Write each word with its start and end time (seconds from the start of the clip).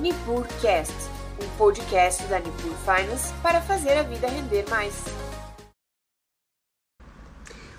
NipurCast, 0.00 0.94
um 1.42 1.56
podcast 1.56 2.22
da 2.28 2.38
Nipur 2.38 2.72
Finance 2.84 3.34
para 3.42 3.60
fazer 3.60 3.94
a 3.94 4.04
vida 4.04 4.28
render 4.28 4.64
mais. 4.70 5.04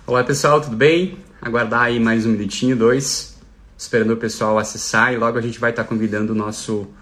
Olá 0.06 0.22
pessoal, 0.22 0.60
tudo 0.60 0.76
bem? 0.76 1.18
Aguardar 1.40 1.84
aí 1.84 1.98
mais 1.98 2.26
um 2.26 2.32
minutinho, 2.32 2.76
dois, 2.76 3.40
esperando 3.76 4.12
o 4.12 4.16
pessoal 4.18 4.58
acessar 4.58 5.14
e 5.14 5.16
logo 5.16 5.38
a 5.38 5.40
gente 5.40 5.58
vai 5.58 5.70
estar 5.70 5.84
convidando 5.84 6.34
o 6.34 6.36
nosso, 6.36 6.92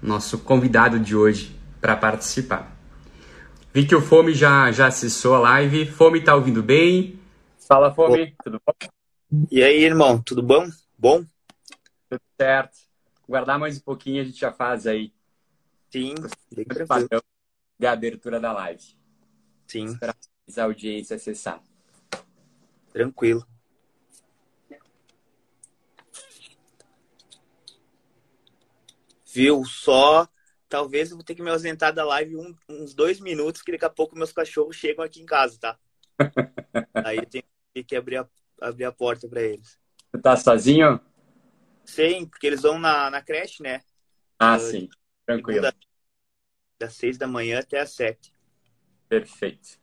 nosso 0.00 0.38
convidado 0.38 0.98
de 0.98 1.14
hoje 1.14 1.54
para 1.78 1.94
participar. 1.94 2.74
Vi 3.74 3.84
que 3.84 3.94
o 3.94 4.00
Fome 4.00 4.32
já, 4.32 4.72
já 4.72 4.86
acessou 4.86 5.34
a 5.34 5.38
live. 5.38 5.84
Fome 5.84 6.22
tá 6.22 6.34
ouvindo 6.34 6.62
bem? 6.62 7.20
Fala, 7.68 7.92
Fome, 7.92 8.34
tudo 8.42 8.58
bom? 8.66 8.72
E 9.50 9.62
aí, 9.62 9.84
irmão, 9.84 10.22
tudo 10.22 10.42
bom? 10.42 10.66
Bom? 10.96 11.22
Tudo 12.08 12.22
certo. 12.40 12.85
Guardar 13.28 13.58
mais 13.58 13.76
um 13.76 13.80
pouquinho, 13.80 14.22
a 14.22 14.24
gente 14.24 14.38
já 14.38 14.52
faz 14.52 14.86
aí. 14.86 15.12
Sim, 15.90 16.14
padrão 16.86 17.20
de 17.78 17.86
abertura 17.86 18.38
da 18.38 18.52
live. 18.52 18.96
Sim. 19.66 19.96
Para 19.98 20.14
a 20.56 20.62
audiência 20.62 21.16
acessar. 21.16 21.60
Tranquilo. 22.92 23.46
Viu? 29.26 29.64
Só 29.64 30.28
talvez 30.68 31.10
eu 31.10 31.16
vou 31.16 31.24
ter 31.24 31.34
que 31.34 31.42
me 31.42 31.50
ausentar 31.50 31.92
da 31.92 32.04
live 32.04 32.36
um, 32.36 32.54
uns 32.68 32.94
dois 32.94 33.20
minutos, 33.20 33.60
que 33.60 33.72
daqui 33.72 33.84
a 33.84 33.90
pouco 33.90 34.16
meus 34.16 34.32
cachorros 34.32 34.76
chegam 34.76 35.04
aqui 35.04 35.20
em 35.20 35.26
casa, 35.26 35.58
tá? 35.58 35.78
Aí 37.04 37.18
eu 37.18 37.26
tenho 37.26 37.44
que 37.86 37.96
abrir 37.96 38.18
a, 38.18 38.28
abrir 38.60 38.84
a 38.84 38.92
porta 38.92 39.28
para 39.28 39.42
eles. 39.42 39.78
Você 40.10 40.22
tá 40.22 40.36
sozinho? 40.36 41.00
Sim, 41.86 42.26
porque 42.26 42.46
eles 42.46 42.62
vão 42.62 42.78
na, 42.78 43.08
na 43.10 43.22
creche, 43.22 43.62
né? 43.62 43.80
Ah, 44.38 44.56
uh, 44.56 44.60
sim. 44.60 44.88
Tranquilo. 45.24 45.62
Da, 45.62 45.72
das 46.78 46.94
seis 46.94 47.16
da 47.16 47.26
manhã 47.26 47.60
até 47.60 47.80
as 47.80 47.92
sete. 47.92 48.32
Perfeito. 49.08 49.78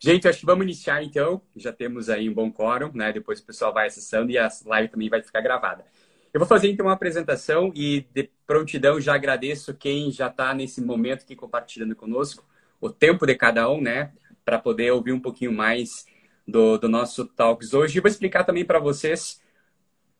Gente, 0.00 0.26
acho 0.26 0.40
que 0.40 0.46
vamos 0.46 0.64
iniciar 0.64 1.04
então. 1.04 1.40
Já 1.54 1.72
temos 1.72 2.08
aí 2.08 2.28
um 2.28 2.34
bom 2.34 2.50
quórum, 2.50 2.90
né? 2.92 3.12
Depois 3.12 3.38
o 3.38 3.46
pessoal 3.46 3.72
vai 3.72 3.86
acessando 3.86 4.32
e 4.32 4.38
a 4.38 4.48
live 4.66 4.88
também 4.88 5.08
vai 5.08 5.22
ficar 5.22 5.40
gravada. 5.40 5.84
Eu 6.32 6.40
vou 6.40 6.48
fazer 6.48 6.68
então 6.70 6.86
uma 6.86 6.94
apresentação 6.94 7.70
e 7.74 8.06
de 8.12 8.30
prontidão 8.46 8.98
já 9.00 9.14
agradeço 9.14 9.74
quem 9.74 10.10
já 10.10 10.28
está 10.28 10.54
nesse 10.54 10.80
momento 10.80 11.22
aqui 11.22 11.36
compartilhando 11.36 11.94
conosco 11.94 12.44
o 12.80 12.90
tempo 12.90 13.26
de 13.26 13.34
cada 13.34 13.70
um, 13.70 13.80
né? 13.80 14.12
Para 14.44 14.58
poder 14.58 14.90
ouvir 14.90 15.12
um 15.12 15.20
pouquinho 15.20 15.52
mais 15.52 16.06
do, 16.48 16.78
do 16.78 16.88
nosso 16.88 17.26
Talks 17.26 17.74
hoje. 17.74 17.98
E 17.98 18.00
vou 18.00 18.10
explicar 18.10 18.44
também 18.44 18.64
para 18.64 18.80
vocês 18.80 19.40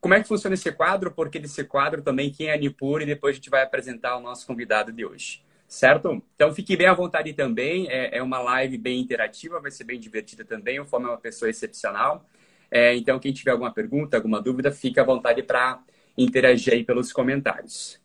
como 0.03 0.14
é 0.14 0.20
que 0.20 0.27
funciona 0.27 0.55
esse 0.55 0.72
quadro, 0.72 1.12
porque 1.12 1.39
desse 1.39 1.62
quadro 1.62 2.03
também 2.03 2.28
quem 2.28 2.48
é 2.48 2.58
Nipur 2.58 3.00
e 3.00 3.06
depois 3.06 3.34
a 3.34 3.36
gente 3.36 3.48
vai 3.48 3.62
apresentar 3.62 4.17
o 4.17 4.20
nosso 4.20 4.44
convidado 4.44 4.92
de 4.92 5.06
hoje. 5.06 5.44
Certo? 5.69 6.20
Então 6.34 6.53
fique 6.53 6.77
bem 6.77 6.89
à 6.89 6.92
vontade 6.92 7.33
também. 7.33 7.89
É, 7.89 8.19
é 8.19 8.22
uma 8.22 8.41
live 8.41 8.77
bem 8.77 8.98
interativa, 8.98 9.61
vai 9.61 9.70
ser 9.70 9.84
bem 9.84 10.00
divertida 10.00 10.44
também. 10.44 10.81
O 10.81 10.84
Fome 10.84 11.06
é 11.06 11.09
uma 11.09 11.17
pessoa 11.17 11.48
excepcional. 11.48 12.27
É, 12.69 12.97
então, 12.97 13.19
quem 13.20 13.33
tiver 13.33 13.53
alguma 13.53 13.72
pergunta, 13.72 14.17
alguma 14.17 14.42
dúvida, 14.42 14.72
fique 14.72 14.98
à 14.98 15.05
vontade 15.05 15.42
para 15.42 15.81
interagir 16.19 16.72
aí 16.72 16.83
pelos 16.83 17.12
comentários. 17.12 18.00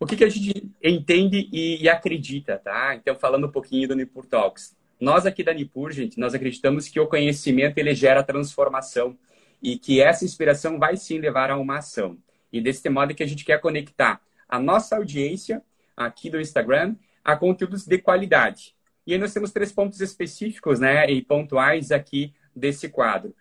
O 0.00 0.06
que, 0.06 0.16
que 0.16 0.24
a 0.24 0.28
gente 0.30 0.72
entende 0.82 1.48
e, 1.52 1.82
e, 1.82 1.88
acredita, 1.90 2.56
tá? 2.56 2.94
Então, 2.94 3.14
falando 3.14 3.48
um 3.48 3.50
pouquinho 3.50 3.88
do 3.88 3.94
Nipur 3.94 4.24
Talks. 4.24 4.74
Nós 4.98 5.26
aqui 5.26 5.44
da 5.44 5.52
Nipur, 5.52 5.92
gente, 5.92 6.18
nós 6.18 6.32
acreditamos 6.32 6.88
que 6.88 6.98
o 6.98 7.06
conhecimento 7.06 7.76
ele 7.76 7.94
gera 7.94 8.22
transformação 8.22 9.18
e 9.64 9.78
que 9.78 10.02
essa 10.02 10.26
inspiração 10.26 10.78
vai 10.78 10.94
sim 10.94 11.18
levar 11.18 11.50
a 11.50 11.56
uma 11.56 11.78
ação. 11.78 12.18
E 12.52 12.60
desse 12.60 12.86
modo 12.90 13.14
que 13.14 13.22
a 13.22 13.26
gente 13.26 13.46
quer 13.46 13.58
conectar 13.58 14.20
a 14.46 14.60
nossa 14.60 14.96
audiência 14.96 15.62
aqui 15.96 16.28
do 16.28 16.38
Instagram 16.38 16.94
a 17.24 17.34
conteúdos 17.34 17.86
de 17.86 17.96
qualidade. 17.96 18.76
E 19.06 19.14
aí 19.14 19.18
nós 19.18 19.32
temos 19.32 19.50
três 19.50 19.72
pontos 19.72 20.02
específicos, 20.02 20.78
né, 20.78 21.10
e 21.10 21.22
pontuais 21.22 21.90
aqui 21.90 22.34
desse 22.54 22.90
quadro. 22.90 23.34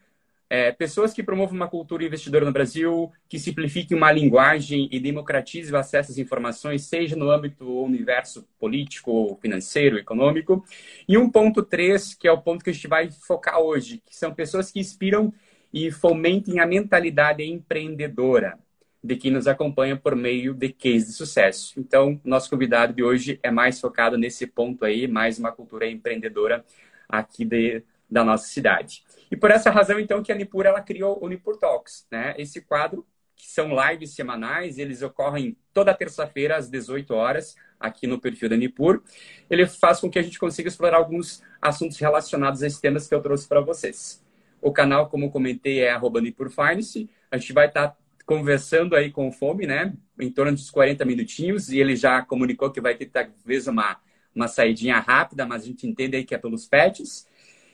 É, 0.50 0.72
pessoas 0.72 1.13
que 1.13 1.23
promovam 1.23 1.56
uma 1.56 1.67
cultura 1.67 2.06
investidora 2.06 2.45
no 2.45 2.53
Brasil, 2.53 3.12
que 3.28 3.39
simplifiquem 3.39 3.97
uma 3.97 4.12
linguagem 4.12 4.88
e 4.91 5.00
democratizem 5.00 5.73
o 5.73 5.78
acesso 5.78 6.12
às 6.12 6.17
informações, 6.17 6.85
seja 6.85 7.16
no 7.16 7.29
âmbito 7.29 7.67
ou 7.67 7.85
universo 7.85 8.47
político, 8.59 9.38
financeiro, 9.41 9.97
econômico. 9.97 10.63
E 11.07 11.17
um 11.17 11.29
ponto 11.29 11.63
três, 11.63 12.13
que 12.13 12.28
é 12.28 12.31
o 12.31 12.41
ponto 12.41 12.63
que 12.63 12.69
a 12.69 12.73
gente 12.73 12.88
vai 12.88 13.09
focar 13.12 13.59
hoje, 13.59 14.01
que 14.06 14.16
são 14.16 14.33
pessoas 14.33 14.72
que 14.72 14.79
inspiram 14.79 15.33
e 15.73 15.89
fomentem 15.91 16.59
a 16.59 16.67
mentalidade 16.67 17.44
empreendedora 17.44 18.59
de 19.03 19.17
quem 19.17 19.31
nos 19.31 19.47
acompanha 19.47 19.97
por 19.97 20.16
meio 20.16 20.53
de 20.53 20.69
case 20.69 21.07
de 21.07 21.11
sucesso. 21.13 21.78
Então, 21.78 22.22
nosso 22.23 22.50
convidado 22.50 22.94
de 22.94 23.03
hoje 23.03 23.39
é 23.44 23.51
mais 23.51 23.81
focado 23.81 24.17
nesse 24.17 24.47
ponto 24.47 24.85
aí, 24.85 25.07
mais 25.07 25.38
uma 25.38 25.51
cultura 25.51 25.89
empreendedora 25.89 26.63
aqui 27.09 27.44
de, 27.44 27.83
da 28.09 28.23
nossa 28.23 28.47
cidade. 28.47 29.03
E 29.29 29.35
por 29.35 29.51
essa 29.51 29.69
razão, 29.69 30.00
então, 30.00 30.23
que 30.23 30.31
a 30.31 30.35
Nipur 30.35 30.66
ela 30.66 30.79
criou 30.79 31.17
o 31.22 31.28
Nipur 31.28 31.57
Talks, 31.57 32.07
né? 32.09 32.33
Esse 32.38 32.62
quadro 32.62 33.06
que 33.35 33.50
são 33.50 33.72
lives 33.75 34.16
semanais, 34.16 34.78
eles 34.78 35.01
ocorrem 35.01 35.57
toda 35.73 35.94
terça-feira 35.94 36.56
às 36.56 36.69
18 36.69 37.13
horas 37.13 37.56
aqui 37.78 38.07
no 38.07 38.22
perfil 38.22 38.47
da 38.47 38.56
Nipur. 38.56 39.01
Ele 39.50 39.67
faz 39.67 40.00
com 40.00 40.09
que 40.09 40.17
a 40.17 40.23
gente 40.23 40.39
consiga 40.39 40.69
explorar 40.69 40.97
alguns 40.97 41.44
assuntos 41.62 41.97
relacionados 41.97 42.63
a 42.63 42.67
esses 42.67 42.79
temas 42.79 43.06
que 43.06 43.13
eu 43.13 43.22
trouxe 43.22 43.45
para 43.45 43.59
vocês. 43.59 44.22
O 44.63 44.72
canal, 44.72 45.09
como 45.09 45.29
comentei, 45.29 45.79
é 45.79 45.91
arroba 45.91 46.22
Finance. 46.22 47.09
A 47.29 47.38
gente 47.38 47.51
vai 47.51 47.68
estar 47.68 47.90
tá 47.90 47.97
conversando 48.25 48.96
aí 48.96 49.12
com 49.12 49.28
o 49.28 49.31
Fome, 49.31 49.68
né? 49.68 49.94
Em 50.18 50.31
torno 50.31 50.53
dos 50.53 50.72
40 50.72 51.03
minutinhos. 51.03 51.69
E 51.69 51.79
ele 51.79 51.97
já 51.97 52.22
comunicou 52.22 52.72
que 52.72 52.79
vai 52.79 52.96
ter 52.96 53.07
talvez 53.07 53.68
uma, 53.68 53.97
uma 54.34 54.47
saidinha 54.47 55.00
rápida, 55.00 55.46
mas 55.46 55.63
a 55.63 55.66
gente 55.66 55.85
entende 55.85 56.16
aí 56.16 56.24
que 56.24 56.34
é 56.34 56.38
pelos 56.38 56.66
pets. 56.66 57.28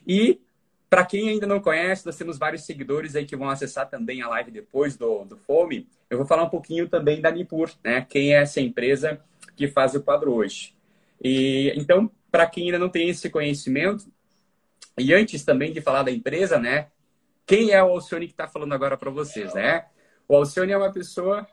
E 0.08 0.42
para 0.90 1.06
quem 1.06 1.30
ainda 1.30 1.46
não 1.46 1.60
conhece, 1.60 2.04
nós 2.08 2.18
temos 2.18 2.40
vários 2.40 2.66
seguidores 2.66 3.16
aí 3.16 3.24
que 3.24 3.36
vão 3.36 3.50
acessar 3.50 3.88
também 3.88 4.24
a 4.24 4.28
live 4.30 4.50
depois 4.50 4.98
do, 4.98 5.26
do 5.26 5.38
Fome. 5.38 5.88
Eu 6.10 6.18
vou 6.18 6.26
falar 6.26 6.44
um 6.44 6.50
pouquinho 6.50 6.90
também 6.90 7.22
da 7.22 7.30
Nipur, 7.30 7.70
né? 7.84 8.04
Quem 8.10 8.34
é 8.34 8.42
essa 8.42 8.60
empresa 8.60 9.22
que 9.56 9.68
faz 9.68 9.94
o 9.94 10.02
quadro 10.02 10.34
hoje. 10.34 10.74
E 11.24 11.72
então, 11.76 12.10
para 12.32 12.48
quem 12.48 12.66
ainda 12.66 12.80
não 12.80 12.90
tem 12.90 13.10
esse 13.10 13.30
conhecimento, 13.30 14.06
e 15.00 15.14
antes 15.14 15.44
também 15.44 15.72
de 15.72 15.82
falar 15.82 16.04
da 16.04 16.12
empresa, 16.12 16.60
né? 16.60 16.88
Quem 17.46 17.72
é 17.72 17.84
o 17.84 17.88
Alcione 17.88 18.28
que 18.28 18.34
está 18.34 18.48
falando 18.48 18.74
agora 18.74 18.98
para 18.98 19.10
vocês, 19.10 19.54
né? 19.54 19.86
O 20.28 20.36
Alcione 20.36 20.72
é 20.72 20.78
uma 20.78 20.92
pessoa 20.92 21.48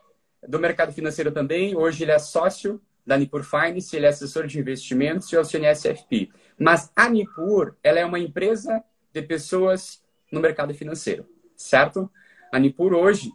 do 0.47 0.59
mercado 0.59 0.91
financeiro 0.93 1.31
também. 1.31 1.75
Hoje 1.75 2.03
ele 2.03 2.11
é 2.11 2.19
sócio 2.19 2.81
da 3.05 3.17
Nipur 3.17 3.43
Finance, 3.43 3.95
ele 3.95 4.05
é 4.05 4.09
assessor 4.09 4.45
de 4.45 4.59
investimentos 4.59 5.31
e 5.31 5.35
o 5.35 5.39
Alcione 5.39 5.65
é 5.65 5.71
SFP. 5.73 6.29
Mas 6.59 6.91
a 6.95 7.09
Nipur, 7.09 7.75
ela 7.81 7.99
é 7.99 8.05
uma 8.05 8.19
empresa 8.19 8.83
de 9.13 9.21
pessoas 9.21 10.03
no 10.31 10.39
mercado 10.39 10.73
financeiro, 10.73 11.25
certo? 11.55 12.11
A 12.51 12.59
Nipur 12.59 12.93
hoje, 12.93 13.31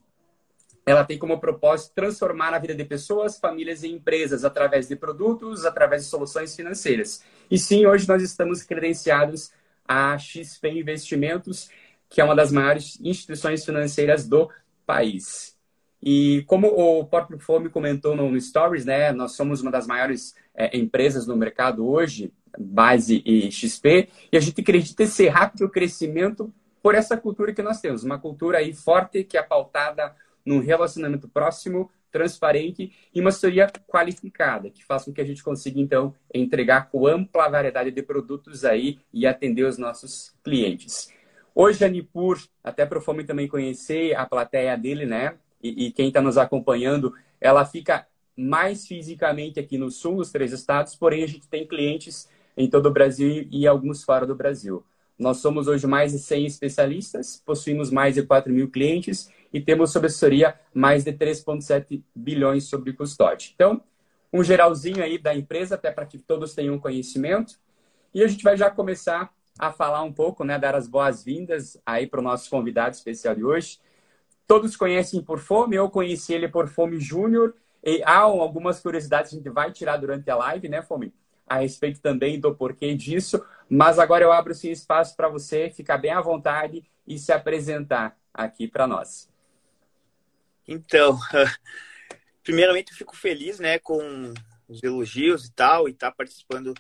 ela 0.85 1.05
tem 1.05 1.19
como 1.19 1.41
propósito 1.41 1.95
transformar 1.95 2.53
a 2.53 2.59
vida 2.59 2.75
de 2.75 2.85
pessoas, 2.85 3.39
famílias 3.39 3.83
e 3.83 3.89
empresas 3.89 4.45
através 4.45 4.89
de 4.89 4.97
produtos, 4.97 5.65
através 5.65 6.05
de 6.05 6.11
soluções 6.11 6.55
financeiras. 6.55 7.23
E 7.51 7.59
sim, 7.59 7.87
hoje 7.87 8.07
nós 8.07 8.23
estamos 8.23 8.63
credenciados 8.63 9.53
a 9.87 10.19
XP 10.19 10.69
Investimentos, 10.71 11.71
que 12.09 12.21
é 12.21 12.25
uma 12.25 12.37
das 12.37 12.53
maiores 12.53 12.99
instituições 13.01 13.65
financeiras 13.65 14.29
do 14.29 14.51
país. 14.87 15.57
E 16.03 16.43
como 16.47 16.67
o 16.67 17.05
próprio 17.05 17.39
Fome 17.39 17.69
comentou 17.69 18.17
no, 18.17 18.39
Stories, 18.41 18.85
né, 18.85 19.13
nós 19.13 19.33
somos 19.33 19.61
uma 19.61 19.71
das 19.71 19.87
maiores 19.87 20.35
é, 20.55 20.77
empresas 20.77 21.27
no 21.27 21.37
mercado 21.37 21.89
hoje, 21.89 22.33
base 22.59 23.23
e 23.25 23.51
XP, 23.51 24.09
e 24.33 24.37
a 24.37 24.41
gente 24.41 24.61
acredita 24.61 25.05
esse 25.05 25.29
rápido 25.29 25.69
crescimento 25.69 26.53
por 26.83 26.95
essa 26.97 27.17
cultura 27.17 27.55
que 27.55 27.63
nós 27.63 27.81
temos, 27.81 28.03
uma 28.03 28.19
cultura 28.19 28.59
aí 28.59 28.75
forte 28.75 29.23
que 29.23 29.39
é 29.39 29.43
pautada 29.43 30.15
num 30.45 30.61
relacionamento 30.61 31.29
próximo, 31.29 31.91
transparente 32.11 32.93
e 33.15 33.21
uma 33.21 33.31
assessoria 33.31 33.71
qualificada, 33.89 34.71
que 34.71 34.85
faz 34.85 35.05
com 35.05 35.13
que 35.13 35.21
a 35.21 35.25
gente 35.25 35.43
consiga, 35.43 35.81
então, 35.81 36.15
entregar 36.33 36.91
com 36.91 37.07
ampla 37.07 37.49
variedade 37.49 37.91
de 37.91 38.03
produtos 38.03 38.65
aí 38.65 38.99
e 39.13 39.27
atender 39.27 39.65
os 39.65 39.79
nossos 39.79 40.35
clientes. 40.45 41.11
Hoje 41.55 41.85
a 41.85 41.89
Nipur, 41.89 42.39
até 42.63 42.87
para 42.87 42.99
o 42.99 43.01
Fome 43.01 43.25
também 43.25 43.49
conhecer 43.49 44.15
a 44.15 44.27
plateia 44.27 44.77
dele, 44.77 45.05
né? 45.05 45.35
E, 45.63 45.87
e 45.87 45.93
quem 45.93 46.09
está 46.09 46.21
nos 46.21 46.39
acompanhando, 46.39 47.15
ela 47.41 47.65
fica 47.65 48.07
mais 48.37 48.87
fisicamente 48.87 49.61
aqui 49.61 49.77
no 49.77 49.91
sul, 49.91 50.17
nos 50.17 50.31
três 50.31 50.53
estados, 50.53 50.95
porém 50.95 51.23
a 51.23 51.27
gente 51.27 51.49
tem 51.49 51.67
clientes 51.67 52.29
em 52.57 52.69
todo 52.69 52.87
o 52.87 52.93
Brasil 52.93 53.47
e 53.51 53.67
alguns 53.67 54.03
fora 54.03 54.27
do 54.27 54.35
Brasil. 54.35 54.85
Nós 55.19 55.39
somos 55.39 55.69
hoje 55.69 55.87
mais 55.87 56.13
de 56.13 56.19
100 56.19 56.47
especialistas, 56.47 57.43
possuímos 57.45 57.91
mais 57.91 58.15
de 58.15 58.23
4 58.23 58.53
mil 58.53 58.71
clientes 58.71 59.31
e 59.53 59.61
temos 59.61 59.93
sob 59.93 60.07
assessoria 60.07 60.59
mais 60.73 61.05
de 61.05 61.13
3,7 61.13 62.03
bilhões 62.15 62.65
sobre 62.65 62.93
custódia. 62.93 63.51
Então, 63.55 63.83
um 64.33 64.43
geralzinho 64.43 65.03
aí 65.03 65.19
da 65.19 65.35
empresa, 65.35 65.75
até 65.75 65.91
para 65.91 66.07
que 66.07 66.19
todos 66.19 66.55
tenham 66.55 66.79
conhecimento. 66.79 67.61
E 68.15 68.25
a 68.25 68.27
gente 68.27 68.43
vai 68.43 68.57
já 68.57 68.71
começar 68.71 69.33
a 69.59 69.71
falar 69.71 70.03
um 70.03 70.13
pouco, 70.13 70.45
né, 70.45 70.59
dar 70.59 70.75
as 70.75 70.89
boas-vindas 70.89 71.81
aí 71.85 72.07
para 72.07 72.21
o 72.21 72.23
nosso 72.23 72.49
convidado 72.49 72.95
especial 72.95 73.35
de 73.35 73.45
hoje. 73.45 73.79
Todos 74.47 74.75
conhecem 74.77 75.23
por 75.23 75.39
Fome, 75.39 75.77
eu 75.77 75.89
conheci 75.91 76.33
ele 76.33 76.49
por 76.49 76.69
Fome 76.69 76.99
Júnior 76.99 77.55
E 77.85 78.03
há 78.05 78.19
algumas 78.19 78.81
curiosidades 78.81 79.31
que 79.31 79.37
a 79.37 79.39
gente 79.39 79.51
vai 79.51 79.73
tirar 79.73 79.97
durante 79.97 80.31
a 80.31 80.37
live, 80.37 80.69
né, 80.69 80.83
Fome? 80.83 81.13
A 81.47 81.59
respeito 81.59 82.01
também 82.01 82.39
do 82.39 82.55
porquê 82.55 82.95
disso. 82.95 83.45
Mas 83.75 83.99
agora 83.99 84.23
eu 84.23 84.31
abro 84.31 84.55
sim 84.55 84.71
espaço 84.71 85.17
para 85.17 85.31
você 85.31 85.71
ficar 85.71 85.97
bem 85.97 86.11
à 86.11 86.21
vontade 86.21 86.85
e 87.07 87.19
se 87.19 87.33
apresentar 87.33 88.21
aqui 88.35 88.69
para 88.69 88.87
nós. 88.87 89.31
Então, 90.69 91.19
primeiramente 92.45 92.93
eu 92.93 92.99
fico 92.99 93.17
feliz, 93.17 93.59
né, 93.59 93.79
com 93.79 93.99
os 94.69 94.83
elogios 94.83 95.47
e 95.47 95.53
tal, 95.55 95.89
e 95.89 95.93
estar 95.93 96.11
tá 96.11 96.15
participando 96.15 96.75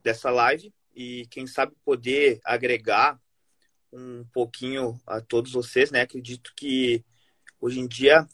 dessa 0.00 0.30
live 0.30 0.72
e 0.94 1.26
quem 1.28 1.44
sabe 1.44 1.74
poder 1.84 2.38
agregar 2.44 3.20
um 3.92 4.24
pouquinho 4.32 4.96
a 5.08 5.20
todos 5.20 5.50
vocês, 5.50 5.90
né? 5.90 6.02
Acredito 6.02 6.52
que 6.54 7.04
hoje 7.60 7.80
em 7.80 7.88
dia, 7.88 8.24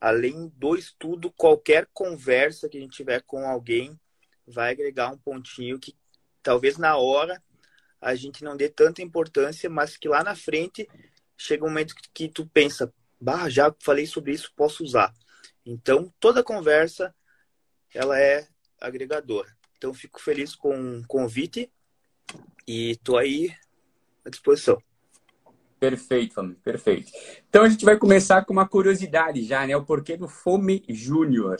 além 0.00 0.48
do 0.56 0.74
estudo, 0.74 1.30
qualquer 1.30 1.88
conversa 1.94 2.68
que 2.68 2.78
a 2.78 2.80
gente 2.80 2.96
tiver 2.96 3.22
com 3.22 3.46
alguém 3.46 3.96
vai 4.44 4.72
agregar 4.72 5.12
um 5.12 5.18
pontinho 5.18 5.78
que 5.78 5.94
talvez 6.42 6.76
na 6.76 6.96
hora 6.96 7.42
a 8.00 8.14
gente 8.14 8.42
não 8.42 8.56
dê 8.56 8.68
tanta 8.68 9.00
importância, 9.00 9.70
mas 9.70 9.96
que 9.96 10.08
lá 10.08 10.24
na 10.24 10.34
frente 10.34 10.88
chega 11.36 11.64
um 11.64 11.68
momento 11.68 11.94
que 12.12 12.28
tu 12.28 12.46
pensa, 12.46 12.92
bah, 13.20 13.48
já 13.48 13.72
falei 13.80 14.06
sobre 14.06 14.32
isso, 14.32 14.52
posso 14.56 14.82
usar. 14.82 15.12
Então, 15.64 16.12
toda 16.18 16.42
conversa 16.42 17.14
ela 17.94 18.18
é 18.18 18.48
agregadora. 18.80 19.48
Então, 19.76 19.94
fico 19.94 20.20
feliz 20.20 20.54
com 20.54 20.98
o 20.98 21.06
convite 21.06 21.70
e 22.66 22.96
tô 22.96 23.16
aí 23.16 23.54
à 24.24 24.30
disposição. 24.30 24.82
Perfeito, 25.78 26.34
Fome, 26.34 26.54
perfeito. 26.54 27.10
Então 27.48 27.64
a 27.64 27.68
gente 27.68 27.84
vai 27.84 27.98
começar 27.98 28.44
com 28.44 28.52
uma 28.52 28.68
curiosidade 28.68 29.42
já, 29.42 29.66
né? 29.66 29.76
O 29.76 29.84
porquê 29.84 30.16
do 30.16 30.28
Fome 30.28 30.84
Júnior. 30.88 31.56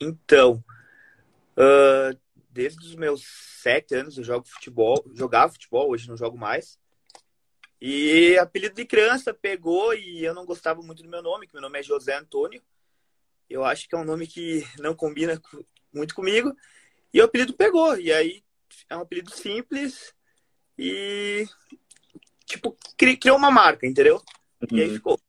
Então, 0.00 0.64
uh, 1.52 2.18
desde 2.58 2.84
os 2.84 2.96
meus 2.96 3.22
sete 3.62 3.94
anos 3.94 4.18
eu 4.18 4.24
jogo 4.24 4.48
futebol, 4.48 5.04
jogava 5.14 5.52
futebol, 5.52 5.90
hoje 5.90 6.08
não 6.08 6.16
jogo 6.16 6.36
mais. 6.36 6.76
E 7.80 8.36
apelido 8.36 8.74
de 8.74 8.84
criança 8.84 9.32
pegou 9.32 9.94
e 9.94 10.24
eu 10.24 10.34
não 10.34 10.44
gostava 10.44 10.82
muito 10.82 11.04
do 11.04 11.08
meu 11.08 11.22
nome, 11.22 11.46
que 11.46 11.54
meu 11.54 11.62
nome 11.62 11.78
é 11.78 11.84
José 11.84 12.16
Antônio. 12.16 12.60
Eu 13.48 13.64
acho 13.64 13.88
que 13.88 13.94
é 13.94 13.98
um 13.98 14.04
nome 14.04 14.26
que 14.26 14.66
não 14.80 14.92
combina 14.92 15.40
muito 15.94 16.16
comigo. 16.16 16.52
E 17.14 17.20
o 17.20 17.24
apelido 17.26 17.54
pegou. 17.54 17.96
E 17.96 18.12
aí 18.12 18.42
é 18.90 18.96
um 18.96 19.02
apelido 19.02 19.30
simples 19.30 20.12
e, 20.76 21.46
tipo, 22.44 22.76
criou 22.96 23.36
uma 23.36 23.52
marca, 23.52 23.86
entendeu? 23.86 24.16
Uhum. 24.60 24.78
E 24.78 24.82
aí 24.82 24.88
uhum. 24.88 24.94
ficou. 24.96 25.20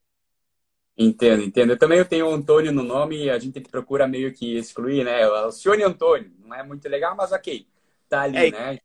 Entendo, 1.01 1.43
entendo. 1.43 1.71
Eu 1.71 1.77
também 1.77 1.97
eu 1.97 2.05
tenho 2.05 2.27
o 2.27 2.33
Antônio 2.33 2.73
no 2.73 2.83
nome 2.83 3.23
e 3.23 3.29
a 3.29 3.39
gente 3.39 3.61
procura 3.61 4.05
meio 4.05 4.33
que 4.33 4.57
excluir, 4.57 5.05
né? 5.05 5.25
O 5.29 5.49
Cione 5.49 5.81
Antônio. 5.81 6.29
Não 6.39 6.53
é 6.53 6.61
muito 6.61 6.89
legal, 6.89 7.15
mas 7.15 7.31
ok. 7.31 7.65
Tá 8.09 8.23
ali, 8.23 8.37
é, 8.37 8.51
né? 8.51 8.79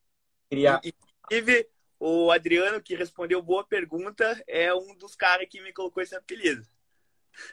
Queria... 0.49 0.81
Inclusive, 0.84 1.69
o 1.99 2.31
Adriano, 2.31 2.81
que 2.81 2.94
respondeu 2.94 3.43
boa 3.43 3.64
pergunta, 3.64 4.40
é 4.46 4.72
um 4.72 4.94
dos 4.96 5.16
caras 5.16 5.49
que 5.50 5.61
me 5.61 5.72
colocou 5.72 6.00
esse 6.00 6.14
apelido. 6.14 6.64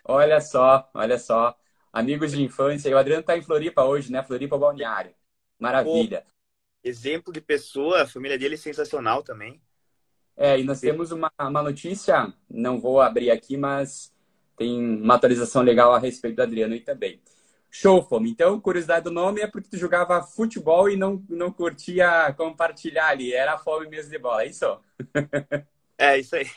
Olha 0.06 0.40
só, 0.40 0.88
olha 0.94 1.18
só. 1.18 1.58
Amigos 1.92 2.32
de 2.32 2.44
infância. 2.44 2.88
E 2.88 2.94
o 2.94 3.00
Adriano 3.00 3.24
tá 3.24 3.36
em 3.36 3.42
Floripa 3.42 3.84
hoje, 3.84 4.12
né? 4.12 4.22
Floripa 4.22 4.60
Balneário. 4.60 5.16
Maravilha. 5.58 6.22
Pô, 6.22 6.32
exemplo 6.84 7.34
de 7.34 7.42
pessoa, 7.42 8.04
a 8.04 8.08
família 8.08 8.38
dele 8.38 8.54
é 8.54 8.58
sensacional 8.60 9.24
também. 9.24 9.60
É, 10.38 10.60
e 10.60 10.64
nós 10.64 10.80
temos 10.80 11.12
uma, 11.12 11.32
uma 11.40 11.64
notícia, 11.64 12.32
não 12.48 12.80
vou 12.80 13.02
abrir 13.02 13.32
aqui, 13.32 13.58
mas 13.58 14.14
tem 14.62 15.02
uma 15.02 15.16
atualização 15.16 15.64
legal 15.64 15.92
a 15.92 15.98
respeito 15.98 16.36
do 16.36 16.44
Adriano 16.44 16.76
aí 16.76 16.82
também. 16.82 17.20
Show, 17.72 18.04
Fome. 18.04 18.30
Então, 18.30 18.60
curiosidade 18.60 19.06
do 19.06 19.12
nome 19.12 19.42
é 19.42 19.48
porque 19.48 19.70
tu 19.70 19.78
jogava 19.78 20.22
futebol 20.22 20.88
e 20.88 20.96
não, 20.96 21.24
não 21.28 21.52
curtia 21.52 22.32
compartilhar 22.38 23.08
ali. 23.08 23.34
Era 23.34 23.58
fome 23.58 23.88
mesmo 23.88 24.12
de 24.12 24.20
bola, 24.20 24.44
é 24.44 24.48
isso? 24.48 24.66
é, 25.98 26.20
isso 26.20 26.36
aí. 26.36 26.48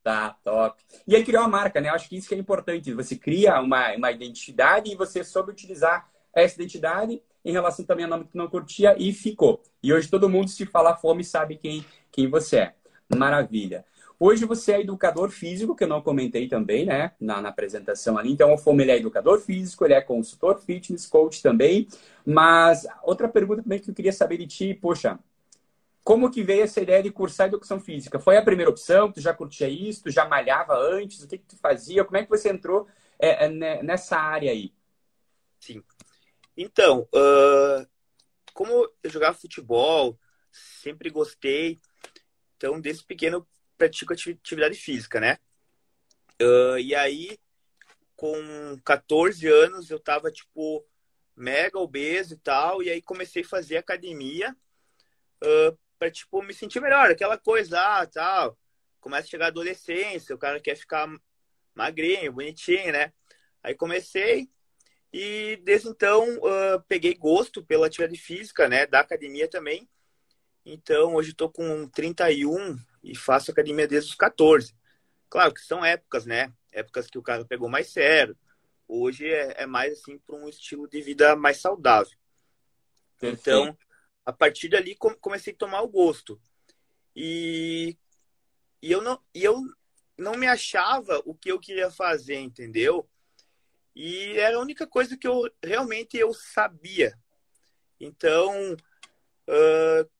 Tá, 0.00 0.36
top. 0.44 0.80
E 1.08 1.16
aí 1.16 1.24
criou 1.24 1.42
uma 1.42 1.48
marca, 1.48 1.80
né? 1.80 1.88
Eu 1.88 1.94
acho 1.94 2.08
que 2.08 2.16
isso 2.16 2.28
que 2.28 2.34
é 2.34 2.38
importante. 2.38 2.92
Você 2.92 3.16
cria 3.16 3.58
uma, 3.60 3.92
uma 3.96 4.12
identidade 4.12 4.92
e 4.92 4.94
você 4.94 5.24
soube 5.24 5.50
utilizar 5.50 6.08
essa 6.32 6.54
identidade 6.54 7.20
em 7.44 7.52
relação 7.52 7.84
também 7.84 8.04
ao 8.04 8.10
nome 8.10 8.26
que 8.26 8.36
não 8.36 8.46
curtia 8.46 8.94
e 8.96 9.12
ficou. 9.12 9.60
E 9.82 9.92
hoje 9.92 10.08
todo 10.08 10.28
mundo, 10.28 10.50
se 10.50 10.66
falar 10.66 10.98
fome, 10.98 11.24
sabe 11.24 11.56
quem, 11.56 11.84
quem 12.12 12.28
você 12.28 12.58
é. 12.58 12.74
Maravilha. 13.16 13.84
Hoje 14.18 14.44
você 14.44 14.72
é 14.72 14.80
educador 14.80 15.30
físico, 15.30 15.74
que 15.74 15.84
eu 15.84 15.88
não 15.88 16.00
comentei 16.00 16.48
também, 16.48 16.86
né, 16.86 17.12
na, 17.20 17.42
na 17.42 17.48
apresentação 17.48 18.16
ali. 18.16 18.32
Então, 18.32 18.54
o 18.54 18.58
Fome 18.58 18.82
ele 18.84 18.92
é 18.92 18.96
educador 18.96 19.40
físico, 19.40 19.84
ele 19.84 19.94
é 19.94 20.00
consultor 20.00 20.60
fitness, 20.60 21.06
coach 21.06 21.42
também. 21.42 21.88
Mas 22.24 22.86
outra 23.02 23.28
pergunta 23.28 23.62
também 23.62 23.78
que 23.78 23.90
eu 23.90 23.94
queria 23.94 24.12
saber 24.12 24.38
de 24.38 24.46
ti, 24.46 24.74
poxa, 24.74 25.18
como 26.04 26.30
que 26.30 26.42
veio 26.42 26.62
essa 26.62 26.80
ideia 26.80 27.02
de 27.02 27.10
cursar 27.10 27.48
educação 27.48 27.80
física? 27.80 28.18
Foi 28.20 28.36
a 28.36 28.42
primeira 28.42 28.70
opção? 28.70 29.10
Tu 29.10 29.20
já 29.20 29.32
curtia 29.32 29.68
isso? 29.68 30.04
Tu 30.04 30.10
já 30.10 30.28
malhava 30.28 30.74
antes? 30.76 31.22
O 31.22 31.28
que, 31.28 31.38
que 31.38 31.46
tu 31.46 31.56
fazia? 31.56 32.04
Como 32.04 32.16
é 32.16 32.22
que 32.22 32.30
você 32.30 32.50
entrou 32.50 32.86
é, 33.18 33.46
é, 33.46 33.82
nessa 33.82 34.18
área 34.18 34.50
aí? 34.50 34.72
Sim. 35.58 35.82
Então, 36.56 37.08
uh, 37.14 37.86
como 38.52 38.88
eu 39.02 39.10
jogava 39.10 39.36
futebol, 39.36 40.18
sempre 40.52 41.08
gostei. 41.08 41.80
Então, 42.56 42.80
desde 42.80 43.02
pequeno, 43.04 43.46
pratico 43.76 44.12
atividade 44.12 44.76
física, 44.76 45.20
né? 45.20 45.38
Uh, 46.40 46.78
e 46.78 46.94
aí, 46.94 47.38
com 48.16 48.78
14 48.84 49.46
anos, 49.46 49.90
eu 49.90 49.98
tava, 49.98 50.30
tipo, 50.30 50.84
mega 51.36 51.78
obeso 51.78 52.34
e 52.34 52.38
tal. 52.38 52.82
E 52.82 52.90
aí, 52.90 53.02
comecei 53.02 53.42
a 53.42 53.48
fazer 53.48 53.76
academia 53.76 54.56
uh, 55.42 55.78
pra, 55.98 56.10
tipo, 56.10 56.42
me 56.42 56.52
sentir 56.52 56.80
melhor. 56.80 57.10
Aquela 57.10 57.38
coisa, 57.38 57.80
ah, 57.80 58.06
tal. 58.06 58.58
Começa 59.00 59.26
a 59.26 59.30
chegar 59.30 59.44
a 59.46 59.48
adolescência, 59.48 60.34
o 60.34 60.38
cara 60.38 60.60
quer 60.60 60.76
ficar 60.76 61.08
magrinho, 61.74 62.32
bonitinho, 62.32 62.92
né? 62.92 63.12
Aí 63.62 63.74
comecei, 63.74 64.48
e 65.12 65.56
desde 65.62 65.88
então 65.88 66.38
uh, 66.38 66.82
peguei 66.88 67.14
gosto 67.14 67.64
pela 67.64 67.86
atividade 67.86 68.18
física, 68.18 68.68
né? 68.68 68.86
Da 68.86 69.00
academia 69.00 69.48
também. 69.48 69.88
Então 70.66 71.14
hoje 71.14 71.30
estou 71.30 71.48
com 71.50 71.86
31 71.88 72.76
e 73.04 73.14
faço 73.14 73.50
academia 73.50 73.86
desde 73.86 74.10
os 74.10 74.16
14. 74.16 74.74
Claro 75.28 75.52
que 75.52 75.60
são 75.60 75.84
épocas, 75.84 76.24
né? 76.24 76.52
Épocas 76.72 77.08
que 77.08 77.18
o 77.18 77.22
cara 77.22 77.44
pegou 77.44 77.68
mais 77.68 77.88
sério. 77.88 78.36
Hoje 78.88 79.28
é, 79.30 79.62
é 79.62 79.66
mais 79.66 79.92
assim 79.92 80.18
para 80.18 80.34
um 80.36 80.48
estilo 80.48 80.88
de 80.88 81.00
vida 81.02 81.36
mais 81.36 81.58
saudável. 81.58 82.16
Perfeito. 83.20 83.40
Então, 83.40 83.78
a 84.24 84.32
partir 84.32 84.68
dali 84.68 84.96
comecei 85.20 85.52
a 85.52 85.56
tomar 85.56 85.82
o 85.82 85.88
gosto. 85.88 86.40
E, 87.14 87.96
e 88.82 88.90
eu 88.90 89.02
não 89.02 89.20
e 89.34 89.44
eu 89.44 89.62
não 90.16 90.34
me 90.34 90.46
achava 90.46 91.20
o 91.24 91.34
que 91.34 91.50
eu 91.50 91.60
queria 91.60 91.90
fazer, 91.90 92.36
entendeu? 92.36 93.08
E 93.94 94.38
era 94.38 94.56
a 94.56 94.60
única 94.60 94.86
coisa 94.86 95.16
que 95.16 95.26
eu 95.26 95.48
realmente 95.62 96.16
eu 96.16 96.32
sabia. 96.32 97.16
Então, 98.00 98.74
uh, 99.48 100.10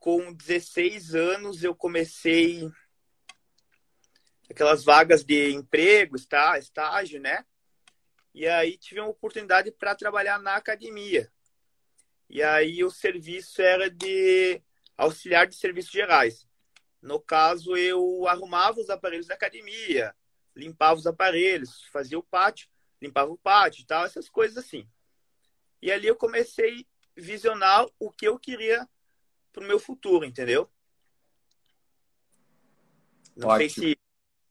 com 0.00 0.32
16 0.32 1.14
anos, 1.14 1.62
eu 1.62 1.76
comecei 1.76 2.66
aquelas 4.50 4.82
vagas 4.82 5.22
de 5.22 5.52
emprego, 5.52 6.16
está, 6.16 6.58
estágio, 6.58 7.20
né? 7.20 7.44
E 8.34 8.48
aí 8.48 8.78
tive 8.78 9.00
uma 9.00 9.10
oportunidade 9.10 9.70
para 9.70 9.94
trabalhar 9.94 10.40
na 10.40 10.56
academia. 10.56 11.30
E 12.30 12.42
aí 12.42 12.82
o 12.82 12.90
serviço 12.90 13.60
era 13.60 13.90
de 13.90 14.62
auxiliar 14.96 15.46
de 15.46 15.54
serviços 15.54 15.92
gerais. 15.92 16.48
No 17.02 17.20
caso, 17.20 17.76
eu 17.76 18.26
arrumava 18.26 18.80
os 18.80 18.88
aparelhos 18.88 19.26
da 19.26 19.34
academia, 19.34 20.14
limpava 20.56 20.98
os 20.98 21.06
aparelhos, 21.06 21.84
fazia 21.92 22.18
o 22.18 22.22
pátio, 22.22 22.68
limpava 23.02 23.30
o 23.30 23.38
pátio 23.38 23.82
e 23.82 23.86
tal, 23.86 24.06
essas 24.06 24.30
coisas 24.30 24.56
assim. 24.56 24.88
E 25.82 25.92
ali 25.92 26.06
eu 26.06 26.16
comecei 26.16 26.86
a 27.16 27.20
visionar 27.20 27.86
o 27.98 28.10
que 28.10 28.26
eu 28.26 28.38
queria 28.38 28.88
para 29.52 29.64
o 29.64 29.66
meu 29.66 29.78
futuro, 29.78 30.24
entendeu? 30.24 30.68
Não 33.36 33.48
Ótimo. 33.48 33.70
sei 33.70 33.94
se, 33.94 33.98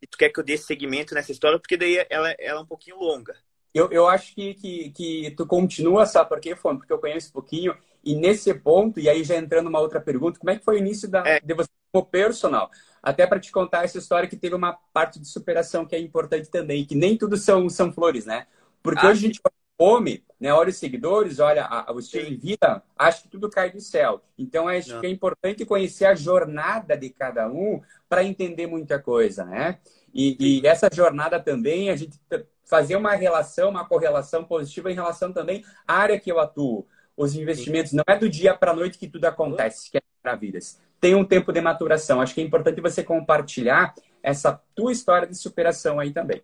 tu 0.09 0.17
quer 0.17 0.29
que 0.29 0.39
eu 0.39 0.43
dê 0.43 0.57
segmento 0.57 1.13
nessa 1.13 1.31
história, 1.31 1.59
porque 1.59 1.77
daí 1.77 2.05
ela, 2.09 2.35
ela 2.39 2.59
é 2.59 2.63
um 2.63 2.65
pouquinho 2.65 2.97
longa. 2.97 3.35
Eu, 3.73 3.91
eu 3.91 4.07
acho 4.07 4.33
que, 4.33 4.55
que, 4.55 4.89
que 4.91 5.31
tu 5.37 5.45
continua, 5.45 6.05
sabe 6.05 6.29
por 6.29 6.39
quê, 6.39 6.55
Fone? 6.55 6.79
Porque 6.79 6.91
eu 6.91 6.99
conheço 6.99 7.29
um 7.29 7.33
pouquinho. 7.33 7.77
E 8.03 8.15
nesse 8.15 8.53
ponto, 8.53 8.99
e 8.99 9.07
aí 9.07 9.23
já 9.23 9.35
entrando 9.35 9.67
uma 9.67 9.79
outra 9.79 10.01
pergunta, 10.01 10.39
como 10.39 10.49
é 10.49 10.57
que 10.57 10.65
foi 10.65 10.75
o 10.75 10.79
início 10.79 11.07
da, 11.07 11.19
é. 11.27 11.39
de 11.39 11.53
você 11.53 11.69
como 11.91 12.05
personal? 12.05 12.71
até 13.01 13.25
para 13.25 13.39
te 13.39 13.51
contar 13.51 13.83
essa 13.83 13.97
história 13.97 14.27
que 14.27 14.35
teve 14.35 14.55
uma 14.55 14.73
parte 14.93 15.19
de 15.19 15.27
superação 15.27 15.85
que 15.85 15.95
é 15.95 15.99
importante 15.99 16.49
também, 16.49 16.85
que 16.85 16.95
nem 16.95 17.17
tudo 17.17 17.37
são, 17.37 17.69
são 17.69 17.91
flores, 17.91 18.25
né? 18.25 18.47
Porque 18.83 19.05
ah, 19.05 19.09
hoje 19.09 19.25
a 19.25 19.27
gente 19.27 19.41
come, 19.77 20.23
né? 20.39 20.53
Olha 20.53 20.69
os 20.69 20.77
seguidores, 20.77 21.39
olha 21.39 21.65
a, 21.65 21.91
o 21.91 21.99
estilo 21.99 22.25
de 22.29 22.35
vida, 22.35 22.81
acho 22.97 23.23
que 23.23 23.27
tudo 23.27 23.49
cai 23.49 23.71
do 23.71 23.81
céu. 23.81 24.21
Então 24.37 24.67
acho 24.67 24.93
Não. 24.93 25.01
que 25.01 25.07
é 25.07 25.09
importante 25.09 25.65
conhecer 25.65 26.05
a 26.05 26.15
jornada 26.15 26.95
de 26.95 27.09
cada 27.09 27.47
um 27.47 27.81
para 28.07 28.23
entender 28.23 28.67
muita 28.67 28.99
coisa, 28.99 29.43
né? 29.43 29.79
E, 30.13 30.61
e, 30.61 30.67
essa 30.67 30.89
jornada 30.91 31.39
também 31.39 31.89
a 31.89 31.95
gente 31.95 32.19
fazer 32.65 32.95
uma 32.95 33.13
relação, 33.13 33.69
uma 33.69 33.85
correlação 33.85 34.43
positiva 34.43 34.91
em 34.91 34.95
relação 34.95 35.31
também 35.31 35.63
à 35.87 35.95
área 35.95 36.19
que 36.19 36.31
eu 36.31 36.39
atuo. 36.39 36.87
Os 37.15 37.35
investimentos 37.35 37.91
não 37.91 38.03
é 38.07 38.17
do 38.17 38.29
dia 38.29 38.55
para 38.55 38.71
a 38.71 38.75
noite 38.75 38.97
que 38.97 39.07
tudo 39.07 39.25
acontece, 39.25 39.91
que 39.91 39.97
é 39.97 40.01
para 40.21 40.35
vidas. 40.35 40.79
Tem 40.99 41.15
um 41.15 41.25
tempo 41.25 41.51
de 41.51 41.61
maturação. 41.61 42.21
Acho 42.21 42.33
que 42.33 42.41
é 42.41 42.43
importante 42.43 42.81
você 42.81 43.03
compartilhar 43.03 43.93
essa 44.23 44.61
tua 44.73 44.91
história 44.91 45.27
de 45.27 45.35
superação 45.35 45.99
aí 45.99 46.11
também. 46.11 46.41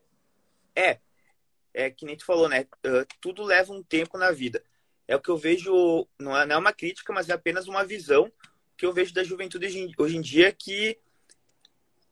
É, 0.75 0.97
é 1.75 1.91
que 1.91 2.05
nem 2.05 2.15
tu 2.15 2.25
falou, 2.25 2.47
né? 2.47 2.65
Uh, 2.85 3.05
tudo 3.19 3.43
leva 3.43 3.73
um 3.73 3.83
tempo 3.83 4.17
na 4.17 4.31
vida. 4.31 4.63
É 5.07 5.15
o 5.15 5.21
que 5.21 5.29
eu 5.29 5.37
vejo, 5.37 6.07
não 6.17 6.35
é, 6.35 6.45
não 6.45 6.55
é 6.55 6.59
uma 6.59 6.73
crítica, 6.73 7.11
mas 7.11 7.29
é 7.29 7.33
apenas 7.33 7.67
uma 7.67 7.85
visão 7.85 8.31
que 8.77 8.85
eu 8.85 8.93
vejo 8.93 9.13
da 9.13 9.23
juventude 9.23 9.93
hoje 9.97 10.17
em 10.17 10.21
dia 10.21 10.51
que 10.51 10.97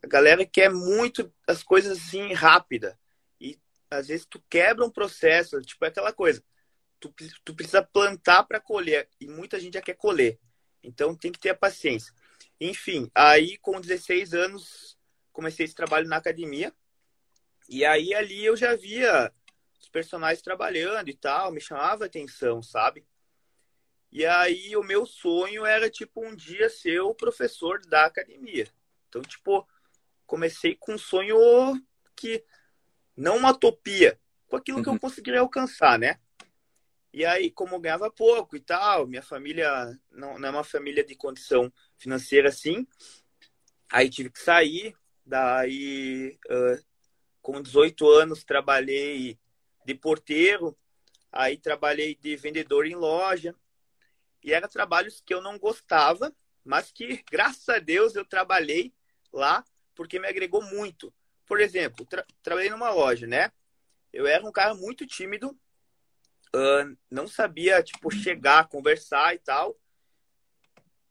a 0.03 0.07
galera 0.07 0.45
quer 0.45 0.69
muito 0.69 1.33
as 1.47 1.63
coisas 1.63 1.97
assim 1.97 2.33
rápida 2.33 2.99
e 3.39 3.57
às 3.89 4.07
vezes 4.07 4.25
tu 4.25 4.41
quebra 4.49 4.85
um 4.85 4.89
processo, 4.89 5.59
tipo 5.61 5.83
é 5.85 5.87
aquela 5.87 6.11
coisa, 6.11 6.43
tu, 6.99 7.13
tu 7.43 7.55
precisa 7.55 7.81
plantar 7.81 8.43
para 8.43 8.59
colher 8.59 9.09
e 9.19 9.27
muita 9.27 9.59
gente 9.59 9.75
já 9.75 9.81
quer 9.81 9.95
colher, 9.95 10.37
então 10.83 11.15
tem 11.15 11.31
que 11.31 11.39
ter 11.39 11.49
a 11.49 11.55
paciência. 11.55 12.13
Enfim, 12.59 13.09
aí 13.15 13.57
com 13.57 13.79
16 13.79 14.33
anos 14.33 14.97
comecei 15.31 15.65
esse 15.65 15.75
trabalho 15.75 16.07
na 16.07 16.17
academia 16.17 16.73
e 17.67 17.83
aí 17.85 18.13
ali 18.13 18.45
eu 18.45 18.55
já 18.55 18.75
via 18.75 19.31
personagens 19.93 20.41
trabalhando 20.41 21.07
e 21.07 21.13
tal, 21.13 21.51
me 21.51 21.61
chamava 21.61 22.05
atenção, 22.05 22.61
sabe? 22.63 23.05
E 24.11 24.25
aí 24.25 24.75
o 24.75 24.83
meu 24.83 25.05
sonho 25.05 25.65
era 25.65 25.89
tipo 25.89 26.25
um 26.25 26.35
dia 26.35 26.69
ser 26.69 26.99
o 27.01 27.15
professor 27.15 27.79
da 27.85 28.05
academia. 28.05 28.67
Então, 29.07 29.21
tipo, 29.21 29.67
comecei 30.25 30.75
com 30.75 30.95
um 30.95 30.97
sonho 30.97 31.37
que 32.15 32.43
não 33.15 33.37
uma 33.37 33.51
utopia, 33.51 34.19
com 34.47 34.55
aquilo 34.55 34.79
uhum. 34.79 34.83
que 34.83 34.89
eu 34.89 34.93
uhum. 34.93 34.99
conseguiria 34.99 35.39
alcançar, 35.39 35.97
né? 35.99 36.19
E 37.13 37.23
aí, 37.23 37.51
como 37.51 37.75
eu 37.75 37.79
ganhava 37.79 38.09
pouco 38.09 38.55
e 38.55 38.59
tal, 38.59 39.05
minha 39.05 39.21
família 39.21 39.69
não, 40.09 40.39
não 40.39 40.47
é 40.47 40.51
uma 40.51 40.63
família 40.63 41.03
de 41.03 41.15
condição 41.15 41.71
financeira 41.95 42.49
assim, 42.49 42.87
aí 43.91 44.09
tive 44.09 44.31
que 44.31 44.39
sair. 44.39 44.95
Daí, 45.25 46.37
uh, 46.47 46.83
com 47.41 47.61
18 47.61 48.09
anos, 48.09 48.43
trabalhei 48.43 49.39
de 49.85 49.95
porteiro, 49.95 50.77
aí 51.31 51.57
trabalhei 51.57 52.15
de 52.15 52.35
vendedor 52.35 52.85
em 52.85 52.95
loja. 52.95 53.55
E 54.43 54.53
eram 54.53 54.67
trabalhos 54.67 55.21
que 55.25 55.33
eu 55.33 55.41
não 55.41 55.57
gostava, 55.57 56.33
mas 56.63 56.91
que, 56.91 57.23
graças 57.31 57.67
a 57.69 57.79
Deus, 57.79 58.15
eu 58.15 58.25
trabalhei 58.25 58.93
lá 59.31 59.63
porque 59.95 60.19
me 60.19 60.27
agregou 60.27 60.61
muito. 60.61 61.13
Por 61.45 61.59
exemplo, 61.59 62.05
tra 62.05 62.25
trabalhei 62.41 62.69
numa 62.69 62.91
loja, 62.91 63.27
né? 63.27 63.51
Eu 64.11 64.27
era 64.27 64.45
um 64.45 64.51
cara 64.51 64.73
muito 64.75 65.05
tímido, 65.07 65.49
uh, 66.55 66.97
não 67.09 67.27
sabia, 67.27 67.81
tipo, 67.81 68.11
chegar, 68.11 68.67
conversar 68.67 69.33
e 69.33 69.39
tal. 69.39 69.77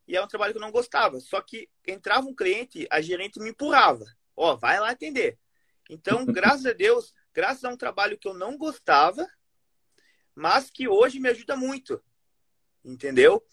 E 0.06 0.16
é 0.16 0.22
um 0.22 0.28
trabalho 0.28 0.52
que 0.52 0.58
eu 0.58 0.62
não 0.62 0.70
gostava. 0.70 1.18
Só 1.20 1.40
que 1.40 1.68
entrava 1.86 2.26
um 2.26 2.34
cliente, 2.34 2.86
a 2.90 3.00
gerente 3.00 3.40
me 3.40 3.50
empurrava. 3.50 4.04
Ó, 4.36 4.52
oh, 4.52 4.56
vai 4.56 4.78
lá 4.80 4.90
atender. 4.90 5.38
Então, 5.88 6.24
graças 6.26 6.66
a 6.66 6.72
Deus, 6.72 7.14
graças 7.32 7.64
a 7.64 7.68
um 7.68 7.76
trabalho 7.76 8.18
que 8.18 8.28
eu 8.28 8.34
não 8.34 8.56
gostava, 8.56 9.26
mas 10.34 10.70
que 10.70 10.88
hoje 10.88 11.18
me 11.18 11.28
ajuda 11.28 11.56
muito. 11.56 12.02
Entendeu? 12.84 13.44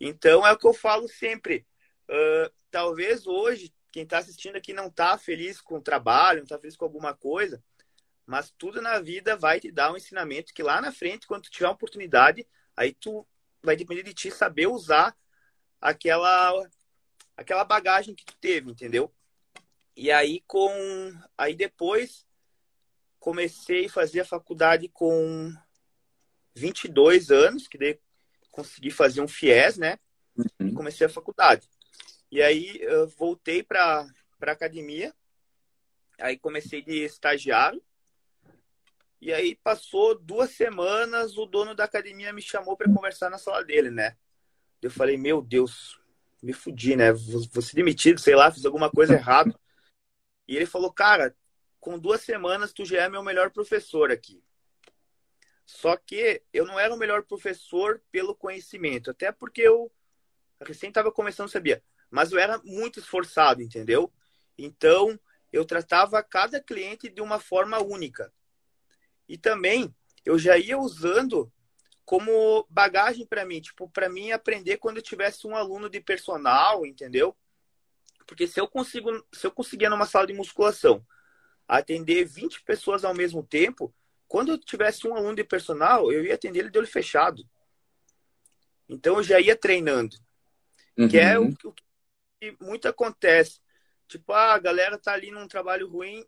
Então, 0.00 0.46
é 0.46 0.52
o 0.52 0.58
que 0.58 0.66
eu 0.66 0.74
falo 0.74 1.08
sempre. 1.08 1.66
Uh, 2.08 2.52
talvez 2.70 3.26
hoje 3.26 3.72
quem 3.92 4.04
está 4.04 4.18
assistindo 4.18 4.56
aqui 4.56 4.72
não 4.72 4.86
está 4.86 5.16
feliz 5.18 5.60
com 5.60 5.76
o 5.76 5.82
trabalho, 5.82 6.38
não 6.38 6.44
está 6.44 6.58
feliz 6.58 6.74
com 6.74 6.84
alguma 6.86 7.14
coisa, 7.14 7.62
mas 8.26 8.50
tudo 8.56 8.80
na 8.80 8.98
vida 8.98 9.36
vai 9.36 9.60
te 9.60 9.70
dar 9.70 9.92
um 9.92 9.96
ensinamento 9.96 10.54
que 10.54 10.62
lá 10.62 10.80
na 10.80 10.90
frente, 10.90 11.26
quando 11.26 11.42
tu 11.42 11.50
tiver 11.50 11.66
uma 11.66 11.74
oportunidade, 11.74 12.46
aí 12.74 12.94
tu 12.94 13.26
vai 13.62 13.76
depender 13.76 14.02
de 14.02 14.14
ti 14.14 14.30
saber 14.30 14.66
usar 14.66 15.14
aquela 15.80 16.66
aquela 17.36 17.64
bagagem 17.64 18.14
que 18.14 18.24
tu 18.24 18.34
teve, 18.40 18.70
entendeu? 18.70 19.12
E 19.94 20.10
aí 20.10 20.42
com 20.46 20.70
aí 21.36 21.54
depois 21.54 22.26
comecei 23.22 23.86
a 23.86 23.88
fazer 23.88 24.18
a 24.18 24.24
faculdade 24.24 24.88
com 24.88 25.54
22 26.56 27.30
anos, 27.30 27.68
que 27.68 27.78
daí 27.78 27.96
consegui 28.50 28.90
fazer 28.90 29.20
um 29.20 29.28
FIES, 29.28 29.78
né? 29.78 29.96
Uhum. 30.36 30.66
E 30.66 30.72
comecei 30.72 31.06
a 31.06 31.10
faculdade. 31.10 31.70
E 32.32 32.42
aí 32.42 32.78
eu 32.80 33.06
voltei 33.06 33.62
para 33.62 34.04
a 34.40 34.50
academia, 34.50 35.14
aí 36.18 36.36
comecei 36.36 36.82
de 36.82 37.04
estagiário, 37.04 37.80
e 39.20 39.32
aí 39.32 39.54
passou 39.54 40.18
duas 40.18 40.50
semanas, 40.50 41.38
o 41.38 41.46
dono 41.46 41.76
da 41.76 41.84
academia 41.84 42.32
me 42.32 42.42
chamou 42.42 42.76
para 42.76 42.92
conversar 42.92 43.30
na 43.30 43.38
sala 43.38 43.64
dele, 43.64 43.92
né? 43.92 44.16
Eu 44.82 44.90
falei, 44.90 45.16
meu 45.16 45.40
Deus, 45.40 45.96
me 46.42 46.52
fudi, 46.52 46.96
né? 46.96 47.12
Vou 47.12 47.62
ser 47.62 47.76
demitido, 47.76 48.18
sei 48.18 48.34
lá, 48.34 48.50
fiz 48.50 48.66
alguma 48.66 48.90
coisa 48.90 49.14
errada. 49.14 49.54
E 50.48 50.56
ele 50.56 50.66
falou, 50.66 50.92
cara, 50.92 51.36
com 51.82 51.98
duas 51.98 52.22
semanas 52.22 52.72
tu 52.72 52.86
já 52.86 53.02
é 53.02 53.08
meu 53.10 53.22
melhor 53.22 53.50
professor 53.50 54.10
aqui. 54.10 54.42
Só 55.66 55.96
que 55.96 56.42
eu 56.52 56.64
não 56.64 56.78
era 56.78 56.94
o 56.94 56.98
melhor 56.98 57.24
professor 57.24 58.00
pelo 58.10 58.34
conhecimento, 58.34 59.10
até 59.10 59.32
porque 59.32 59.62
eu 59.62 59.92
recém 60.64 60.90
estava 60.90 61.10
começando, 61.10 61.50
sabia? 61.50 61.82
mas 62.12 62.30
eu 62.30 62.38
era 62.38 62.60
muito 62.62 63.00
esforçado, 63.00 63.62
entendeu? 63.62 64.12
Então, 64.56 65.18
eu 65.50 65.64
tratava 65.64 66.22
cada 66.22 66.60
cliente 66.60 67.08
de 67.08 67.22
uma 67.22 67.40
forma 67.40 67.82
única. 67.82 68.30
E 69.26 69.38
também 69.38 69.92
eu 70.22 70.38
já 70.38 70.58
ia 70.58 70.78
usando 70.78 71.50
como 72.04 72.66
bagagem 72.68 73.26
para 73.26 73.46
mim, 73.46 73.62
tipo, 73.62 73.88
para 73.88 74.10
mim 74.10 74.30
aprender 74.30 74.76
quando 74.76 74.98
eu 74.98 75.02
tivesse 75.02 75.46
um 75.46 75.56
aluno 75.56 75.88
de 75.88 76.00
personal, 76.02 76.84
entendeu? 76.84 77.34
Porque 78.26 78.46
se 78.46 78.60
eu 78.60 78.68
consigo, 78.68 79.10
se 79.32 79.46
eu 79.46 79.50
conseguia 79.50 79.88
numa 79.88 80.04
sala 80.04 80.26
de 80.26 80.34
musculação 80.34 81.04
atender 81.66 82.24
20 82.24 82.62
pessoas 82.62 83.04
ao 83.04 83.14
mesmo 83.14 83.42
tempo, 83.42 83.94
quando 84.28 84.52
eu 84.52 84.58
tivesse 84.58 85.06
um 85.06 85.14
aluno 85.14 85.36
de 85.36 85.44
personal, 85.44 86.10
eu 86.12 86.24
ia 86.24 86.34
atender 86.34 86.60
ele 86.60 86.70
de 86.70 86.78
olho 86.78 86.86
fechado. 86.86 87.42
Então 88.88 89.16
eu 89.16 89.22
já 89.22 89.40
ia 89.40 89.56
treinando. 89.56 90.16
Uhum. 90.96 91.08
Que 91.08 91.18
é 91.18 91.38
o, 91.38 91.48
o 91.48 91.74
que 92.40 92.56
muito 92.60 92.88
acontece. 92.88 93.60
Tipo, 94.08 94.32
ah, 94.32 94.54
a 94.54 94.58
galera 94.58 94.98
tá 94.98 95.12
ali 95.12 95.30
num 95.30 95.48
trabalho 95.48 95.88
ruim, 95.88 96.24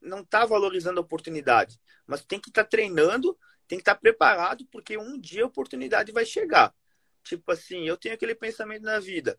não 0.00 0.22
tá 0.22 0.44
valorizando 0.44 1.00
a 1.00 1.02
oportunidade. 1.02 1.80
Mas 2.06 2.24
tem 2.24 2.38
que 2.38 2.50
estar 2.50 2.64
tá 2.64 2.68
treinando, 2.68 3.38
tem 3.66 3.78
que 3.78 3.82
estar 3.82 3.94
tá 3.94 4.00
preparado, 4.00 4.66
porque 4.70 4.98
um 4.98 5.18
dia 5.18 5.44
a 5.44 5.46
oportunidade 5.46 6.12
vai 6.12 6.26
chegar. 6.26 6.74
Tipo 7.22 7.52
assim, 7.52 7.88
eu 7.88 7.96
tenho 7.96 8.14
aquele 8.14 8.34
pensamento 8.34 8.82
na 8.82 9.00
vida. 9.00 9.38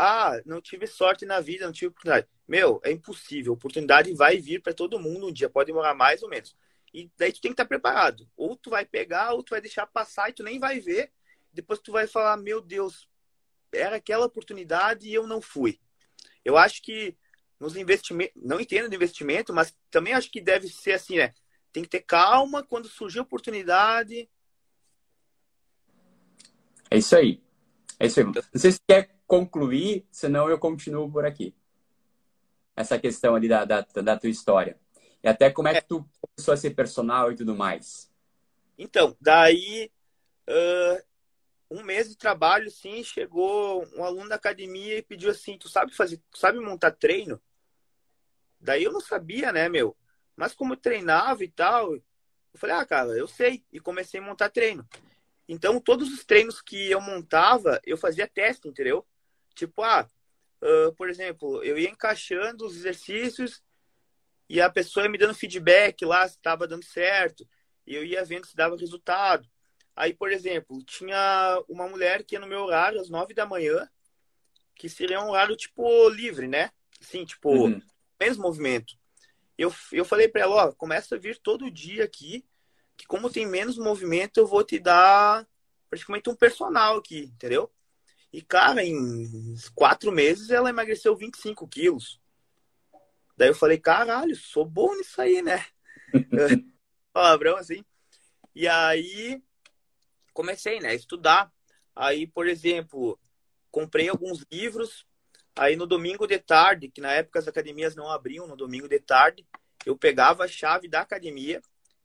Ah, 0.00 0.40
não 0.46 0.60
tive 0.60 0.86
sorte 0.86 1.26
na 1.26 1.40
vida, 1.40 1.66
não 1.66 1.72
tive 1.72 1.88
oportunidade. 1.88 2.28
Meu, 2.46 2.80
é 2.84 2.92
impossível. 2.92 3.52
Oportunidade 3.52 4.14
vai 4.14 4.38
vir 4.38 4.62
para 4.62 4.72
todo 4.72 5.00
mundo 5.00 5.26
um 5.26 5.32
dia, 5.32 5.50
pode 5.50 5.66
demorar 5.66 5.92
mais 5.92 6.22
ou 6.22 6.28
menos. 6.28 6.56
E 6.94 7.10
daí 7.18 7.32
tu 7.32 7.40
tem 7.40 7.50
que 7.50 7.54
estar 7.54 7.64
tá 7.64 7.68
preparado. 7.68 8.30
Ou 8.36 8.54
tu 8.54 8.70
vai 8.70 8.84
pegar, 8.86 9.32
ou 9.32 9.42
tu 9.42 9.50
vai 9.50 9.60
deixar 9.60 9.88
passar 9.88 10.30
e 10.30 10.32
tu 10.32 10.44
nem 10.44 10.60
vai 10.60 10.78
ver. 10.78 11.10
Depois 11.52 11.80
tu 11.80 11.90
vai 11.90 12.06
falar, 12.06 12.36
meu 12.36 12.60
Deus, 12.60 13.08
era 13.72 13.96
aquela 13.96 14.26
oportunidade 14.26 15.08
e 15.08 15.14
eu 15.14 15.26
não 15.26 15.40
fui. 15.40 15.80
Eu 16.44 16.56
acho 16.56 16.80
que 16.80 17.16
nos 17.58 17.74
investimentos, 17.74 18.40
não 18.40 18.60
entendo 18.60 18.88
de 18.88 18.94
investimento, 18.94 19.52
mas 19.52 19.76
também 19.90 20.14
acho 20.14 20.30
que 20.30 20.40
deve 20.40 20.68
ser 20.68 20.92
assim, 20.92 21.16
né? 21.16 21.34
Tem 21.72 21.82
que 21.82 21.88
ter 21.88 22.02
calma 22.02 22.62
quando 22.62 22.86
surgir 22.86 23.18
a 23.18 23.22
oportunidade. 23.22 24.30
É 26.88 26.98
isso 26.98 27.16
aí. 27.16 27.42
É 27.98 28.06
isso 28.06 28.20
aí. 28.20 28.26
Não 28.26 28.42
sei 28.54 28.70
se 28.70 28.80
quer 28.86 29.17
concluir, 29.28 30.06
senão 30.10 30.48
eu 30.48 30.58
continuo 30.58 31.12
por 31.12 31.26
aqui. 31.26 31.54
Essa 32.74 32.98
questão 32.98 33.34
ali 33.34 33.46
da, 33.46 33.64
da, 33.64 33.82
da 33.82 34.18
tua 34.18 34.30
história. 34.30 34.80
E 35.22 35.28
até 35.28 35.50
como 35.50 35.68
é 35.68 35.74
que 35.74 35.86
tu 35.86 36.08
começou 36.20 36.54
a 36.54 36.56
ser 36.56 36.70
personal 36.70 37.30
e 37.30 37.36
tudo 37.36 37.54
mais. 37.54 38.10
Então, 38.78 39.14
daí 39.20 39.90
uh, 40.48 41.04
um 41.70 41.82
mês 41.82 42.08
de 42.08 42.16
trabalho, 42.16 42.70
sim, 42.70 43.04
chegou 43.04 43.86
um 43.94 44.02
aluno 44.02 44.30
da 44.30 44.36
academia 44.36 44.96
e 44.96 45.02
pediu 45.02 45.30
assim, 45.30 45.58
tu 45.58 45.68
sabe 45.68 45.94
fazer, 45.94 46.16
tu 46.30 46.38
sabe 46.38 46.58
montar 46.58 46.92
treino? 46.92 47.40
Daí 48.58 48.84
eu 48.84 48.92
não 48.92 49.00
sabia, 49.00 49.52
né, 49.52 49.68
meu? 49.68 49.94
Mas 50.34 50.54
como 50.54 50.72
eu 50.72 50.78
treinava 50.78 51.44
e 51.44 51.48
tal, 51.48 51.94
eu 51.94 52.02
falei, 52.54 52.76
ah, 52.76 52.86
cara, 52.86 53.10
eu 53.10 53.28
sei. 53.28 53.62
E 53.70 53.78
comecei 53.78 54.20
a 54.20 54.22
montar 54.22 54.48
treino. 54.48 54.88
Então, 55.46 55.80
todos 55.80 56.12
os 56.12 56.24
treinos 56.24 56.62
que 56.62 56.90
eu 56.90 57.00
montava, 57.00 57.80
eu 57.84 57.96
fazia 57.96 58.26
teste, 58.26 58.68
entendeu? 58.68 59.06
Tipo, 59.58 59.82
ah, 59.82 60.08
uh, 60.62 60.92
por 60.94 61.10
exemplo, 61.10 61.64
eu 61.64 61.76
ia 61.76 61.90
encaixando 61.90 62.64
os 62.64 62.76
exercícios 62.76 63.60
e 64.48 64.60
a 64.60 64.70
pessoa 64.70 65.04
ia 65.04 65.10
me 65.10 65.18
dando 65.18 65.34
feedback 65.34 66.04
lá 66.04 66.26
se 66.28 66.36
estava 66.36 66.68
dando 66.68 66.84
certo. 66.84 67.46
E 67.84 67.92
eu 67.92 68.04
ia 68.04 68.24
vendo 68.24 68.46
se 68.46 68.54
dava 68.54 68.76
resultado. 68.76 69.48
Aí, 69.96 70.14
por 70.14 70.30
exemplo, 70.30 70.80
tinha 70.84 71.60
uma 71.68 71.88
mulher 71.88 72.22
que 72.22 72.36
ia 72.36 72.40
no 72.40 72.46
meu 72.46 72.60
horário 72.60 73.00
às 73.00 73.10
nove 73.10 73.34
da 73.34 73.44
manhã, 73.44 73.90
que 74.76 74.88
seria 74.88 75.20
um 75.20 75.30
horário, 75.30 75.56
tipo, 75.56 76.08
livre, 76.08 76.46
né? 76.46 76.70
Assim, 77.00 77.24
tipo, 77.24 77.50
uhum. 77.50 77.82
menos 78.20 78.38
movimento. 78.38 78.94
eu, 79.56 79.74
eu 79.90 80.04
falei 80.04 80.28
para 80.28 80.42
ela, 80.42 80.66
ó, 80.68 80.72
começa 80.72 81.16
a 81.16 81.18
vir 81.18 81.36
todo 81.40 81.68
dia 81.68 82.04
aqui, 82.04 82.46
que 82.96 83.06
como 83.06 83.28
tem 83.28 83.44
menos 83.44 83.76
movimento, 83.76 84.38
eu 84.38 84.46
vou 84.46 84.62
te 84.62 84.78
dar 84.78 85.44
praticamente 85.90 86.30
um 86.30 86.36
personal 86.36 86.98
aqui, 86.98 87.24
entendeu? 87.34 87.68
E, 88.32 88.42
cara, 88.42 88.84
em 88.84 89.54
quatro 89.74 90.12
meses 90.12 90.50
ela 90.50 90.68
emagreceu 90.68 91.16
25 91.16 91.66
quilos. 91.66 92.20
Daí 93.36 93.48
eu 93.48 93.54
falei, 93.54 93.78
caralho, 93.78 94.34
sou 94.36 94.64
bom 94.64 94.94
nisso 94.96 95.20
aí, 95.20 95.40
né? 95.40 95.64
Palavrão 97.12 97.56
assim. 97.56 97.84
E 98.54 98.66
aí 98.66 99.42
comecei, 100.34 100.80
né, 100.80 100.90
a 100.90 100.94
estudar. 100.94 101.52
Aí, 101.94 102.26
por 102.26 102.46
exemplo, 102.46 103.18
comprei 103.70 104.08
alguns 104.08 104.44
livros. 104.52 105.06
Aí 105.56 105.74
no 105.74 105.86
domingo 105.86 106.26
de 106.26 106.38
tarde, 106.38 106.88
que 106.88 107.00
na 107.00 107.12
época 107.12 107.38
as 107.38 107.48
academias 107.48 107.96
não 107.96 108.10
abriam, 108.10 108.46
no 108.46 108.56
domingo 108.56 108.88
de 108.88 109.00
tarde, 109.00 109.46
eu 109.84 109.96
pegava 109.96 110.44
a 110.44 110.48
chave 110.48 110.86
da 110.86 111.00
academia, 111.00 111.60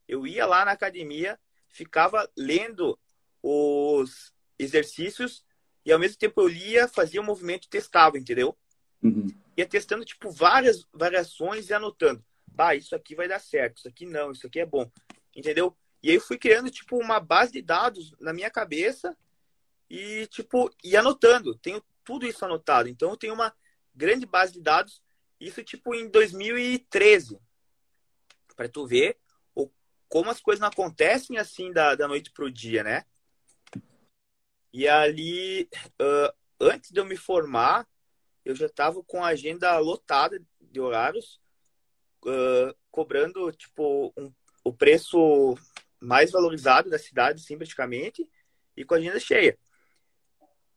eu 0.08 0.26
ia 0.26 0.46
lá 0.46 0.64
na 0.64 0.72
academia, 0.72 1.38
ficava 1.68 2.28
lendo 2.36 2.98
os 3.42 4.32
exercícios 4.58 5.44
e 5.84 5.92
ao 5.92 5.98
mesmo 5.98 6.16
tempo 6.16 6.40
eu 6.40 6.48
lia, 6.48 6.88
fazia 6.88 7.20
o 7.20 7.24
movimento 7.24 7.66
e 7.66 7.68
testava, 7.68 8.18
entendeu? 8.18 8.56
Uhum. 9.02 9.26
Ia 9.56 9.66
testando, 9.66 10.04
tipo, 10.04 10.30
várias 10.30 10.86
variações 10.92 11.68
e 11.68 11.74
anotando. 11.74 12.24
Bah, 12.46 12.74
isso 12.74 12.94
aqui 12.94 13.14
vai 13.14 13.28
dar 13.28 13.38
certo, 13.38 13.78
isso 13.78 13.88
aqui 13.88 14.06
não, 14.06 14.32
isso 14.32 14.46
aqui 14.46 14.60
é 14.60 14.66
bom. 14.66 14.90
Entendeu? 15.34 15.76
E 16.02 16.10
aí 16.10 16.16
eu 16.16 16.20
fui 16.20 16.38
criando, 16.38 16.70
tipo, 16.70 16.96
uma 16.98 17.20
base 17.20 17.52
de 17.52 17.62
dados 17.62 18.14
na 18.20 18.32
minha 18.32 18.50
cabeça 18.50 19.16
e, 19.90 20.26
tipo, 20.28 20.70
e 20.82 20.96
anotando. 20.96 21.56
Tenho 21.56 21.82
tudo 22.04 22.26
isso 22.26 22.44
anotado. 22.44 22.88
Então 22.88 23.10
eu 23.10 23.16
tenho 23.16 23.34
uma 23.34 23.54
grande 23.94 24.26
base 24.26 24.52
de 24.52 24.60
dados. 24.60 25.02
Isso, 25.40 25.62
tipo, 25.62 25.94
em 25.94 26.08
2013. 26.08 27.38
Para 28.56 28.68
tu 28.68 28.86
ver 28.86 29.18
como 30.14 30.30
as 30.30 30.40
coisas 30.40 30.60
não 30.60 30.68
acontecem 30.68 31.38
assim 31.38 31.72
da, 31.72 31.96
da 31.96 32.06
noite 32.06 32.30
pro 32.30 32.48
dia, 32.48 32.84
né? 32.84 33.04
E 34.74 34.88
ali, 34.88 35.68
uh, 36.02 36.34
antes 36.60 36.90
de 36.90 36.98
eu 36.98 37.04
me 37.04 37.16
formar, 37.16 37.86
eu 38.44 38.56
já 38.56 38.66
estava 38.66 39.00
com 39.04 39.22
a 39.22 39.28
agenda 39.28 39.78
lotada 39.78 40.44
de 40.60 40.80
horários, 40.80 41.40
uh, 42.24 42.76
cobrando 42.90 43.52
tipo 43.52 44.12
um, 44.16 44.34
o 44.64 44.72
preço 44.72 45.56
mais 46.00 46.32
valorizado 46.32 46.90
da 46.90 46.98
cidade, 46.98 47.40
sim, 47.40 47.56
praticamente, 47.56 48.28
e 48.76 48.84
com 48.84 48.94
a 48.94 48.96
agenda 48.96 49.20
cheia. 49.20 49.56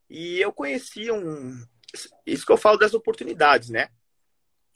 E 0.08 0.39
eu 0.39 0.54
conheci 0.54 1.12
um. 1.12 1.60
Isso 2.24 2.46
que 2.46 2.51
eu 2.51 2.58
falo 2.58 2.77
das 2.77 2.94
oportunidades, 2.94 3.72
né? 3.72 3.89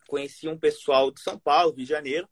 Conheci 0.07 0.47
um 0.47 0.57
pessoal 0.57 1.11
de 1.11 1.21
São 1.21 1.37
Paulo, 1.37 1.73
Rio 1.73 1.85
de 1.85 1.89
Janeiro, 1.91 2.27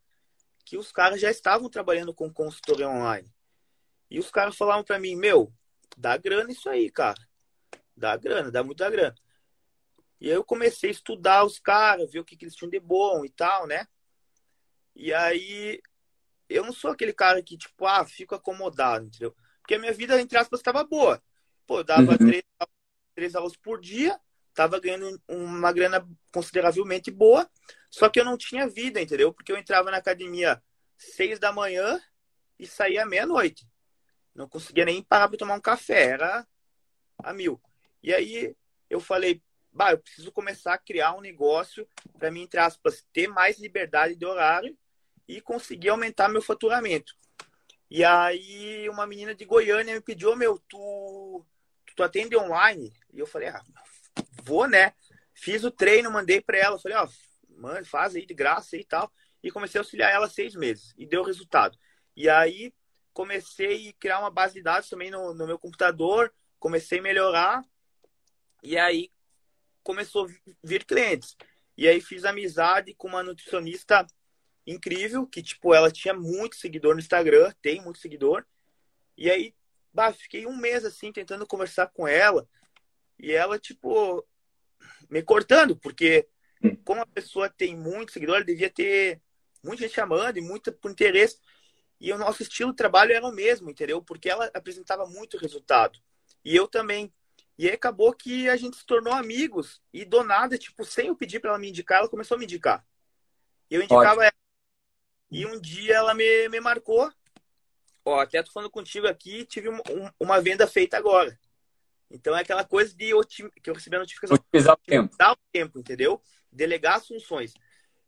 que 0.65 0.75
os 0.75 0.91
caras 0.91 1.21
já 1.21 1.29
estavam 1.29 1.69
trabalhando 1.69 2.15
com 2.15 2.33
consultoria 2.33 2.89
online. 2.89 3.31
E 4.09 4.17
os 4.17 4.31
caras 4.31 4.57
falavam 4.57 4.83
para 4.83 4.97
mim: 4.97 5.15
Meu, 5.15 5.53
dá 5.97 6.17
grana 6.17 6.51
isso 6.51 6.69
aí, 6.69 6.89
cara. 6.89 7.19
Dá 7.95 8.15
grana, 8.15 8.51
dá 8.51 8.63
muita 8.63 8.89
grana. 8.89 9.15
E 10.19 10.29
aí 10.29 10.35
eu 10.35 10.43
comecei 10.43 10.89
a 10.89 10.91
estudar 10.91 11.45
os 11.45 11.59
caras, 11.59 12.11
ver 12.11 12.19
o 12.19 12.25
que, 12.25 12.35
que 12.35 12.45
eles 12.45 12.55
tinham 12.55 12.69
de 12.69 12.79
bom 12.79 13.23
e 13.23 13.29
tal, 13.29 13.67
né? 13.67 13.87
E 14.95 15.13
aí 15.13 15.81
eu 16.49 16.63
não 16.63 16.73
sou 16.73 16.91
aquele 16.91 17.13
cara 17.13 17.41
que, 17.41 17.57
tipo, 17.57 17.85
ah, 17.85 18.05
fico 18.05 18.35
acomodado, 18.35 19.05
entendeu? 19.05 19.35
Porque 19.61 19.75
a 19.75 19.79
minha 19.79 19.93
vida, 19.93 20.19
entre 20.19 20.37
aspas, 20.37 20.59
estava 20.59 20.83
boa. 20.83 21.21
Pô, 21.65 21.79
eu 21.79 21.83
dava 21.83 22.11
uhum. 22.11 22.17
três, 22.17 22.43
três 23.13 23.35
aulas 23.35 23.55
por 23.55 23.79
dia, 23.79 24.19
tava 24.53 24.79
ganhando 24.79 25.21
uma 25.27 25.71
grana 25.71 26.05
consideravelmente 26.33 27.11
boa, 27.11 27.49
só 27.89 28.09
que 28.09 28.19
eu 28.19 28.25
não 28.25 28.35
tinha 28.35 28.67
vida, 28.67 28.99
entendeu? 28.99 29.31
Porque 29.31 29.51
eu 29.51 29.57
entrava 29.57 29.91
na 29.91 29.97
academia 29.97 30.61
seis 30.97 31.39
da 31.39 31.51
manhã 31.51 32.01
e 32.57 32.65
saía 32.65 33.05
meia-noite. 33.05 33.68
Não 34.33 34.47
conseguia 34.47 34.85
nem 34.85 35.03
parar 35.03 35.27
para 35.27 35.37
tomar 35.37 35.55
um 35.55 35.61
café, 35.61 36.09
era 36.09 36.47
a 37.17 37.33
mil. 37.33 37.61
E 38.01 38.13
aí 38.13 38.55
eu 38.89 38.99
falei, 38.99 39.41
bah, 39.71 39.91
eu 39.91 39.99
preciso 39.99 40.31
começar 40.31 40.73
a 40.73 40.77
criar 40.77 41.15
um 41.15 41.21
negócio 41.21 41.87
para 42.17 42.31
mim, 42.31 42.43
entre 42.43 42.59
aspas, 42.59 43.05
ter 43.13 43.27
mais 43.27 43.59
liberdade 43.59 44.15
de 44.15 44.25
horário 44.25 44.77
e 45.27 45.41
conseguir 45.41 45.89
aumentar 45.89 46.29
meu 46.29 46.41
faturamento. 46.41 47.13
E 47.89 48.03
aí 48.03 48.87
uma 48.89 49.05
menina 49.05 49.33
de 49.33 49.45
Goiânia 49.45 49.95
me 49.95 50.01
pediu, 50.01 50.35
meu, 50.35 50.59
tu, 50.67 51.45
tu 51.95 52.03
atende 52.03 52.37
online? 52.37 52.93
E 53.13 53.19
eu 53.19 53.27
falei, 53.27 53.49
ah, 53.49 53.63
vou, 54.43 54.67
né? 54.67 54.93
Fiz 55.33 55.63
o 55.63 55.71
treino, 55.71 56.11
mandei 56.11 56.41
para 56.41 56.57
ela, 56.57 56.79
falei, 56.79 56.97
ó, 56.97 57.05
oh, 57.05 57.61
mano, 57.61 57.85
faz 57.85 58.15
aí 58.15 58.25
de 58.25 58.33
graça 58.33 58.75
e 58.77 58.83
tal. 58.83 59.11
E 59.41 59.51
comecei 59.51 59.79
a 59.79 59.81
auxiliar 59.81 60.11
ela 60.11 60.27
seis 60.27 60.53
meses 60.53 60.93
e 60.97 61.05
deu 61.05 61.23
resultado. 61.23 61.77
E 62.15 62.29
aí 62.29 62.73
comecei 63.13 63.89
a 63.89 63.93
criar 63.93 64.19
uma 64.19 64.31
base 64.31 64.55
de 64.55 64.61
dados 64.61 64.89
também 64.89 65.11
no, 65.11 65.33
no 65.33 65.47
meu 65.47 65.59
computador, 65.59 66.33
comecei 66.59 66.99
a 66.99 67.01
melhorar. 67.01 67.63
E 68.63 68.77
aí 68.77 69.11
começou 69.83 70.25
a 70.25 70.53
vir 70.63 70.85
clientes. 70.85 71.35
E 71.77 71.87
aí 71.87 72.01
fiz 72.01 72.25
amizade 72.25 72.93
com 72.93 73.07
uma 73.07 73.23
nutricionista 73.23 74.05
incrível, 74.67 75.25
que, 75.25 75.41
tipo, 75.41 75.73
ela 75.73 75.91
tinha 75.91 76.13
muito 76.13 76.55
seguidor 76.55 76.93
no 76.93 76.99
Instagram, 76.99 77.51
tem 77.61 77.81
muito 77.81 77.99
seguidor. 77.99 78.45
E 79.17 79.29
aí, 79.29 79.55
bah, 79.93 80.13
fiquei 80.13 80.45
um 80.45 80.55
mês, 80.55 80.85
assim, 80.85 81.11
tentando 81.11 81.47
conversar 81.47 81.87
com 81.87 82.07
ela. 82.07 82.47
E 83.17 83.31
ela, 83.31 83.57
tipo, 83.57 84.25
me 85.09 85.23
cortando, 85.23 85.75
porque 85.75 86.27
como 86.83 87.01
a 87.01 87.07
pessoa 87.07 87.49
tem 87.49 87.75
muito 87.75 88.11
seguidor, 88.11 88.37
ela 88.37 88.45
devia 88.45 88.69
ter 88.69 89.21
muita 89.63 89.83
gente 89.83 89.95
chamando 89.95 90.37
e 90.37 90.41
muito 90.41 90.71
por 90.73 90.91
interesse. 90.91 91.39
E 91.99 92.13
o 92.13 92.17
nosso 92.17 92.41
estilo 92.41 92.71
de 92.71 92.77
trabalho 92.77 93.13
era 93.13 93.27
o 93.27 93.31
mesmo, 93.31 93.69
entendeu? 93.69 94.01
Porque 94.01 94.29
ela 94.29 94.49
apresentava 94.53 95.05
muito 95.05 95.37
resultado. 95.37 95.99
E 96.43 96.55
eu 96.55 96.67
também. 96.67 97.13
E 97.57 97.67
aí 97.67 97.73
acabou 97.73 98.13
que 98.13 98.47
a 98.49 98.55
gente 98.55 98.77
se 98.77 98.85
tornou 98.85 99.13
amigos. 99.13 99.81
E 99.93 100.05
do 100.05 100.23
nada, 100.23 100.57
tipo, 100.57 100.85
sem 100.85 101.07
eu 101.07 101.15
pedir 101.15 101.39
para 101.41 101.49
ela 101.49 101.59
me 101.59 101.69
indicar, 101.69 101.99
ela 101.99 102.09
começou 102.09 102.35
a 102.35 102.37
me 102.37 102.45
indicar. 102.45 102.85
E 103.69 103.75
eu 103.75 103.81
indicava 103.81 104.07
Ótimo. 104.07 104.23
ela. 104.23 104.33
E 105.29 105.45
um 105.45 105.59
dia 105.59 105.95
ela 105.95 106.13
me, 106.13 106.47
me 106.49 106.59
marcou. 106.61 107.11
Ó, 108.05 108.19
até 108.19 108.41
tô 108.41 108.51
falando 108.51 108.71
contigo 108.71 109.07
aqui, 109.07 109.45
tive 109.45 109.69
um, 109.69 109.75
um, 109.75 110.09
uma 110.19 110.41
venda 110.41 110.65
feita 110.65 110.97
agora. 110.97 111.37
Então 112.09 112.35
é 112.35 112.41
aquela 112.41 112.63
coisa 112.63 112.95
de 112.95 113.13
otim... 113.13 113.49
que 113.61 113.69
eu 113.69 113.73
recebi 113.73 113.97
a 113.97 113.99
notificação. 113.99 114.35
Otimizar 114.35 114.73
o 114.73 114.77
tempo. 114.77 115.15
Dar 115.17 115.33
o 115.33 115.37
tempo, 115.51 115.77
entendeu? 115.77 116.21
Delegar 116.51 116.95
as 116.95 117.07
funções. 117.07 117.53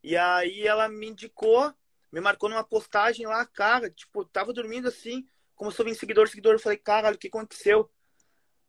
E 0.04 0.18
aí 0.18 0.66
ela 0.66 0.90
me 0.90 1.08
indicou, 1.08 1.72
me 2.12 2.20
marcou 2.20 2.50
numa 2.50 2.64
postagem 2.64 3.26
lá, 3.26 3.46
cara, 3.46 3.90
tipo, 3.90 4.26
tava 4.26 4.52
dormindo 4.52 4.88
assim, 4.88 5.26
começou 5.56 5.84
a 5.84 5.90
vir 5.90 5.96
seguidor, 5.96 6.28
seguidor. 6.28 6.54
Eu 6.54 6.60
falei, 6.60 6.78
caralho, 6.78 7.16
o 7.16 7.20
que 7.20 7.28
aconteceu? 7.28 7.90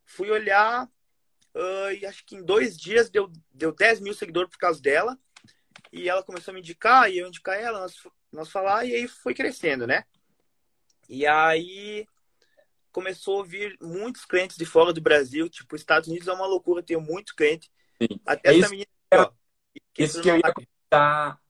Fui 0.05 0.31
olhar 0.31 0.87
uh, 1.55 1.93
e 1.99 2.07
acho 2.07 2.25
que 2.25 2.37
em 2.37 2.45
dois 2.45 2.77
dias 2.77 3.11
deu, 3.11 3.31
deu 3.53 3.73
10 3.73 4.01
mil 4.01 4.15
seguidores 4.15 4.51
por 4.51 4.59
causa 4.59 4.81
dela. 4.81 5.19
E 5.93 6.09
ela 6.09 6.23
começou 6.23 6.53
a 6.53 6.55
me 6.55 6.61
indicar, 6.61 7.11
e 7.11 7.19
eu 7.19 7.29
indicar 7.29 7.59
ela, 7.59 7.81
nós, 7.81 7.95
nós 8.31 8.49
falar, 8.49 8.87
e 8.87 8.95
aí 8.95 9.09
foi 9.09 9.35
crescendo, 9.35 9.87
né? 9.87 10.05
E 11.09 11.27
aí 11.27 12.07
começou 12.91 13.43
a 13.43 13.45
vir 13.45 13.77
muitos 13.81 14.25
clientes 14.25 14.57
de 14.57 14.65
fora 14.65 14.93
do 14.93 15.01
Brasil. 15.01 15.49
Tipo, 15.49 15.77
Estados 15.77 16.09
Unidos 16.09 16.29
é 16.29 16.33
uma 16.33 16.47
loucura, 16.47 16.83
tenho 16.83 17.01
muito 17.01 17.35
cliente. 17.35 17.71
Sim. 18.01 18.21
Até 18.25 18.55
é 18.55 18.59
essa 18.59 18.69
menina. 18.69 18.87
Ó, 19.15 19.31
isso 19.99 20.23
que 20.23 20.31
eu 20.31 20.37
ia 20.37 20.53
começar 20.53 21.42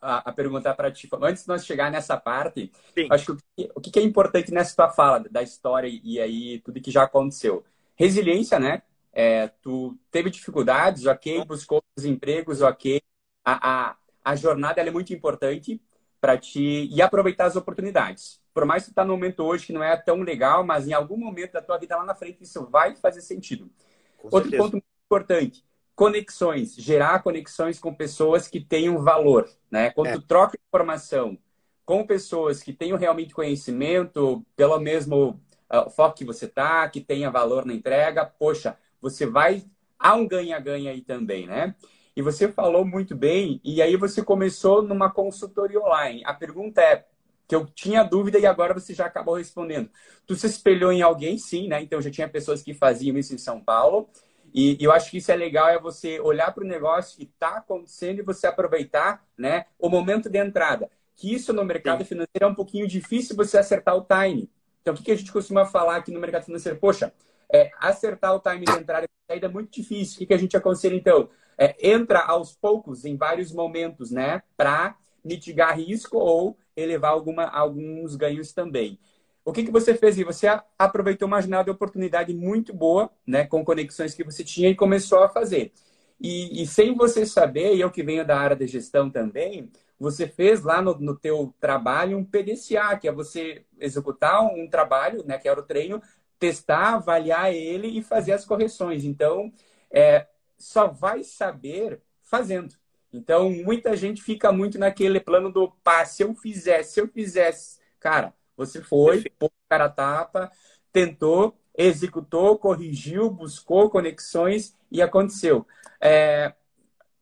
a, 0.00 0.30
a 0.30 0.32
perguntar 0.32 0.74
para 0.74 0.90
ti. 0.90 1.08
Antes 1.20 1.42
de 1.42 1.48
nós 1.48 1.64
chegar 1.64 1.90
nessa 1.90 2.16
parte, 2.16 2.70
Sim. 2.94 3.06
acho 3.10 3.36
que 3.56 3.70
o 3.74 3.80
que, 3.80 3.98
é 3.98 4.02
importante 4.02 4.52
nessa 4.52 4.74
tua 4.74 4.90
fala 4.90 5.20
da 5.30 5.42
história 5.42 5.88
e 5.88 6.20
aí 6.20 6.60
tudo 6.60 6.80
que 6.80 6.90
já 6.90 7.04
aconteceu 7.04 7.64
resiliência, 8.00 8.58
né? 8.58 8.82
É, 9.12 9.48
tu 9.60 9.94
teve 10.10 10.30
dificuldades, 10.30 11.04
ok, 11.04 11.44
buscou 11.44 11.82
os 11.94 12.04
empregos, 12.06 12.62
ok. 12.62 13.02
A, 13.44 13.90
a, 13.90 13.96
a 14.24 14.36
jornada 14.36 14.80
é 14.80 14.90
muito 14.90 15.12
importante 15.12 15.80
para 16.18 16.38
ti 16.38 16.88
e 16.90 17.02
aproveitar 17.02 17.44
as 17.44 17.56
oportunidades. 17.56 18.40
Por 18.54 18.64
mais 18.64 18.84
que 18.84 18.90
tu 18.90 18.94
tá 18.94 19.04
no 19.04 19.12
momento 19.12 19.42
hoje 19.42 19.66
que 19.66 19.72
não 19.72 19.82
é 19.82 19.96
tão 19.96 20.22
legal, 20.22 20.64
mas 20.64 20.88
em 20.88 20.92
algum 20.92 21.16
momento 21.16 21.52
da 21.52 21.62
tua 21.62 21.76
vida 21.76 21.96
lá 21.96 22.04
na 22.04 22.14
frente 22.14 22.42
isso 22.42 22.66
vai 22.66 22.96
fazer 22.96 23.20
sentido. 23.20 23.70
Com 24.16 24.28
Outro 24.28 24.50
certeza. 24.50 24.62
ponto 24.62 24.72
muito 24.72 24.86
importante, 25.06 25.64
conexões, 26.00 26.74
gerar 26.76 27.22
conexões 27.22 27.78
com 27.78 27.92
pessoas 27.92 28.48
que 28.48 28.58
tenham 28.58 29.02
valor, 29.02 29.46
né? 29.70 29.90
Quando 29.90 30.06
é. 30.06 30.12
tu 30.14 30.22
troca 30.22 30.58
informação 30.66 31.36
com 31.84 32.06
pessoas 32.06 32.62
que 32.62 32.72
tenham 32.72 32.96
realmente 32.96 33.34
conhecimento, 33.34 34.42
pelo 34.56 34.80
mesmo 34.80 35.38
uh, 35.70 35.90
foco 35.90 36.16
que 36.16 36.24
você 36.24 36.48
tá, 36.48 36.88
que 36.88 37.02
tenha 37.02 37.30
valor 37.30 37.66
na 37.66 37.74
entrega, 37.74 38.24
poxa, 38.24 38.78
você 38.98 39.26
vai 39.26 39.62
há 39.98 40.14
um 40.14 40.26
ganha-ganha 40.26 40.90
aí 40.90 41.02
também, 41.02 41.46
né? 41.46 41.74
E 42.16 42.22
você 42.22 42.50
falou 42.50 42.82
muito 42.82 43.14
bem, 43.14 43.60
e 43.62 43.82
aí 43.82 43.94
você 43.94 44.24
começou 44.24 44.80
numa 44.80 45.10
consultoria 45.10 45.78
online. 45.78 46.22
A 46.24 46.32
pergunta 46.32 46.80
é, 46.80 47.04
que 47.46 47.54
eu 47.54 47.66
tinha 47.66 48.02
dúvida 48.02 48.38
e 48.38 48.46
agora 48.46 48.72
você 48.72 48.94
já 48.94 49.04
acabou 49.04 49.34
respondendo. 49.34 49.90
Tu 50.26 50.34
se 50.34 50.46
espelhou 50.46 50.92
em 50.92 51.02
alguém, 51.02 51.36
sim, 51.36 51.68
né? 51.68 51.82
Então 51.82 52.00
já 52.00 52.10
tinha 52.10 52.26
pessoas 52.26 52.62
que 52.62 52.72
faziam 52.72 53.18
isso 53.18 53.34
em 53.34 53.38
São 53.38 53.60
Paulo. 53.60 54.08
E, 54.52 54.76
eu 54.80 54.92
acho 54.92 55.10
que 55.10 55.18
isso 55.18 55.30
é 55.30 55.36
legal, 55.36 55.68
é 55.68 55.78
você 55.78 56.20
olhar 56.20 56.52
para 56.52 56.64
o 56.64 56.66
negócio 56.66 57.16
que 57.16 57.24
está 57.24 57.58
acontecendo 57.58 58.20
e 58.20 58.22
você 58.22 58.46
aproveitar 58.46 59.24
né, 59.36 59.66
o 59.78 59.88
momento 59.88 60.28
de 60.28 60.38
entrada. 60.38 60.90
Que 61.16 61.34
isso 61.34 61.52
no 61.52 61.64
mercado 61.64 62.02
Sim. 62.02 62.08
financeiro 62.08 62.44
é 62.44 62.46
um 62.46 62.54
pouquinho 62.54 62.86
difícil 62.86 63.36
você 63.36 63.58
acertar 63.58 63.96
o 63.96 64.04
time. 64.04 64.50
Então, 64.82 64.94
o 64.94 64.96
que, 64.96 65.12
a 65.12 65.16
gente 65.16 65.32
costuma 65.32 65.66
falar 65.66 65.96
aqui 65.96 66.10
no 66.10 66.20
mercado 66.20 66.44
financeiro? 66.44 66.78
Poxa, 66.78 67.12
é, 67.52 67.70
acertar 67.78 68.34
o 68.34 68.40
time 68.40 68.64
de 68.64 68.72
entrada 68.72 69.04
e 69.04 69.32
saída 69.32 69.46
é 69.46 69.50
muito 69.50 69.70
difícil. 69.70 70.16
O 70.16 70.18
que, 70.18 70.26
que 70.26 70.34
a 70.34 70.38
gente 70.38 70.56
aconselha, 70.56 70.94
então? 70.94 71.28
É, 71.58 71.76
entra 71.90 72.20
aos 72.20 72.54
poucos, 72.54 73.04
em 73.04 73.16
vários 73.16 73.52
momentos, 73.52 74.10
né? 74.10 74.42
Para 74.56 74.96
mitigar 75.22 75.76
risco 75.76 76.16
ou 76.16 76.56
elevar 76.74 77.12
alguma, 77.12 77.44
alguns 77.44 78.16
ganhos 78.16 78.52
também. 78.52 78.98
O 79.44 79.52
que, 79.52 79.64
que 79.64 79.70
você 79.70 79.94
fez? 79.94 80.18
E 80.18 80.24
você 80.24 80.46
aproveitou 80.78 81.26
uma 81.26 81.40
janela 81.40 81.64
de 81.64 81.70
oportunidade 81.70 82.32
muito 82.34 82.74
boa, 82.74 83.10
né, 83.26 83.46
com 83.46 83.64
conexões 83.64 84.14
que 84.14 84.24
você 84.24 84.44
tinha 84.44 84.68
e 84.68 84.74
começou 84.74 85.22
a 85.22 85.28
fazer. 85.28 85.72
E, 86.20 86.62
e, 86.62 86.66
sem 86.66 86.94
você 86.94 87.24
saber, 87.24 87.74
e 87.74 87.80
eu 87.80 87.90
que 87.90 88.02
venho 88.02 88.26
da 88.26 88.38
área 88.38 88.54
de 88.54 88.66
gestão 88.66 89.10
também, 89.10 89.70
você 89.98 90.26
fez 90.28 90.62
lá 90.62 90.82
no, 90.82 90.94
no 90.98 91.16
teu 91.16 91.54
trabalho 91.58 92.18
um 92.18 92.24
PDCA, 92.24 92.96
que 92.98 93.08
é 93.08 93.12
você 93.12 93.64
executar 93.78 94.44
um 94.44 94.68
trabalho, 94.68 95.24
né, 95.26 95.38
que 95.38 95.48
era 95.48 95.58
o 95.58 95.62
treino, 95.62 96.02
testar, 96.38 96.94
avaliar 96.94 97.52
ele 97.54 97.88
e 97.88 98.02
fazer 98.02 98.32
as 98.32 98.44
correções. 98.44 99.04
Então, 99.04 99.50
é, 99.90 100.26
só 100.58 100.88
vai 100.88 101.24
saber 101.24 102.02
fazendo. 102.22 102.74
Então, 103.12 103.50
muita 103.50 103.96
gente 103.96 104.22
fica 104.22 104.52
muito 104.52 104.78
naquele 104.78 105.20
plano 105.20 105.50
do 105.50 105.70
pá, 105.82 106.04
se 106.04 106.22
eu 106.22 106.34
fizesse, 106.34 106.92
se 106.94 107.00
eu 107.00 107.08
fizesse. 107.08 107.80
Cara, 107.98 108.34
você 108.60 108.82
foi, 108.82 109.24
pôs 109.38 109.50
cara 109.68 109.88
tapa, 109.88 110.50
tentou, 110.92 111.58
executou, 111.76 112.58
corrigiu, 112.58 113.30
buscou 113.30 113.88
conexões 113.88 114.76
e 114.90 115.00
aconteceu. 115.00 115.66
É, 116.00 116.52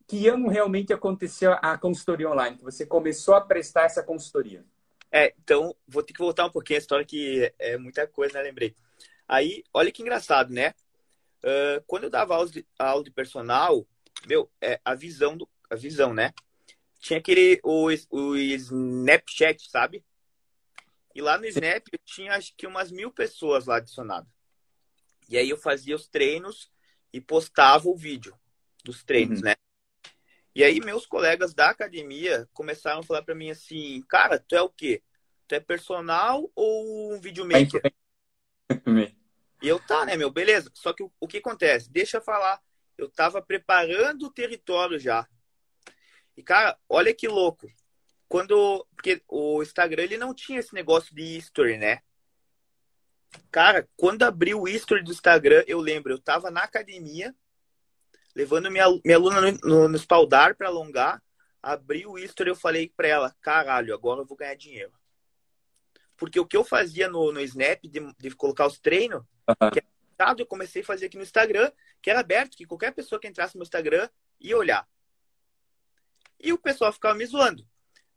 que 0.07 0.27
ano 0.27 0.49
realmente 0.49 0.93
aconteceu 0.93 1.53
a 1.63 1.79
consultoria 1.79 2.29
online? 2.29 2.57
Que 2.57 2.65
você 2.65 2.85
começou 2.85 3.35
a 3.35 3.41
prestar 3.41 3.85
essa 3.85 4.03
consultoria? 4.03 4.65
É, 5.13 5.33
então, 5.39 5.77
vou 5.87 6.03
ter 6.03 6.13
que 6.13 6.19
voltar 6.19 6.47
um 6.47 6.51
pouquinho 6.51 6.79
a 6.79 6.81
história, 6.81 7.05
que 7.05 7.53
é 7.59 7.77
muita 7.77 8.07
coisa, 8.07 8.35
né? 8.35 8.43
Lembrei. 8.43 8.75
Aí, 9.29 9.63
olha 9.73 9.93
que 9.93 10.03
engraçado, 10.03 10.53
né? 10.53 10.75
Uh, 11.45 11.83
quando 11.87 12.05
eu 12.05 12.11
dava 12.11 12.35
aula 12.35 12.49
de, 12.49 12.67
aula 12.79 13.05
de 13.05 13.11
personal, 13.11 13.87
meu, 14.27 14.51
é, 14.61 14.81
a 14.85 14.95
visão 14.95 15.37
do, 15.37 15.49
a 15.71 15.77
visão, 15.77 16.13
né? 16.13 16.33
Tinha 16.99 17.21
aquele, 17.21 17.61
o, 17.63 17.89
o 18.11 18.37
Snapchat, 18.37 19.71
sabe? 19.71 20.05
E 21.15 21.21
lá 21.21 21.39
no 21.39 21.47
Snap 21.47 21.87
eu 21.93 21.99
tinha 22.05 22.35
acho 22.35 22.55
que 22.57 22.67
umas 22.67 22.91
mil 22.91 23.11
pessoas 23.11 23.67
lá 23.67 23.77
adicionadas. 23.77 24.29
E 25.29 25.37
aí 25.37 25.51
eu 25.51 25.59
fazia 25.59 25.97
os 25.97 26.09
treinos 26.09 26.71
e 27.13 27.21
postava 27.21 27.89
o 27.89 27.97
vídeo 27.97 28.35
dos 28.85 29.03
treinos, 29.05 29.41
uhum. 29.41 29.47
né? 29.47 29.55
E 30.55 30.65
aí 30.65 30.81
meus 30.81 31.07
colegas 31.07 31.55
da 31.55 31.71
academia 31.71 32.49
começaram 32.53 33.01
a 33.01 33.03
falar 33.03 33.23
para 33.23 33.35
mim 33.35 33.51
assim, 33.51 34.03
cara, 34.09 34.39
tu 34.39 34.55
é 34.57 34.63
o 34.63 34.69
quê? 34.69 35.03
Tu 35.47 35.55
é 35.55 35.61
personal 35.61 36.51
ou 36.55 37.15
um 37.15 37.21
videomaker? 37.21 37.83
e 39.63 39.69
eu, 39.69 39.79
tá, 39.81 40.05
né, 40.05 40.17
meu? 40.17 40.31
Beleza. 40.31 40.71
Só 40.75 40.93
que 40.93 41.03
o, 41.03 41.13
o 41.21 41.27
que 41.27 41.39
acontece? 41.39 41.91
Deixa 41.91 42.19
eu 42.19 42.23
falar. 42.23 42.61
Eu 42.97 43.09
tava 43.09 43.41
preparando 43.41 44.27
o 44.27 44.33
território 44.33 44.99
já. 44.99 45.27
E, 46.37 46.43
cara, 46.43 46.79
olha 46.89 47.15
que 47.15 47.27
louco. 47.27 47.71
Quando. 48.29 48.87
Porque 48.95 49.23
o 49.29 49.63
Instagram 49.63 50.03
ele 50.03 50.19
não 50.19 50.35
tinha 50.35 50.61
esse 50.61 50.75
negócio 50.75 51.15
de 51.15 51.23
history, 51.23 51.79
né? 51.79 52.01
Cara, 53.51 53.89
quando 53.97 54.23
abriu 54.23 54.61
o 54.61 54.69
history 54.69 55.03
do 55.03 55.13
Instagram, 55.13 55.63
eu 55.67 55.81
lembro, 55.81 56.13
eu 56.13 56.19
tava 56.19 56.51
na 56.51 56.63
academia, 56.63 57.35
levando 58.35 58.71
minha, 58.71 58.87
minha 59.05 59.17
aluna 59.17 59.41
no, 59.41 59.59
no, 59.65 59.89
no 59.89 59.97
espaldar 59.97 60.57
para 60.57 60.69
alongar, 60.69 61.23
abri 61.63 62.07
o 62.07 62.19
history 62.19 62.51
eu 62.51 62.57
falei 62.57 62.93
para 62.97 63.09
ela, 63.09 63.37
caralho, 63.41 63.93
agora 63.93 64.21
eu 64.21 64.27
vou 64.27 64.37
ganhar 64.37 64.55
dinheiro. 64.55 64.93
Porque 66.17 66.41
o 66.41 66.47
que 66.47 66.57
eu 66.57 66.65
fazia 66.65 67.09
no, 67.09 67.33
no 67.33 67.41
Snap, 67.41 67.81
de, 67.83 68.13
de 68.19 68.31
colocar 68.35 68.67
os 68.67 68.79
treinos, 68.79 69.23
uhum. 69.49 69.71
que 69.71 69.83
era, 70.19 70.35
eu 70.39 70.47
comecei 70.47 70.83
a 70.83 70.85
fazer 70.85 71.07
aqui 71.07 71.17
no 71.17 71.23
Instagram, 71.23 71.71
que 72.03 72.11
era 72.11 72.21
aberto, 72.21 72.57
que 72.57 72.67
qualquer 72.67 72.93
pessoa 72.93 73.21
que 73.21 73.29
entrasse 73.29 73.57
no 73.57 73.63
Instagram 73.63 74.09
ia 74.41 74.57
olhar. 74.57 74.87
E 76.41 76.53
o 76.53 76.59
pessoal 76.59 76.93
ficava 76.93 77.15
me 77.15 77.25
zoando. 77.25 77.65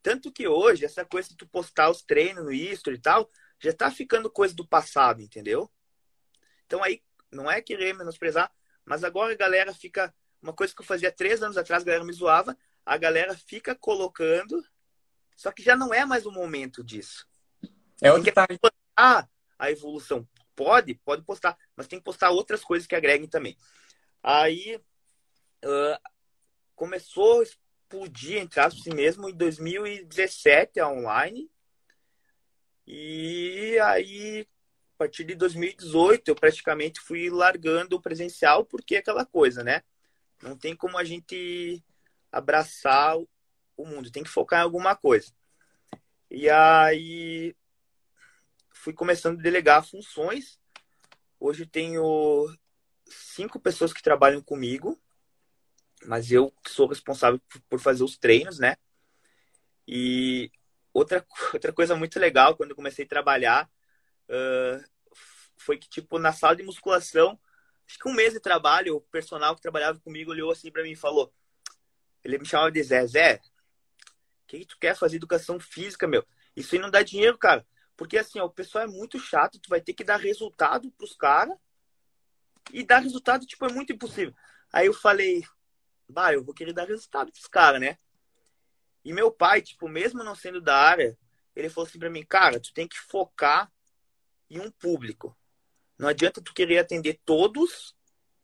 Tanto 0.02 0.32
que 0.32 0.48
hoje, 0.48 0.86
essa 0.86 1.06
coisa 1.06 1.30
de 1.30 1.38
tu 1.38 1.48
postar 1.48 1.90
os 1.90 2.02
treinos 2.02 2.44
no 2.44 2.52
History 2.52 2.96
e 2.98 3.02
tal, 3.02 3.30
já 3.60 3.72
tá 3.72 3.92
ficando 3.92 4.30
coisa 4.30 4.56
do 4.56 4.68
passado, 4.68 5.22
entendeu? 5.22 5.72
Então 6.66 6.84
aí, 6.84 7.04
não 7.32 7.50
é 7.50 7.62
querer 7.62 7.94
menosprezar, 7.94 8.52
mas 8.84 9.04
agora 9.04 9.34
a 9.34 9.38
galera 9.38 9.74
fica. 9.74 10.14
Uma 10.42 10.54
coisa 10.54 10.74
que 10.74 10.82
eu 10.82 10.86
fazia 10.86 11.12
três 11.12 11.44
anos 11.44 11.56
atrás, 11.56 11.84
a 11.84 11.86
galera 11.86 12.04
me 12.04 12.12
zoava, 12.12 12.58
a 12.84 12.98
galera 12.98 13.38
fica 13.38 13.76
colocando, 13.76 14.66
só 15.36 15.52
que 15.52 15.62
já 15.62 15.76
não 15.76 15.94
é 15.94 16.04
mais 16.04 16.26
o 16.26 16.32
momento 16.32 16.84
disso. 16.84 17.28
É 18.02 18.12
onde 18.12 18.32
tá. 18.32 18.48
Ah, 18.98 19.28
a 19.60 19.70
evolução. 19.70 20.28
Pode, 20.56 20.96
pode 20.96 21.24
postar, 21.24 21.56
mas 21.76 21.88
tem 21.88 22.00
que 22.00 22.06
postar 22.06 22.32
outras 22.32 22.64
coisas 22.64 22.88
que 22.88 22.96
agreguem 22.96 23.30
também. 23.30 23.56
Aí 24.24 24.82
uh, 25.64 26.10
começou 26.76 27.44
explodir, 27.92 28.38
entre 28.38 28.60
aspas, 28.60 28.82
assim 28.82 28.96
mesmo, 28.96 29.30
em 29.30 29.34
2017 29.34 30.82
online. 30.82 31.52
E 32.88 33.78
aí, 33.80 34.48
a 34.96 34.98
partir 34.98 35.26
de 35.26 35.36
2018, 35.36 36.30
eu 36.30 36.36
praticamente 36.36 37.02
fui 37.02 37.30
largando 37.30 37.96
o 37.96 38.02
presencial, 38.02 38.66
porque 38.66 38.96
é 38.96 39.00
aquela 39.00 39.26
coisa, 39.26 39.64
né? 39.64 39.84
Não 40.42 40.58
tem 40.58 40.76
como 40.76 40.98
a 40.98 41.04
gente 41.04 41.84
abraçar 42.32 43.18
o 43.18 43.86
mundo, 43.86 44.12
tem 44.12 44.24
que 44.24 44.30
focar 44.30 44.62
em 44.62 44.64
alguma 44.64 44.96
coisa. 44.96 45.32
E 46.30 46.50
aí, 46.50 47.54
fui 48.74 48.94
começando 48.94 49.40
a 49.40 49.44
delegar 49.44 49.86
funções. 49.86 50.60
Hoje 51.40 51.66
tenho 51.66 52.48
cinco 53.06 53.60
pessoas 53.60 53.92
que 53.92 54.02
trabalham 54.02 54.42
comigo 54.42 55.00
mas 56.06 56.32
eu 56.32 56.54
sou 56.68 56.88
responsável 56.88 57.40
por 57.70 57.80
fazer 57.80 58.04
os 58.04 58.18
treinos, 58.18 58.60
né? 58.60 58.76
E 59.88 60.52
outra, 60.94 61.26
outra 61.54 61.74
coisa 61.74 61.96
muito 61.96 62.20
legal 62.20 62.56
quando 62.56 62.72
eu 62.72 62.76
comecei 62.76 63.06
a 63.06 63.10
trabalhar 63.10 63.70
uh, 64.30 64.84
foi 65.58 65.78
que, 65.78 65.90
tipo, 65.90 66.18
na 66.18 66.34
sala 66.34 66.56
de 66.56 66.64
musculação, 66.64 67.40
acho 67.88 68.00
que 68.00 68.10
um 68.10 68.14
mês 68.14 68.34
de 68.34 68.40
trabalho, 68.40 68.96
o 68.96 69.02
personal 69.02 69.56
que 69.56 69.62
trabalhava 69.62 70.00
comigo 70.00 70.32
olhou 70.32 70.52
assim 70.52 70.72
para 70.72 70.84
mim 70.84 70.92
e 70.92 70.96
falou: 70.96 71.34
ele 72.24 72.38
me 72.38 72.46
chamava 72.46 72.72
de 72.72 72.82
Zé, 72.84 73.06
Zé, 73.08 73.36
o 73.36 74.48
que, 74.48 74.60
que 74.60 74.66
tu 74.66 74.78
quer 74.80 74.96
fazer 74.96 75.18
educação 75.18 75.60
física, 75.60 76.08
meu? 76.08 76.26
Isso 76.56 76.76
aí 76.76 76.82
não 76.82 76.90
dá 76.90 77.02
dinheiro, 77.02 77.38
cara. 77.38 77.66
Porque 77.96 78.18
assim, 78.18 78.40
ó, 78.40 78.46
o 78.46 78.50
pessoal 78.50 78.84
é 78.84 78.88
muito 78.88 79.20
chato, 79.20 79.60
tu 79.60 79.70
vai 79.70 79.80
ter 79.82 79.94
que 79.94 80.04
dar 80.04 80.18
resultado 80.18 80.92
pros 80.92 81.16
caras. 81.16 81.56
E 82.72 82.84
dar 82.84 83.00
resultado, 83.00 83.46
tipo, 83.46 83.66
é 83.66 83.72
muito 83.72 83.92
impossível. 83.92 84.34
Aí 84.72 84.88
eu 84.88 84.94
falei, 84.94 85.44
bah, 86.12 86.34
eu 86.34 86.44
vou 86.44 86.54
querer 86.54 86.74
dar 86.74 86.88
resultado 86.88 87.32
pros 87.32 87.48
caras, 87.48 87.82
né? 87.82 87.98
E 89.04 89.14
meu 89.14 89.32
pai, 89.32 89.62
tipo, 89.62 89.88
mesmo 89.88 90.24
não 90.24 90.36
sendo 90.36 90.62
da 90.62 90.76
área, 90.76 91.18
ele 91.56 91.70
falou 91.70 91.88
assim 91.88 92.00
pra 92.00 92.10
mim, 92.10 92.24
cara, 92.24 92.60
tu 92.60 92.74
tem 92.74 92.88
que 92.88 93.00
focar 93.00 93.72
em 94.50 94.60
um 94.60 94.70
público. 94.70 95.36
Não 95.98 96.08
adianta 96.08 96.42
tu 96.42 96.54
querer 96.54 96.80
atender 96.80 97.20
todos 97.26 97.96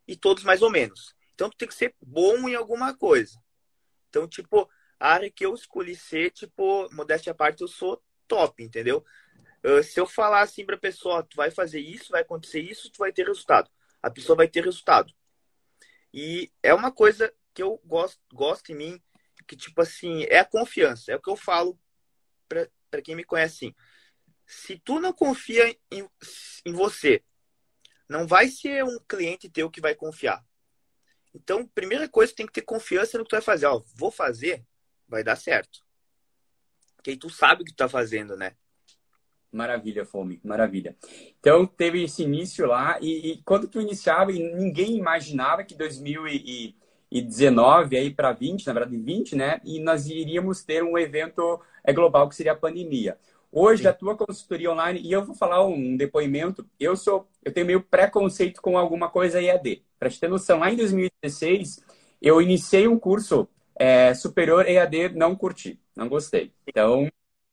e 0.07 0.15
todos 0.15 0.43
mais 0.43 0.61
ou 0.61 0.69
menos. 0.69 1.15
Então 1.33 1.49
tu 1.49 1.57
tem 1.57 1.67
que 1.67 1.75
ser 1.75 1.93
bom 2.01 2.47
em 2.49 2.55
alguma 2.55 2.95
coisa. 2.95 3.39
Então, 4.09 4.27
tipo, 4.27 4.69
a 4.99 5.13
área 5.13 5.29
que 5.29 5.45
eu 5.45 5.53
escolhi 5.53 5.95
ser, 5.95 6.31
tipo, 6.31 6.87
modéstia 6.93 7.31
à 7.31 7.35
parte, 7.35 7.61
eu 7.61 7.67
sou 7.67 8.01
top, 8.27 8.63
entendeu? 8.63 9.05
Uh, 9.63 9.83
se 9.83 9.99
eu 9.99 10.07
falar 10.07 10.41
assim 10.41 10.65
pra 10.65 10.77
pessoa, 10.77 11.23
tu 11.23 11.35
vai 11.35 11.51
fazer 11.51 11.79
isso, 11.79 12.11
vai 12.11 12.21
acontecer 12.21 12.61
isso, 12.61 12.91
tu 12.91 12.99
vai 12.99 13.11
ter 13.11 13.27
resultado. 13.27 13.69
A 14.01 14.09
pessoa 14.09 14.35
vai 14.35 14.47
ter 14.47 14.63
resultado. 14.63 15.13
E 16.13 16.51
é 16.63 16.73
uma 16.73 16.91
coisa 16.91 17.33
que 17.57 17.63
eu 17.63 17.81
gosto, 17.83 18.19
gosto 18.31 18.71
em 18.71 18.75
mim, 18.75 19.01
que 19.47 19.55
tipo 19.55 19.81
assim, 19.81 20.25
é 20.25 20.37
a 20.37 20.45
confiança. 20.45 21.11
É 21.11 21.15
o 21.15 21.19
que 21.19 21.29
eu 21.29 21.35
falo 21.35 21.75
para 22.47 23.01
quem 23.01 23.15
me 23.15 23.23
conhece 23.23 23.65
assim. 23.65 23.75
Se 24.45 24.77
tu 24.77 24.99
não 24.99 25.11
confia 25.11 25.75
em, 25.91 26.07
em 26.63 26.71
você, 26.71 27.23
não 28.07 28.27
vai 28.27 28.47
ser 28.47 28.83
um 28.83 28.99
cliente 29.09 29.49
teu 29.49 29.71
que 29.71 29.81
vai 29.81 29.95
confiar. 29.95 30.45
Então, 31.33 31.65
primeira 31.65 32.07
coisa, 32.07 32.31
tem 32.31 32.45
que 32.45 32.53
ter 32.53 32.61
confiança 32.61 33.17
no 33.17 33.23
que 33.23 33.31
tu 33.31 33.37
vai 33.37 33.41
fazer. 33.41 33.65
Ó, 33.65 33.81
vou 33.95 34.11
fazer, 34.11 34.63
vai 35.07 35.23
dar 35.23 35.35
certo. 35.35 35.79
Porque 36.95 37.09
aí 37.09 37.17
tu 37.17 37.29
sabe 37.31 37.63
o 37.63 37.65
que 37.65 37.71
tu 37.71 37.77
tá 37.77 37.89
fazendo, 37.89 38.37
né? 38.37 38.55
Maravilha, 39.51 40.05
Fome, 40.05 40.39
maravilha. 40.43 40.95
Então, 41.39 41.65
teve 41.65 42.03
esse 42.03 42.21
início 42.21 42.67
lá, 42.67 42.99
e, 43.01 43.31
e 43.31 43.41
quando 43.41 43.67
tu 43.67 43.81
iniciava, 43.81 44.31
ninguém 44.31 44.95
imaginava 44.95 45.63
que 45.63 45.73
2000 45.73 46.27
e, 46.27 46.35
e 46.35 46.86
19 47.09 47.97
aí 47.97 48.09
para 48.13 48.31
20, 48.31 48.67
na 48.67 48.73
verdade 48.73 48.97
20, 48.97 49.35
né? 49.35 49.61
E 49.63 49.79
nós 49.79 50.07
iríamos 50.07 50.63
ter 50.63 50.83
um 50.83 50.97
evento 50.97 51.59
é, 51.83 51.93
global 51.93 52.27
que 52.27 52.35
seria 52.35 52.51
a 52.51 52.55
pandemia. 52.55 53.17
Hoje 53.51 53.83
Sim. 53.83 53.89
a 53.89 53.93
tua 53.93 54.15
consultoria 54.15 54.71
online 54.71 54.99
e 55.01 55.11
eu 55.11 55.23
vou 55.25 55.33
falar 55.33 55.65
um 55.65 55.95
depoimento. 55.95 56.65
Eu 56.79 56.95
sou, 56.95 57.27
eu 57.43 57.53
tenho 57.53 57.65
meio 57.65 57.81
preconceito 57.81 58.61
com 58.61 58.77
alguma 58.77 59.09
coisa 59.09 59.41
EAD, 59.41 59.83
Para 59.97 60.09
te 60.09 60.19
ter 60.19 60.27
noção, 60.27 60.59
lá 60.59 60.69
em 60.71 60.75
2016, 60.75 61.81
eu 62.21 62.41
iniciei 62.41 62.87
um 62.87 62.99
curso 62.99 63.47
é, 63.75 64.13
superior 64.13 64.67
EAD, 64.67 65.09
não 65.15 65.35
curti, 65.35 65.79
não 65.95 66.09
gostei. 66.09 66.51
Então, 66.67 67.09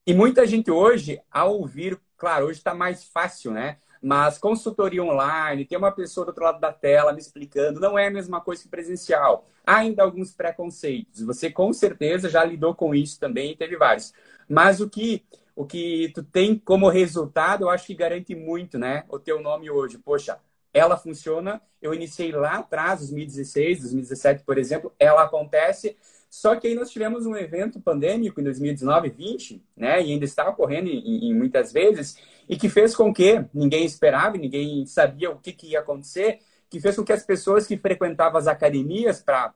e 0.07 0.13
muita 0.13 0.47
gente 0.47 0.71
hoje, 0.71 1.21
ao 1.31 1.59
ouvir, 1.59 1.99
claro, 2.17 2.47
hoje 2.47 2.59
está 2.59 2.75
mais 2.75 3.05
fácil, 3.05 3.53
né? 3.53 3.79
Mas 4.05 4.37
consultoria 4.37 5.03
online, 5.03 5.65
tem 5.65 5.79
uma 5.79 5.91
pessoa 5.91 6.27
do 6.27 6.29
outro 6.29 6.45
lado 6.45 6.61
da 6.61 6.71
tela 6.71 7.11
me 7.11 7.19
explicando, 7.19 7.81
não 7.81 7.99
é 7.99 8.09
a 8.09 8.11
mesma 8.11 8.39
coisa 8.39 8.63
que 8.63 8.69
presencial. 8.69 9.49
Há 9.67 9.77
ainda 9.77 10.03
alguns 10.03 10.31
preconceitos. 10.31 11.23
Você 11.23 11.51
com 11.51 11.73
certeza 11.73 12.29
já 12.29 12.45
lidou 12.45 12.75
com 12.75 12.95
isso 12.95 13.19
também 13.19 13.53
e 13.53 13.57
teve 13.57 13.79
vários. 13.79 14.13
Mas 14.47 14.79
o 14.83 14.91
que 14.91 15.25
o 15.57 15.65
que 15.65 16.11
tu 16.15 16.23
tem 16.23 16.59
como 16.59 16.89
resultado, 16.91 17.65
eu 17.65 17.71
acho 17.71 17.87
que 17.87 17.95
garante 17.95 18.35
muito, 18.35 18.79
né? 18.79 19.05
O 19.09 19.19
teu 19.19 19.41
nome 19.41 19.71
hoje. 19.71 19.97
Poxa, 19.97 20.39
ela 20.73 20.99
funciona. 20.99 21.63
Eu 21.81 21.95
iniciei 21.95 22.31
lá 22.31 22.57
atrás, 22.59 23.01
2016, 23.01 23.81
2017, 23.81 24.45
por 24.45 24.59
exemplo, 24.59 24.93
ela 24.99 25.23
acontece. 25.23 25.97
Só 26.29 26.57
que 26.57 26.67
aí 26.67 26.75
nós 26.75 26.91
tivemos 26.91 27.25
um 27.25 27.37
evento 27.37 27.81
pandêmico 27.81 28.41
em 28.41 28.45
2019, 28.45 29.09
20, 29.09 29.63
né? 29.75 30.03
E 30.03 30.13
ainda 30.13 30.25
está 30.27 30.47
ocorrendo 30.49 30.89
em, 30.91 31.31
em 31.31 31.35
muitas 31.35 31.73
vezes, 31.73 32.19
e 32.49 32.57
que 32.57 32.69
fez 32.69 32.95
com 32.95 33.13
que 33.13 33.45
ninguém 33.53 33.85
esperava, 33.85 34.37
ninguém 34.37 34.87
sabia 34.87 35.31
o 35.31 35.39
que, 35.39 35.53
que 35.53 35.69
ia 35.69 35.81
acontecer, 35.81 36.41
que 36.69 36.81
fez 36.81 36.97
com 36.97 37.05
que 37.05 37.13
as 37.13 37.25
pessoas 37.25 37.67
que 37.67 37.77
frequentavam 37.77 38.39
as 38.39 38.47
academias 38.47 39.23
para 39.23 39.55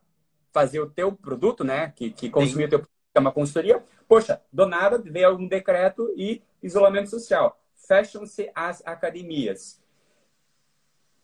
fazer 0.53 0.81
o 0.81 0.91
teu 0.91 1.13
produto, 1.13 1.65
né? 1.65 1.93
Que, 1.95 2.11
que 2.11 2.31
consumia 2.31 2.67
o 2.67 2.71
teu 2.71 2.79
produto, 2.79 2.97
que 3.13 3.19
é 3.19 3.21
uma 3.21 3.33
consultoria, 3.33 3.83
poxa, 4.09 4.41
do 4.53 4.67
nada 4.67 4.99
veio 4.99 5.29
algum 5.29 5.47
decreto 5.47 6.13
e 6.17 6.43
isolamento 6.63 7.11
social. 7.11 7.61
Fecham-se 7.87 8.51
as 8.55 8.83
academias. 8.87 9.81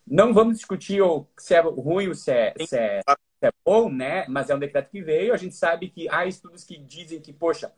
Não 0.05 0.33
vamos 0.33 0.57
discutir 0.57 1.01
se 1.37 1.55
é 1.55 1.61
ruim 1.61 2.09
ou 2.09 2.15
se 2.15 2.31
é, 2.31 2.53
se 2.67 2.77
é, 2.77 3.01
se 3.01 3.47
é 3.47 3.51
bom, 3.65 3.89
né? 3.89 4.25
Mas 4.27 4.49
é 4.49 4.55
um 4.55 4.59
decreto 4.59 4.91
que 4.91 5.01
veio. 5.01 5.33
A 5.33 5.37
gente 5.37 5.55
sabe 5.55 5.89
que 5.89 6.07
há 6.09 6.25
estudos 6.25 6.63
que 6.63 6.77
dizem 6.77 7.19
que, 7.19 7.33
poxa, 7.33 7.73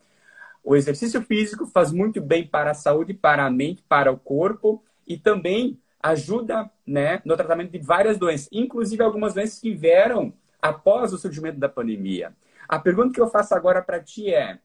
o 0.67 0.75
exercício 0.75 1.21
físico 1.21 1.65
faz 1.65 1.93
muito 1.93 2.19
bem 2.19 2.45
para 2.45 2.71
a 2.71 2.73
saúde, 2.73 3.13
para 3.13 3.45
a 3.45 3.49
mente, 3.49 3.81
para 3.87 4.11
o 4.11 4.17
corpo 4.17 4.83
e 5.07 5.17
também 5.17 5.79
ajuda 5.97 6.69
né, 6.85 7.21
no 7.23 7.37
tratamento 7.37 7.71
de 7.71 7.77
várias 7.77 8.17
doenças, 8.17 8.49
inclusive 8.51 9.01
algumas 9.01 9.33
doenças 9.33 9.61
que 9.61 9.73
vieram 9.73 10.33
após 10.61 11.13
o 11.13 11.17
surgimento 11.17 11.57
da 11.57 11.69
pandemia. 11.69 12.35
A 12.67 12.77
pergunta 12.77 13.13
que 13.13 13.21
eu 13.21 13.29
faço 13.29 13.55
agora 13.55 13.81
para 13.81 14.03
ti 14.03 14.33
é: 14.33 14.59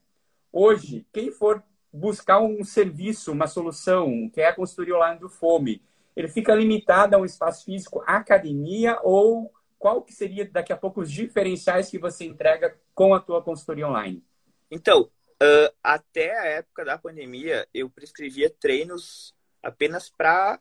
hoje, 0.53 1.07
quem 1.13 1.31
for 1.31 1.63
buscar 1.93 2.41
um 2.41 2.65
serviço, 2.65 3.31
uma 3.31 3.47
solução, 3.47 4.29
que 4.29 4.41
é 4.41 4.49
a 4.49 4.57
consultoria 4.57 4.97
online 4.97 5.21
do 5.21 5.29
Fome, 5.29 5.81
ele 6.17 6.27
fica 6.27 6.53
limitado 6.53 7.15
a 7.15 7.19
um 7.21 7.25
espaço 7.25 7.65
físico, 7.65 8.03
academia 8.09 8.99
ou 9.05 9.53
qual 9.79 10.03
que 10.03 10.13
seria 10.13 10.51
daqui 10.51 10.73
a 10.73 10.77
pouco 10.77 11.01
os 11.01 11.13
diferenciais 11.13 11.89
que 11.89 11.99
você 11.99 12.25
entrega 12.25 12.77
com 12.93 13.15
a 13.15 13.21
tua 13.21 13.41
consultoria 13.41 13.87
online? 13.87 14.21
Então, 14.69 15.09
uh, 15.43 15.75
até 15.83 16.39
a 16.39 16.45
época 16.45 16.85
da 16.85 16.97
pandemia, 16.97 17.69
eu 17.75 17.91
prescrevia 17.91 18.49
treinos 18.49 19.35
apenas 19.63 20.09
para 20.09 20.61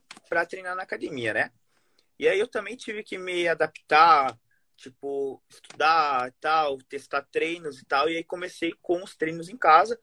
treinar 0.49 0.75
na 0.75 0.83
academia, 0.83 1.33
né? 1.33 1.51
E 2.19 2.27
aí 2.27 2.39
eu 2.39 2.47
também 2.47 2.75
tive 2.75 3.03
que 3.03 3.17
me 3.17 3.47
adaptar, 3.47 4.37
tipo, 4.77 5.41
estudar 5.49 6.29
e 6.29 6.31
tal, 6.39 6.77
testar 6.83 7.23
treinos 7.31 7.79
e 7.79 7.85
tal. 7.85 8.09
E 8.09 8.17
aí 8.17 8.23
comecei 8.23 8.73
com 8.81 9.03
os 9.03 9.15
treinos 9.15 9.49
em 9.49 9.57
casa, 9.57 9.99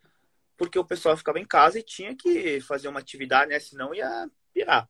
porque 0.56 0.78
o 0.78 0.84
pessoal 0.84 1.16
ficava 1.16 1.38
em 1.38 1.46
casa 1.46 1.78
e 1.78 1.82
tinha 1.82 2.16
que 2.16 2.60
fazer 2.60 2.88
uma 2.88 3.00
atividade, 3.00 3.50
né? 3.50 3.60
Senão 3.60 3.94
ia 3.94 4.28
pirar. 4.52 4.88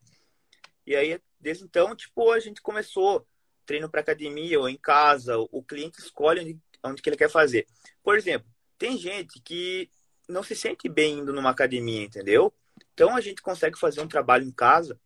E 0.86 0.96
aí, 0.96 1.20
desde 1.38 1.64
então, 1.64 1.94
tipo, 1.94 2.32
a 2.32 2.40
gente 2.40 2.62
começou 2.62 3.26
treino 3.66 3.90
para 3.90 4.00
academia 4.00 4.58
ou 4.58 4.66
em 4.66 4.78
casa, 4.78 5.36
o 5.38 5.62
cliente 5.62 6.00
escolhe 6.00 6.40
onde, 6.40 6.58
onde 6.82 7.02
que 7.02 7.10
ele 7.10 7.16
quer 7.18 7.28
fazer. 7.28 7.66
Por 8.02 8.16
exemplo, 8.16 8.48
tem 8.78 8.96
gente 8.96 9.40
que 9.40 9.90
não 10.28 10.42
se 10.42 10.54
sente 10.54 10.88
bem 10.88 11.18
indo 11.18 11.32
numa 11.32 11.50
academia, 11.50 12.02
entendeu? 12.02 12.54
Então 12.94 13.16
a 13.16 13.20
gente 13.20 13.42
consegue 13.42 13.78
fazer 13.78 14.00
um 14.00 14.08
trabalho 14.08 14.44
em 14.44 14.52
casa 14.52 14.98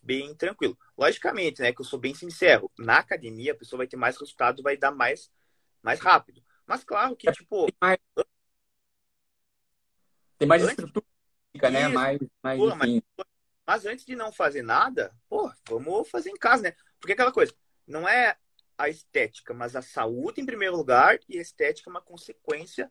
bem 0.00 0.34
tranquilo. 0.34 0.78
Logicamente, 0.96 1.60
né, 1.60 1.72
que 1.72 1.80
eu 1.80 1.84
sou 1.84 1.98
bem 1.98 2.14
sincero, 2.14 2.70
na 2.78 2.98
academia 2.98 3.52
a 3.52 3.56
pessoa 3.56 3.78
vai 3.78 3.86
ter 3.86 3.96
mais 3.96 4.16
resultado, 4.16 4.62
vai 4.62 4.76
dar 4.76 4.92
mais 4.92 5.30
mais 5.82 6.00
rápido. 6.00 6.42
Mas 6.66 6.84
claro 6.84 7.16
que 7.16 7.30
tipo 7.32 7.66
tem 7.66 7.76
mais, 7.80 7.98
tem 10.38 10.48
mais 10.48 10.62
estrutura, 10.62 11.04
né? 11.70 11.88
Mais 11.88 12.20
mais, 12.42 12.58
Pô, 12.58 12.74
mas 12.74 13.02
mas 13.66 13.84
antes 13.84 14.06
de 14.06 14.16
não 14.16 14.32
fazer 14.32 14.62
nada, 14.62 15.14
pô, 15.28 15.52
vamos 15.68 16.08
fazer 16.08 16.30
em 16.30 16.38
casa, 16.38 16.62
né? 16.62 16.76
Porque 16.98 17.12
aquela 17.12 17.32
coisa, 17.32 17.54
não 17.86 18.08
é 18.08 18.36
a 18.78 18.88
estética, 18.88 19.52
mas 19.52 19.76
a 19.76 19.82
saúde 19.82 20.40
em 20.40 20.46
primeiro 20.46 20.76
lugar 20.76 21.18
e 21.28 21.38
a 21.38 21.42
estética 21.42 21.90
é 21.90 21.92
uma 21.92 22.00
consequência 22.00 22.90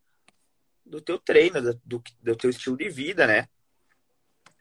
do 0.89 1.01
teu 1.01 1.19
treino, 1.19 1.61
do, 1.83 2.03
do 2.21 2.35
teu 2.35 2.49
estilo 2.49 2.77
de 2.77 2.89
vida, 2.89 3.27
né? 3.27 3.47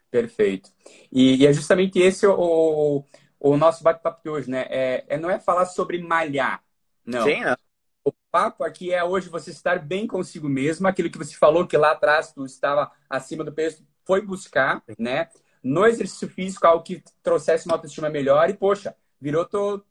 Perfeito. 0.09 0.71
E, 1.11 1.37
e 1.37 1.47
é 1.47 1.53
justamente 1.53 1.99
esse 1.99 2.25
o, 2.25 3.03
o 3.39 3.57
nosso 3.57 3.83
bate-papo 3.83 4.21
de 4.23 4.29
hoje, 4.29 4.49
né? 4.49 4.65
É, 4.69 5.05
é, 5.07 5.17
não 5.17 5.29
é 5.29 5.39
falar 5.39 5.65
sobre 5.65 6.01
malhar, 6.01 6.63
não. 7.05 7.23
Sim, 7.23 7.43
não. 7.43 7.55
O 8.03 8.13
papo 8.31 8.63
aqui 8.63 8.93
é 8.93 9.03
hoje 9.03 9.27
você 9.27 9.51
estar 9.51 9.79
bem 9.79 10.07
consigo 10.07 10.47
mesmo, 10.47 10.87
aquilo 10.87 11.09
que 11.09 11.17
você 11.17 11.35
falou 11.35 11.67
que 11.67 11.75
lá 11.75 11.91
atrás 11.91 12.31
tu 12.31 12.45
estava 12.45 12.89
acima 13.09 13.43
do 13.43 13.51
peso, 13.51 13.85
foi 14.05 14.21
buscar, 14.21 14.81
né? 14.97 15.27
no 15.67 15.85
exercício 15.85 16.29
físico 16.29 16.65
algo 16.65 16.83
que 16.83 17.03
trouxesse 17.21 17.65
uma 17.65 17.75
autoestima 17.75 18.09
melhor 18.09 18.49
e, 18.49 18.53
poxa, 18.53 18.95
virou 19.19 19.45
teu, 19.45 19.83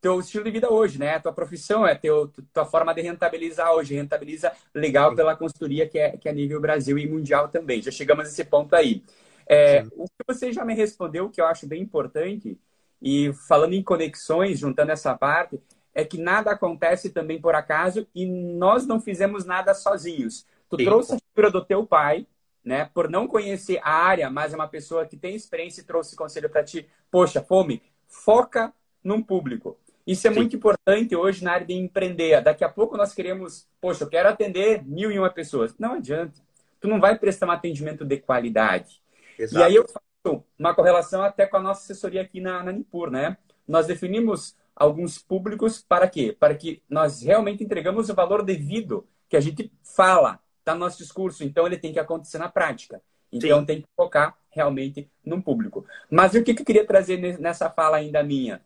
teu 0.00 0.20
estilo 0.20 0.44
de 0.44 0.50
vida 0.50 0.72
hoje, 0.72 0.98
né? 0.98 1.18
Tua 1.18 1.32
profissão 1.32 1.86
é 1.86 1.94
teu, 1.94 2.32
tua 2.52 2.64
forma 2.64 2.94
de 2.94 3.02
rentabilizar 3.02 3.72
hoje. 3.72 3.94
Rentabiliza 3.94 4.52
legal 4.74 5.14
pela 5.14 5.36
consultoria 5.36 5.88
que 5.88 5.98
é, 5.98 6.16
que 6.16 6.28
é 6.28 6.32
nível 6.32 6.60
Brasil 6.60 6.98
e 6.98 7.08
mundial 7.08 7.48
também. 7.48 7.82
Já 7.82 7.90
chegamos 7.90 8.26
a 8.26 8.28
esse 8.28 8.44
ponto 8.44 8.74
aí. 8.74 9.02
É, 9.46 9.84
o 9.96 10.04
que 10.04 10.24
você 10.26 10.52
já 10.52 10.64
me 10.64 10.74
respondeu, 10.74 11.30
que 11.30 11.40
eu 11.40 11.46
acho 11.46 11.66
bem 11.66 11.82
importante, 11.82 12.58
e 13.00 13.32
falando 13.48 13.72
em 13.72 13.82
conexões, 13.82 14.58
juntando 14.58 14.92
essa 14.92 15.16
parte, 15.16 15.60
é 15.94 16.04
que 16.04 16.18
nada 16.18 16.50
acontece 16.50 17.10
também 17.10 17.40
por 17.40 17.54
acaso 17.54 18.06
e 18.14 18.26
nós 18.26 18.86
não 18.86 19.00
fizemos 19.00 19.44
nada 19.44 19.74
sozinhos. 19.74 20.46
Tu 20.68 20.76
Sim. 20.76 20.84
trouxe 20.84 21.14
a 21.14 21.18
figura 21.18 21.50
do 21.50 21.64
teu 21.64 21.86
pai, 21.86 22.26
né? 22.62 22.90
Por 22.92 23.08
não 23.08 23.26
conhecer 23.26 23.80
a 23.82 23.90
área, 23.90 24.30
mas 24.30 24.52
é 24.52 24.56
uma 24.56 24.68
pessoa 24.68 25.06
que 25.06 25.16
tem 25.16 25.34
experiência 25.34 25.80
e 25.80 25.84
trouxe 25.84 26.14
conselho 26.14 26.50
para 26.50 26.62
ti. 26.62 26.86
Poxa, 27.10 27.42
fome, 27.42 27.82
foca 28.06 28.72
num 29.02 29.22
público. 29.22 29.78
Isso 30.08 30.26
é 30.26 30.30
Sim. 30.30 30.36
muito 30.36 30.56
importante 30.56 31.14
hoje 31.14 31.44
na 31.44 31.52
área 31.52 31.66
de 31.66 31.74
empreender. 31.74 32.40
Daqui 32.42 32.64
a 32.64 32.68
pouco 32.70 32.96
nós 32.96 33.12
queremos, 33.12 33.68
poxa, 33.78 34.04
eu 34.04 34.08
quero 34.08 34.26
atender 34.26 34.82
mil 34.82 35.12
e 35.12 35.18
uma 35.18 35.28
pessoas. 35.28 35.74
Não 35.78 35.92
adianta. 35.92 36.40
Tu 36.80 36.88
não 36.88 36.98
vai 36.98 37.18
prestar 37.18 37.46
um 37.46 37.50
atendimento 37.50 38.06
de 38.06 38.16
qualidade. 38.16 39.02
Exato. 39.38 39.62
E 39.62 39.62
aí 39.62 39.74
eu 39.74 39.86
faço 39.86 40.42
uma 40.58 40.74
correlação 40.74 41.20
até 41.20 41.46
com 41.46 41.58
a 41.58 41.60
nossa 41.60 41.82
assessoria 41.82 42.22
aqui 42.22 42.40
na, 42.40 42.64
na 42.64 42.72
Nipur, 42.72 43.10
né? 43.10 43.36
Nós 43.66 43.86
definimos 43.86 44.56
alguns 44.74 45.18
públicos 45.18 45.84
para 45.86 46.08
quê? 46.08 46.34
Para 46.40 46.54
que 46.54 46.82
nós 46.88 47.20
realmente 47.20 47.62
entregamos 47.62 48.08
o 48.08 48.14
valor 48.14 48.42
devido 48.42 49.06
que 49.28 49.36
a 49.36 49.40
gente 49.40 49.70
fala, 49.82 50.40
está 50.60 50.72
no 50.72 50.80
nosso 50.80 50.96
discurso, 50.96 51.44
então 51.44 51.66
ele 51.66 51.76
tem 51.76 51.92
que 51.92 51.98
acontecer 51.98 52.38
na 52.38 52.48
prática. 52.48 53.02
Então 53.30 53.60
Sim. 53.60 53.66
tem 53.66 53.80
que 53.82 53.88
focar 53.94 54.38
realmente 54.50 55.10
no 55.22 55.42
público. 55.42 55.84
Mas 56.10 56.32
o 56.32 56.42
que, 56.42 56.54
que 56.54 56.62
eu 56.62 56.66
queria 56.66 56.86
trazer 56.86 57.38
nessa 57.38 57.68
fala 57.68 57.98
ainda 57.98 58.22
minha? 58.22 58.62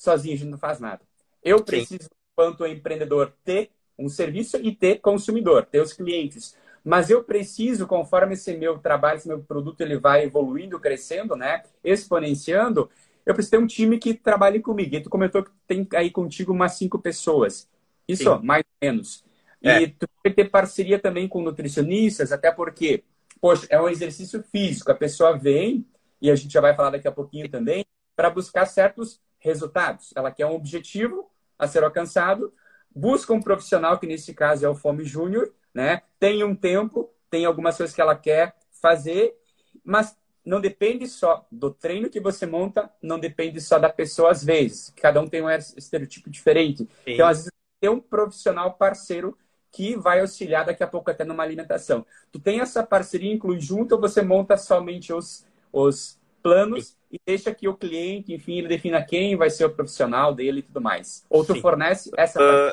Sozinho 0.00 0.34
a 0.34 0.38
gente 0.38 0.48
não 0.48 0.56
faz 0.56 0.80
nada. 0.80 1.02
Eu 1.44 1.62
preciso, 1.62 2.04
Sim. 2.04 2.08
enquanto 2.32 2.66
empreendedor, 2.66 3.34
ter 3.44 3.70
um 3.98 4.08
serviço 4.08 4.56
e 4.56 4.74
ter 4.74 4.98
consumidor, 4.98 5.66
ter 5.66 5.82
os 5.82 5.92
clientes. 5.92 6.56
Mas 6.82 7.10
eu 7.10 7.22
preciso, 7.22 7.86
conforme 7.86 8.32
esse 8.32 8.56
meu 8.56 8.78
trabalho, 8.78 9.18
esse 9.18 9.28
meu 9.28 9.40
produto, 9.40 9.82
ele 9.82 9.98
vai 9.98 10.24
evoluindo, 10.24 10.80
crescendo, 10.80 11.36
né? 11.36 11.62
Exponenciando, 11.84 12.88
eu 13.26 13.34
preciso 13.34 13.50
ter 13.50 13.58
um 13.58 13.66
time 13.66 13.98
que 13.98 14.14
trabalhe 14.14 14.60
comigo. 14.60 14.96
E 14.96 15.02
tu 15.02 15.10
comentou 15.10 15.44
que 15.44 15.50
tem 15.66 15.86
aí 15.94 16.10
contigo 16.10 16.50
umas 16.50 16.72
cinco 16.72 16.98
pessoas. 16.98 17.68
Isso, 18.08 18.22
Sim. 18.22 18.40
mais 18.42 18.64
ou 18.64 18.88
menos. 18.88 19.22
É. 19.62 19.82
E 19.82 19.88
tu 19.88 20.08
vai 20.24 20.32
ter 20.32 20.48
parceria 20.48 20.98
também 20.98 21.28
com 21.28 21.42
nutricionistas, 21.42 22.32
até 22.32 22.50
porque, 22.50 23.04
poxa, 23.38 23.66
é 23.68 23.78
um 23.78 23.86
exercício 23.90 24.42
físico. 24.50 24.90
A 24.90 24.94
pessoa 24.94 25.36
vem, 25.36 25.84
e 26.22 26.30
a 26.30 26.34
gente 26.34 26.50
já 26.50 26.62
vai 26.62 26.74
falar 26.74 26.88
daqui 26.88 27.06
a 27.06 27.12
pouquinho 27.12 27.50
também, 27.50 27.84
para 28.16 28.30
buscar 28.30 28.64
certos 28.64 29.20
resultados. 29.40 30.12
Ela 30.14 30.30
quer 30.30 30.46
um 30.46 30.54
objetivo 30.54 31.30
a 31.58 31.66
ser 31.66 31.82
alcançado, 31.82 32.52
busca 32.94 33.32
um 33.32 33.40
profissional, 33.40 33.98
que 33.98 34.06
nesse 34.06 34.32
caso 34.32 34.64
é 34.64 34.68
o 34.68 34.74
Fome 34.74 35.04
Júnior, 35.04 35.52
né? 35.74 36.02
Tem 36.18 36.44
um 36.44 36.54
tempo, 36.54 37.10
tem 37.28 37.44
algumas 37.44 37.76
coisas 37.76 37.94
que 37.94 38.00
ela 38.00 38.16
quer 38.16 38.54
fazer, 38.80 39.36
mas 39.84 40.16
não 40.44 40.60
depende 40.60 41.06
só 41.06 41.46
do 41.50 41.70
treino 41.70 42.08
que 42.08 42.20
você 42.20 42.46
monta, 42.46 42.90
não 43.02 43.18
depende 43.18 43.60
só 43.60 43.78
da 43.78 43.88
pessoa 43.88 44.30
às 44.30 44.42
vezes. 44.42 44.92
Cada 44.96 45.20
um 45.20 45.28
tem 45.28 45.42
um 45.42 45.50
estereotipo 45.50 46.30
diferente. 46.30 46.78
Sim. 46.78 46.88
Então, 47.06 47.26
às 47.26 47.38
vezes, 47.38 47.52
ter 47.80 47.88
um 47.88 48.00
profissional 48.00 48.74
parceiro 48.74 49.36
que 49.70 49.96
vai 49.96 50.20
auxiliar 50.20 50.64
daqui 50.64 50.82
a 50.82 50.86
pouco 50.86 51.10
até 51.10 51.24
numa 51.24 51.42
alimentação. 51.42 52.04
Tu 52.32 52.40
tem 52.40 52.60
essa 52.60 52.82
parceria, 52.82 53.32
inclui 53.32 53.60
junto 53.60 53.94
ou 53.94 54.00
você 54.00 54.22
monta 54.22 54.56
somente 54.56 55.12
os, 55.12 55.46
os 55.72 56.18
planos 56.42 56.96
e 57.10 57.20
deixa 57.26 57.52
que 57.52 57.66
o 57.66 57.76
cliente, 57.76 58.32
enfim, 58.32 58.58
ele 58.58 58.68
defina 58.68 59.04
quem 59.04 59.36
vai 59.36 59.50
ser 59.50 59.64
o 59.64 59.74
profissional 59.74 60.32
dele 60.32 60.60
e 60.60 60.62
tudo 60.62 60.80
mais. 60.80 61.26
Ou 61.28 61.44
tu 61.44 61.54
Sim. 61.54 61.60
fornece 61.60 62.10
essa. 62.16 62.40
Uh, 62.40 62.72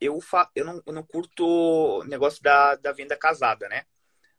eu, 0.00 0.20
fa... 0.20 0.48
eu, 0.54 0.64
não, 0.64 0.82
eu 0.86 0.92
não 0.92 1.02
curto 1.02 2.04
negócio 2.04 2.40
da, 2.42 2.76
da 2.76 2.92
venda 2.92 3.16
casada, 3.16 3.68
né? 3.68 3.84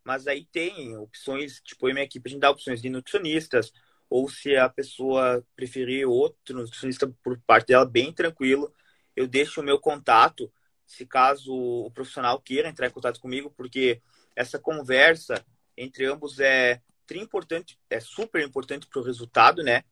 Mas 0.04 0.26
aí 0.26 0.46
tem 0.46 0.98
opções, 0.98 1.60
tipo, 1.62 1.90
em 1.90 1.94
minha 1.94 2.06
equipe 2.06 2.28
a 2.28 2.32
gente 2.32 2.42
dá 2.42 2.50
opções 2.50 2.82
de 2.82 2.90
nutricionistas, 2.90 3.72
ou 4.10 4.28
se 4.30 4.56
a 4.56 4.68
pessoa 4.68 5.46
preferir 5.56 6.08
outro 6.08 6.58
nutricionista 6.58 7.14
por 7.22 7.40
parte 7.42 7.68
dela, 7.68 7.86
bem 7.86 8.12
tranquilo, 8.12 8.74
eu 9.16 9.28
deixo 9.28 9.62
o 9.62 9.64
meu 9.64 9.80
contato, 9.80 10.52
se 10.86 11.06
caso 11.06 11.54
o 11.54 11.92
profissional 11.92 12.42
queira 12.42 12.70
entrar 12.70 12.88
em 12.88 12.92
contato 12.92 13.20
comigo, 13.20 13.54
porque 13.56 14.02
essa 14.36 14.58
conversa 14.58 15.46
entre 15.78 16.06
ambos 16.06 16.40
é 16.40 16.82
importante, 17.18 17.78
é 17.90 18.00
super 18.00 18.44
importante 18.44 18.88
para 18.88 19.00
o 19.00 19.04
resultado, 19.04 19.64
né? 19.64 19.84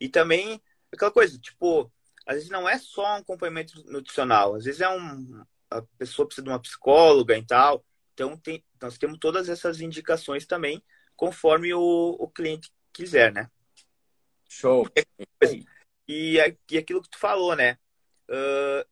E 0.00 0.08
também 0.08 0.60
aquela 0.92 1.10
coisa, 1.10 1.38
tipo, 1.38 1.90
às 2.26 2.36
vezes 2.36 2.50
não 2.50 2.68
é 2.68 2.78
só 2.78 3.02
um 3.02 3.16
acompanhamento 3.16 3.84
nutricional, 3.90 4.54
às 4.54 4.64
vezes 4.64 4.80
é 4.80 4.88
um 4.88 5.44
a 5.70 5.82
pessoa 5.98 6.26
precisa 6.26 6.44
de 6.44 6.50
uma 6.50 6.60
psicóloga 6.60 7.36
e 7.36 7.44
tal. 7.44 7.84
Então 8.14 8.36
tem, 8.36 8.64
nós 8.80 8.98
temos 8.98 9.18
todas 9.18 9.48
essas 9.48 9.80
indicações 9.80 10.46
também, 10.46 10.82
conforme 11.14 11.72
o, 11.74 12.16
o 12.18 12.28
cliente 12.28 12.72
quiser, 12.92 13.32
né? 13.32 13.50
Show. 14.48 14.88
E, 16.10 16.38
e 16.38 16.78
aquilo 16.78 17.02
que 17.02 17.10
tu 17.10 17.18
falou, 17.18 17.54
né? 17.54 17.78
Uh, 18.30 18.88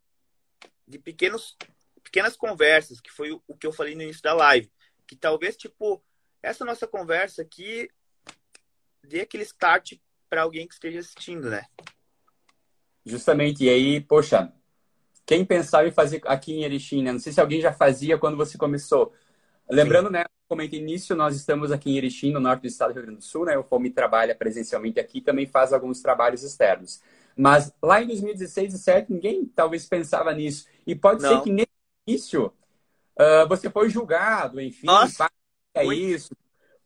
de 0.86 0.98
pequenos, 0.98 1.56
pequenas 2.04 2.36
conversas, 2.36 3.00
que 3.00 3.10
foi 3.10 3.32
o 3.32 3.56
que 3.56 3.66
eu 3.66 3.72
falei 3.72 3.94
no 3.94 4.02
início 4.02 4.22
da 4.22 4.34
live. 4.34 4.70
Que 5.06 5.16
talvez, 5.16 5.56
tipo, 5.56 6.04
essa 6.46 6.64
nossa 6.64 6.86
conversa 6.86 7.42
aqui 7.42 7.90
dê 9.02 9.20
aquele 9.20 9.42
start 9.42 9.94
para 10.28 10.42
alguém 10.42 10.66
que 10.66 10.74
esteja 10.74 11.00
assistindo, 11.00 11.50
né? 11.50 11.64
Justamente. 13.04 13.64
E 13.64 13.68
aí, 13.68 14.00
poxa, 14.00 14.52
quem 15.24 15.44
pensava 15.44 15.88
em 15.88 15.92
fazer 15.92 16.22
aqui 16.24 16.52
em 16.52 16.62
Erechim, 16.62 17.02
né? 17.02 17.12
Não 17.12 17.18
sei 17.18 17.32
se 17.32 17.40
alguém 17.40 17.60
já 17.60 17.72
fazia 17.72 18.16
quando 18.16 18.36
você 18.36 18.56
começou. 18.56 19.12
Lembrando, 19.68 20.06
Sim. 20.06 20.12
né? 20.12 20.24
Comentei 20.48 20.78
início, 20.78 21.16
nós 21.16 21.34
estamos 21.34 21.72
aqui 21.72 21.90
em 21.90 21.96
Erechim, 21.96 22.32
no 22.32 22.38
norte 22.38 22.62
do 22.62 22.68
estado 22.68 22.90
do 22.90 22.94
Rio 22.94 23.06
Grande 23.06 23.18
do 23.18 23.24
Sul, 23.24 23.44
né? 23.44 23.58
O 23.58 23.64
FOME 23.64 23.90
trabalha 23.90 24.32
presencialmente 24.32 25.00
aqui, 25.00 25.20
também 25.20 25.46
faz 25.46 25.72
alguns 25.72 26.00
trabalhos 26.00 26.44
externos. 26.44 27.02
Mas 27.36 27.72
lá 27.82 28.00
em 28.00 28.06
2016 28.06 28.66
e 28.66 28.76
2017, 28.76 29.12
ninguém 29.12 29.44
talvez 29.46 29.84
pensava 29.86 30.32
nisso. 30.32 30.68
E 30.86 30.94
pode 30.94 31.22
Não. 31.22 31.28
ser 31.28 31.42
que 31.42 31.50
nesse 31.50 31.68
início 32.06 32.52
uh, 33.18 33.48
você 33.48 33.68
foi 33.68 33.90
julgado, 33.90 34.60
enfim, 34.60 34.86
Nossa 34.86 35.28
é 35.78 35.94
isso. 35.94 36.36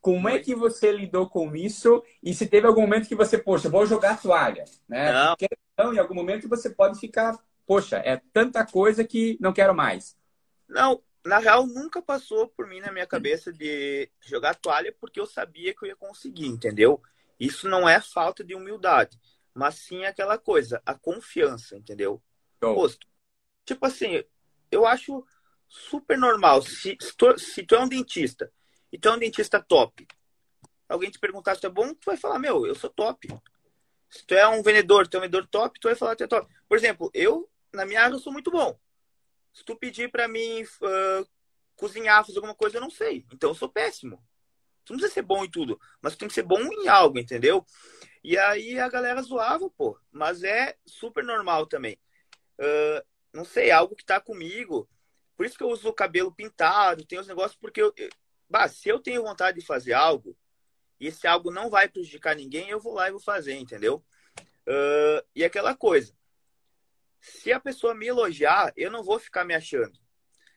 Como 0.00 0.28
é 0.28 0.38
que 0.38 0.54
você 0.54 0.90
lidou 0.90 1.28
com 1.28 1.54
isso? 1.54 2.02
E 2.22 2.32
se 2.32 2.46
teve 2.46 2.66
algum 2.66 2.80
momento 2.80 3.06
que 3.06 3.14
você, 3.14 3.36
poxa, 3.36 3.68
vou 3.68 3.84
jogar 3.84 4.12
a 4.12 4.16
toalha, 4.16 4.64
né? 4.88 5.12
Não. 5.12 5.36
Porque, 5.36 5.48
então, 5.74 5.92
em 5.92 5.98
algum 5.98 6.14
momento 6.14 6.48
você 6.48 6.70
pode 6.70 6.98
ficar, 6.98 7.38
poxa, 7.66 7.98
é 7.98 8.20
tanta 8.32 8.64
coisa 8.64 9.04
que 9.04 9.36
não 9.40 9.52
quero 9.52 9.74
mais. 9.74 10.16
Não, 10.66 11.02
na 11.24 11.38
real, 11.38 11.66
nunca 11.66 12.00
passou 12.00 12.48
por 12.48 12.66
mim 12.66 12.80
na 12.80 12.90
minha 12.90 13.06
cabeça 13.06 13.52
de 13.52 14.10
jogar 14.20 14.54
toalha 14.54 14.94
porque 14.98 15.20
eu 15.20 15.26
sabia 15.26 15.74
que 15.74 15.84
eu 15.84 15.88
ia 15.88 15.96
conseguir, 15.96 16.46
entendeu? 16.46 17.02
Isso 17.38 17.68
não 17.68 17.86
é 17.86 18.00
falta 18.00 18.42
de 18.42 18.54
humildade, 18.54 19.18
mas 19.52 19.74
sim 19.74 20.04
aquela 20.04 20.38
coisa, 20.38 20.80
a 20.86 20.94
confiança, 20.94 21.76
entendeu? 21.76 22.22
Posto. 22.58 23.06
Tipo 23.66 23.84
assim, 23.84 24.24
eu 24.70 24.86
acho 24.86 25.24
super 25.68 26.16
normal. 26.16 26.62
Se, 26.62 26.96
se, 26.98 27.14
tu, 27.16 27.38
se 27.38 27.62
tu 27.62 27.74
é 27.74 27.80
um 27.80 27.88
dentista 27.88 28.50
e 28.92 28.98
tu 28.98 29.08
é 29.08 29.12
um 29.12 29.18
dentista 29.18 29.62
top, 29.62 30.06
alguém 30.88 31.10
te 31.10 31.18
perguntar 31.18 31.54
se 31.54 31.60
tu 31.60 31.66
é 31.66 31.70
bom, 31.70 31.94
tu 31.94 32.06
vai 32.06 32.16
falar, 32.16 32.38
meu, 32.38 32.66
eu 32.66 32.74
sou 32.74 32.90
top. 32.90 33.28
Se 34.10 34.26
tu 34.26 34.34
é 34.34 34.46
um 34.48 34.62
vendedor, 34.62 35.06
tu 35.06 35.16
é 35.16 35.18
um 35.18 35.22
vendedor 35.22 35.46
top, 35.46 35.78
tu 35.78 35.86
vai 35.86 35.94
falar 35.94 36.12
que 36.16 36.18
tu 36.18 36.24
é 36.24 36.26
top. 36.26 36.52
Por 36.68 36.76
exemplo, 36.76 37.10
eu, 37.14 37.48
na 37.72 37.86
minha 37.86 38.02
área, 38.02 38.14
eu 38.14 38.18
sou 38.18 38.32
muito 38.32 38.50
bom. 38.50 38.78
Se 39.52 39.64
tu 39.64 39.76
pedir 39.76 40.10
para 40.10 40.26
mim 40.26 40.62
uh, 40.62 41.28
cozinhar, 41.76 42.24
fazer 42.26 42.38
alguma 42.38 42.54
coisa, 42.54 42.76
eu 42.76 42.80
não 42.80 42.90
sei. 42.90 43.24
Então 43.32 43.50
eu 43.50 43.54
sou 43.54 43.68
péssimo. 43.68 44.20
Tu 44.84 44.92
não 44.92 44.98
precisa 44.98 45.14
ser 45.14 45.22
bom 45.22 45.44
em 45.44 45.50
tudo, 45.50 45.80
mas 46.02 46.14
tu 46.14 46.20
tem 46.20 46.28
que 46.28 46.34
ser 46.34 46.42
bom 46.42 46.60
em 46.60 46.88
algo, 46.88 47.18
entendeu? 47.18 47.64
E 48.24 48.36
aí 48.36 48.78
a 48.78 48.88
galera 48.88 49.22
zoava, 49.22 49.70
pô. 49.70 49.96
Mas 50.10 50.42
é 50.42 50.76
super 50.84 51.22
normal 51.22 51.66
também. 51.66 51.96
Uh, 52.58 53.06
não 53.32 53.44
sei, 53.44 53.70
algo 53.70 53.94
que 53.94 54.04
tá 54.04 54.20
comigo. 54.20 54.88
Por 55.36 55.46
isso 55.46 55.56
que 55.56 55.62
eu 55.62 55.68
uso 55.68 55.88
o 55.88 55.92
cabelo 55.92 56.34
pintado, 56.34 57.04
tem 57.06 57.18
os 57.18 57.28
negócios, 57.28 57.58
porque 57.58 57.80
eu, 57.80 57.94
bah, 58.50 58.68
se 58.68 58.88
eu 58.88 58.98
tenho 58.98 59.22
vontade 59.22 59.60
de 59.60 59.66
fazer 59.66 59.92
algo 59.92 60.36
e 60.98 61.06
esse 61.06 61.26
algo 61.26 61.50
não 61.50 61.70
vai 61.70 61.88
prejudicar 61.88 62.34
ninguém, 62.34 62.68
eu 62.68 62.80
vou 62.80 62.94
lá 62.94 63.08
e 63.08 63.12
vou 63.12 63.20
fazer, 63.20 63.54
entendeu? 63.54 64.04
Uh, 64.66 65.24
e 65.34 65.44
aquela 65.44 65.74
coisa, 65.74 66.12
se 67.20 67.52
a 67.52 67.60
pessoa 67.60 67.94
me 67.94 68.06
elogiar, 68.06 68.72
eu 68.76 68.90
não 68.90 69.02
vou 69.02 69.18
ficar 69.18 69.44
me 69.44 69.54
achando. 69.54 69.98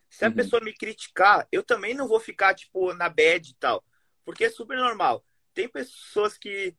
Se 0.10 0.26
a 0.26 0.28
uhum. 0.28 0.36
pessoa 0.36 0.62
me 0.62 0.74
criticar, 0.74 1.48
eu 1.52 1.64
também 1.64 1.94
não 1.94 2.08
vou 2.08 2.20
ficar, 2.20 2.54
tipo, 2.54 2.94
na 2.94 3.10
bad 3.10 3.50
e 3.50 3.56
tal. 3.56 3.84
Porque 4.26 4.46
é 4.46 4.50
super 4.50 4.78
normal. 4.78 5.26
Tem 5.54 5.68
pessoas 5.68 6.38
que, 6.38 6.76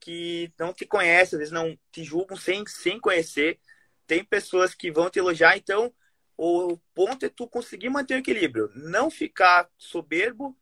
que 0.00 0.52
não 0.58 0.72
te 0.72 0.86
conhecem, 0.86 1.36
às 1.36 1.38
vezes 1.38 1.52
não 1.52 1.78
te 1.92 2.02
julgam 2.02 2.36
sem, 2.36 2.64
sem 2.66 3.00
conhecer. 3.00 3.60
Tem 4.06 4.24
pessoas 4.24 4.74
que 4.74 4.90
vão 4.90 5.10
te 5.10 5.18
elogiar, 5.18 5.56
então 5.56 5.92
o 6.38 6.78
ponto 6.94 7.26
é 7.26 7.28
tu 7.28 7.48
conseguir 7.48 7.90
manter 7.90 8.14
o 8.14 8.18
equilíbrio, 8.18 8.70
não 8.76 9.10
ficar 9.10 9.68
soberbo 9.76 10.56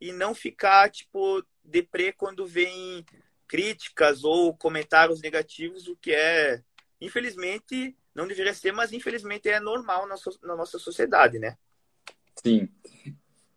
e 0.00 0.10
não 0.10 0.34
ficar 0.34 0.90
tipo 0.90 1.44
deprê 1.64 2.12
quando 2.12 2.44
vem 2.44 3.06
críticas 3.46 4.24
ou 4.24 4.56
comentários 4.56 5.20
negativos, 5.22 5.86
o 5.86 5.94
que 5.94 6.12
é 6.12 6.60
infelizmente 7.00 7.96
não 8.12 8.26
deveria 8.26 8.52
ser, 8.52 8.72
mas 8.72 8.92
infelizmente 8.92 9.48
é 9.48 9.60
normal 9.60 10.06
na, 10.08 10.16
so 10.16 10.36
na 10.42 10.56
nossa 10.56 10.80
sociedade, 10.80 11.38
né? 11.38 11.56
Sim. 12.44 12.68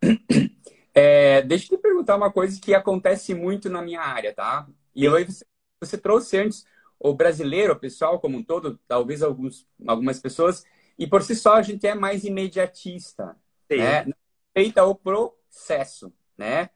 É, 0.96 1.42
deixa 1.42 1.64
eu 1.64 1.76
te 1.76 1.82
perguntar 1.82 2.14
uma 2.14 2.30
coisa 2.30 2.60
que 2.60 2.72
acontece 2.72 3.34
muito 3.34 3.68
na 3.68 3.82
minha 3.82 4.00
área, 4.00 4.32
tá? 4.32 4.64
E 4.94 5.04
eu, 5.04 5.10
você, 5.26 5.44
você 5.80 5.98
trouxe 5.98 6.38
antes 6.38 6.64
o 7.00 7.12
brasileiro, 7.12 7.72
o 7.72 7.76
pessoal 7.76 8.20
como 8.20 8.38
um 8.38 8.44
todo, 8.44 8.78
talvez 8.86 9.20
alguns, 9.20 9.66
algumas 9.88 10.20
pessoas 10.20 10.64
e 10.98 11.06
por 11.06 11.22
si 11.22 11.34
só 11.34 11.54
a 11.54 11.62
gente 11.62 11.86
é 11.86 11.94
mais 11.94 12.24
imediatista, 12.24 13.36
Sim. 13.70 13.78
né? 13.78 14.06
Feita 14.52 14.84
o 14.84 14.94
processo, 14.94 16.12
né? 16.38 16.70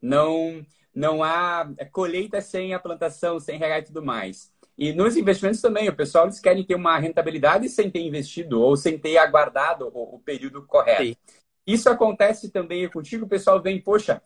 Não, 0.00 0.64
não 0.94 1.22
há 1.22 1.68
colheita 1.90 2.40
sem 2.40 2.74
a 2.74 2.78
plantação, 2.78 3.40
sem 3.40 3.58
regar 3.58 3.80
e 3.80 3.84
tudo 3.84 4.02
mais. 4.02 4.52
E 4.76 4.92
nos 4.92 5.16
investimentos 5.16 5.60
também, 5.60 5.88
o 5.88 5.94
pessoal 5.94 6.24
eles 6.24 6.40
querem 6.40 6.64
ter 6.64 6.74
uma 6.74 6.98
rentabilidade 6.98 7.68
sem 7.68 7.90
ter 7.90 8.00
investido 8.00 8.60
ou 8.60 8.76
sem 8.76 8.98
ter 8.98 9.16
aguardado 9.18 9.90
o, 9.94 10.16
o 10.16 10.18
período 10.20 10.62
correto. 10.66 11.02
Sim. 11.04 11.16
Isso 11.66 11.88
acontece 11.88 12.50
também 12.50 12.88
contigo, 12.90 13.24
o 13.24 13.28
pessoal 13.28 13.62
vem, 13.62 13.80
poxa, 13.80 14.20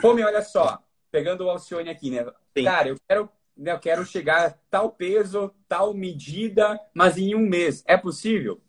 fome, 0.00 0.22
olha 0.22 0.42
só, 0.42 0.82
pegando 1.10 1.44
o 1.44 1.50
Alcione 1.50 1.88
aqui, 1.88 2.10
né? 2.10 2.26
Sim. 2.56 2.64
Cara, 2.64 2.88
eu 2.88 2.96
quero, 3.08 3.30
né, 3.56 3.72
eu 3.72 3.78
quero 3.78 4.04
chegar 4.04 4.46
a 4.46 4.50
tal 4.70 4.90
peso, 4.90 5.54
tal 5.68 5.94
medida, 5.94 6.78
mas 6.92 7.16
em 7.16 7.34
um 7.34 7.40
mês. 7.40 7.82
É 7.86 7.96
possível? 7.96 8.60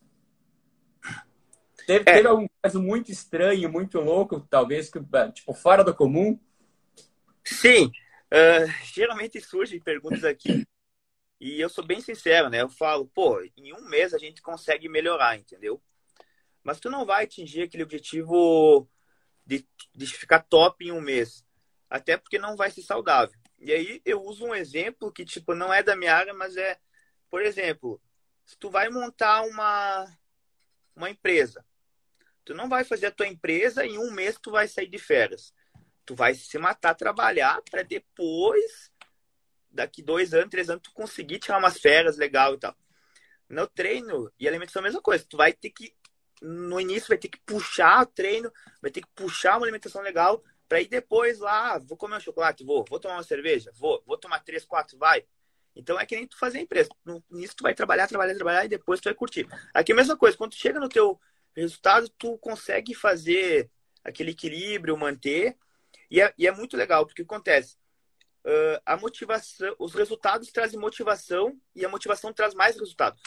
Teve, 1.87 2.03
é. 2.05 2.15
teve 2.15 2.27
algum 2.27 2.45
caso 2.61 2.81
muito 2.81 3.09
estranho, 3.13 3.71
muito 3.71 3.97
louco, 4.01 4.41
talvez, 4.41 4.91
tipo, 5.33 5.53
fora 5.53 5.85
do 5.85 5.95
comum? 5.95 6.37
Sim. 7.45 7.85
Uh, 8.25 8.67
geralmente 8.93 9.39
surgem 9.39 9.79
perguntas 9.79 10.25
aqui 10.25 10.67
e 11.39 11.61
eu 11.61 11.69
sou 11.69 11.85
bem 11.85 12.01
sincero, 12.01 12.49
né? 12.49 12.61
Eu 12.61 12.67
falo, 12.67 13.07
pô, 13.07 13.41
em 13.55 13.73
um 13.73 13.87
mês 13.87 14.13
a 14.13 14.17
gente 14.17 14.41
consegue 14.41 14.89
melhorar, 14.89 15.37
entendeu? 15.37 15.81
Mas 16.61 16.77
tu 16.77 16.89
não 16.89 17.05
vai 17.05 17.23
atingir 17.23 17.61
aquele 17.61 17.83
objetivo 17.83 18.85
de, 19.45 19.65
de 19.95 20.07
ficar 20.07 20.39
top 20.41 20.85
em 20.85 20.91
um 20.91 20.99
mês. 20.99 21.45
Até 21.89 22.17
porque 22.17 22.37
não 22.37 22.57
vai 22.57 22.69
ser 22.69 22.81
saudável. 22.81 23.39
E 23.57 23.71
aí 23.71 24.01
eu 24.03 24.21
uso 24.21 24.45
um 24.45 24.53
exemplo 24.53 25.09
que, 25.09 25.23
tipo, 25.23 25.55
não 25.55 25.73
é 25.73 25.81
da 25.81 25.95
minha 25.95 26.13
área, 26.13 26.33
mas 26.33 26.57
é, 26.57 26.77
por 27.29 27.41
exemplo, 27.41 28.01
se 28.43 28.57
tu 28.57 28.69
vai 28.69 28.89
montar 28.89 29.43
uma, 29.43 30.05
uma 30.93 31.09
empresa, 31.09 31.63
Tu 32.47 32.53
não 32.53 32.69
vai 32.69 32.85
fazer 32.85 33.07
a 33.07 33.11
tua 33.11 33.27
empresa 33.27 33.85
em 33.85 33.97
um 33.97 34.09
mês 34.09 34.39
tu 34.41 34.51
vai 34.51 34.69
sair 34.69 34.87
de 34.87 34.97
férias. 34.97 35.53
Tu 36.05 36.15
vai 36.15 36.33
se 36.33 36.57
matar 36.57 36.95
trabalhar 36.95 37.61
para 37.69 37.83
depois, 37.83 38.89
daqui 39.69 40.01
dois 40.01 40.33
anos, 40.33 40.49
três 40.49 40.69
anos, 40.69 40.81
tu 40.81 40.93
conseguir 40.93 41.39
tirar 41.39 41.59
umas 41.59 41.77
férias 41.77 42.15
legal 42.15 42.53
e 42.53 42.57
tal. 42.57 42.73
No 43.49 43.67
treino 43.67 44.31
e 44.39 44.47
alimentação 44.47 44.79
é 44.79 44.83
a 44.83 44.87
mesma 44.87 45.01
coisa. 45.01 45.25
Tu 45.27 45.35
vai 45.35 45.51
ter 45.51 45.71
que, 45.71 45.93
no 46.41 46.79
início, 46.79 47.09
vai 47.09 47.17
ter 47.17 47.27
que 47.27 47.39
puxar 47.45 48.03
o 48.03 48.05
treino, 48.05 48.49
vai 48.81 48.91
ter 48.91 49.01
que 49.01 49.09
puxar 49.13 49.57
uma 49.57 49.65
alimentação 49.65 50.01
legal 50.01 50.41
para 50.69 50.79
ir 50.79 50.87
depois 50.87 51.39
lá, 51.39 51.77
vou 51.79 51.97
comer 51.97 52.15
um 52.15 52.21
chocolate, 52.21 52.63
vou, 52.63 52.85
vou 52.87 52.97
tomar 52.97 53.15
uma 53.15 53.23
cerveja, 53.23 53.73
vou, 53.75 54.01
vou 54.05 54.17
tomar 54.17 54.39
três, 54.39 54.63
quatro, 54.63 54.97
vai. 54.97 55.25
Então 55.75 55.99
é 55.99 56.05
que 56.05 56.15
nem 56.15 56.25
tu 56.25 56.39
fazer 56.39 56.61
empresa. 56.61 56.89
No 57.03 57.21
início 57.29 57.57
tu 57.57 57.63
vai 57.63 57.73
trabalhar, 57.73 58.07
trabalhar, 58.07 58.35
trabalhar 58.35 58.63
e 58.63 58.69
depois 58.69 59.01
tu 59.01 59.09
vai 59.09 59.13
curtir. 59.13 59.45
Aqui 59.73 59.91
é 59.91 59.93
a 59.93 59.97
mesma 59.97 60.15
coisa, 60.15 60.37
quando 60.37 60.51
tu 60.51 60.57
chega 60.57 60.79
no 60.79 60.87
teu 60.87 61.19
resultado, 61.61 62.09
tu 62.17 62.37
consegue 62.37 62.93
fazer 62.93 63.69
aquele 64.03 64.31
equilíbrio, 64.31 64.97
manter. 64.97 65.57
E 66.09 66.21
é, 66.21 66.33
e 66.37 66.47
é 66.47 66.51
muito 66.51 66.77
legal, 66.77 67.05
porque 67.05 67.21
acontece? 67.21 67.75
uh, 68.47 68.81
a 68.85 68.95
motivação, 68.97 69.75
os 69.77 69.93
resultados 69.93 70.51
trazem 70.51 70.79
motivação 70.79 71.59
e 71.75 71.85
a 71.85 71.89
motivação 71.89 72.31
traz 72.31 72.53
mais 72.53 72.79
resultado. 72.79 73.17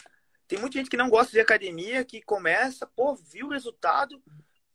Tem 0.47 0.59
muita 0.59 0.79
gente 0.79 0.89
que 0.89 0.97
não 0.97 1.09
gosta 1.09 1.31
de 1.31 1.39
academia, 1.39 2.03
que 2.03 2.21
começa, 2.21 2.85
pô, 2.87 3.15
viu 3.15 3.47
o 3.47 3.51
resultado, 3.51 4.21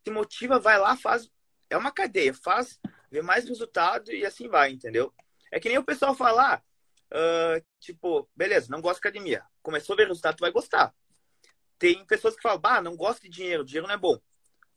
se 0.05 0.11
motiva, 0.11 0.59
vai 0.59 0.79
lá, 0.79 0.97
faz. 0.97 1.29
É 1.69 1.77
uma 1.77 1.91
cadeia, 1.91 2.33
faz, 2.33 2.79
vê 3.11 3.21
mais 3.21 3.47
resultado 3.47 4.13
e 4.13 4.25
assim 4.25 4.49
vai, 4.49 4.71
entendeu? 4.71 5.13
É 5.53 5.59
que 5.59 5.69
nem 5.69 5.79
o 5.79 5.85
pessoal 5.85 6.15
falar, 6.15 6.63
uh, 7.13 7.63
tipo, 7.81 8.29
beleza, 8.35 8.69
não 8.71 8.81
gosto 8.81 9.03
de 9.03 9.09
academia. 9.09 9.43
Começou 9.63 9.95
a 9.95 9.97
ver 9.97 10.07
resultado, 10.07 10.37
tu 10.37 10.41
vai 10.41 10.53
gostar. 10.53 10.95
Tem 11.79 12.05
pessoas 12.05 12.35
que 12.35 12.43
falam, 12.43 12.59
bah, 12.59 12.81
não 12.81 12.97
gosto 12.97 13.23
de 13.23 13.29
dinheiro, 13.29 13.65
dinheiro 13.65 13.87
não 13.87 13.95
é 13.95 13.99
bom. 13.99 14.19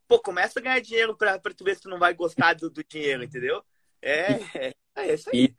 Pô, 0.08 0.20
começa 0.20 0.60
a 0.60 0.62
ganhar 0.62 0.82
dinheiro 0.82 1.16
pra, 1.16 1.38
pra 1.40 1.54
tu 1.54 1.64
ver 1.64 1.76
se 1.76 1.82
tu 1.82 1.90
não 1.90 2.00
vai 2.00 2.14
gostar 2.14 2.56
do, 2.56 2.70
do 2.70 2.84
dinheiro, 2.84 3.24
entendeu? 3.24 3.64
É, 4.02 4.34
é, 4.56 4.74
é 4.96 5.14
isso 5.14 5.30
aí. 5.30 5.46
E, 5.46 5.56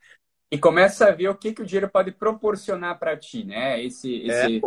e, 0.57 0.59
começa 0.59 1.07
a 1.07 1.13
ver 1.13 1.29
o 1.29 1.35
que, 1.37 1.53
que 1.53 1.63
o 1.63 1.67
dinheiro 1.67 1.89
pode 1.89 2.11
proporcionar 2.13 2.99
para 2.99 3.17
ti, 3.17 3.45
né? 3.45 3.83
Esse, 3.83 4.23
esse, 4.23 4.57
é. 4.57 4.61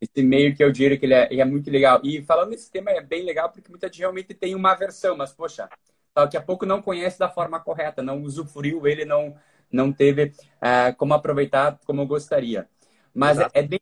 esse 0.00 0.22
meio 0.22 0.56
que 0.56 0.62
é 0.62 0.66
o 0.66 0.72
dinheiro, 0.72 0.98
que 0.98 1.04
ele 1.04 1.14
é, 1.14 1.28
ele 1.30 1.40
é, 1.40 1.44
muito 1.44 1.70
legal. 1.70 2.00
E 2.02 2.22
falando 2.24 2.50
nesse 2.50 2.70
tema, 2.70 2.90
é 2.90 3.00
bem 3.02 3.24
legal 3.24 3.50
porque 3.50 3.68
muita 3.68 3.88
gente 3.88 3.98
realmente 3.98 4.32
tem 4.32 4.54
uma 4.54 4.72
aversão, 4.72 5.16
mas, 5.16 5.32
poxa, 5.32 5.68
daqui 6.14 6.36
a 6.36 6.42
pouco 6.42 6.64
não 6.64 6.80
conhece 6.80 7.18
da 7.18 7.28
forma 7.28 7.60
correta, 7.60 8.02
não 8.02 8.22
usufruiu, 8.22 8.86
ele 8.86 9.04
não, 9.04 9.36
não 9.70 9.92
teve 9.92 10.32
uh, 10.62 10.96
como 10.96 11.12
aproveitar 11.12 11.78
como 11.84 12.06
gostaria. 12.06 12.66
Mas 13.12 13.38
é, 13.38 13.48
é, 13.52 13.62
bem, 13.62 13.80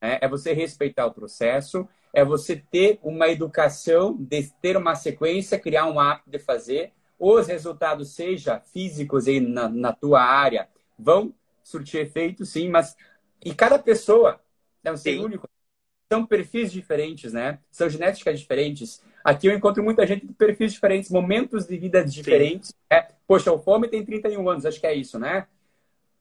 é, 0.00 0.24
é 0.24 0.28
você 0.28 0.52
respeitar 0.52 1.06
o 1.06 1.12
processo, 1.12 1.88
é 2.12 2.24
você 2.24 2.56
ter 2.56 2.98
uma 3.02 3.28
educação, 3.28 4.16
de 4.18 4.50
ter 4.60 4.76
uma 4.76 4.94
sequência, 4.94 5.58
criar 5.58 5.86
um 5.86 6.00
hábito 6.00 6.30
de 6.30 6.38
fazer. 6.38 6.92
Os 7.18 7.46
resultados, 7.46 8.14
seja 8.14 8.60
físicos 8.60 9.28
aí 9.28 9.40
na, 9.40 9.68
na 9.68 9.92
tua 9.92 10.22
área, 10.22 10.68
vão 10.98 11.34
surtir 11.62 12.00
efeito, 12.00 12.44
sim, 12.44 12.68
mas 12.68 12.96
e 13.44 13.54
cada 13.54 13.78
pessoa 13.78 14.40
é 14.82 14.92
um 14.92 14.96
ser 14.96 15.18
único. 15.18 15.48
São 16.12 16.26
perfis 16.26 16.72
diferentes, 16.72 17.32
né? 17.32 17.60
São 17.70 17.88
genéticas 17.88 18.40
diferentes. 18.40 19.02
Aqui 19.22 19.46
eu 19.46 19.54
encontro 19.54 19.82
muita 19.82 20.06
gente 20.06 20.26
de 20.26 20.32
perfis 20.32 20.72
diferentes, 20.72 21.10
momentos 21.10 21.66
de 21.66 21.76
vida 21.76 22.04
diferentes. 22.04 22.74
Né? 22.90 23.08
Poxa, 23.26 23.52
o 23.52 23.58
Fome 23.58 23.86
tem 23.86 24.04
31 24.04 24.48
anos, 24.48 24.66
acho 24.66 24.80
que 24.80 24.86
é 24.86 24.94
isso, 24.94 25.18
né? 25.18 25.46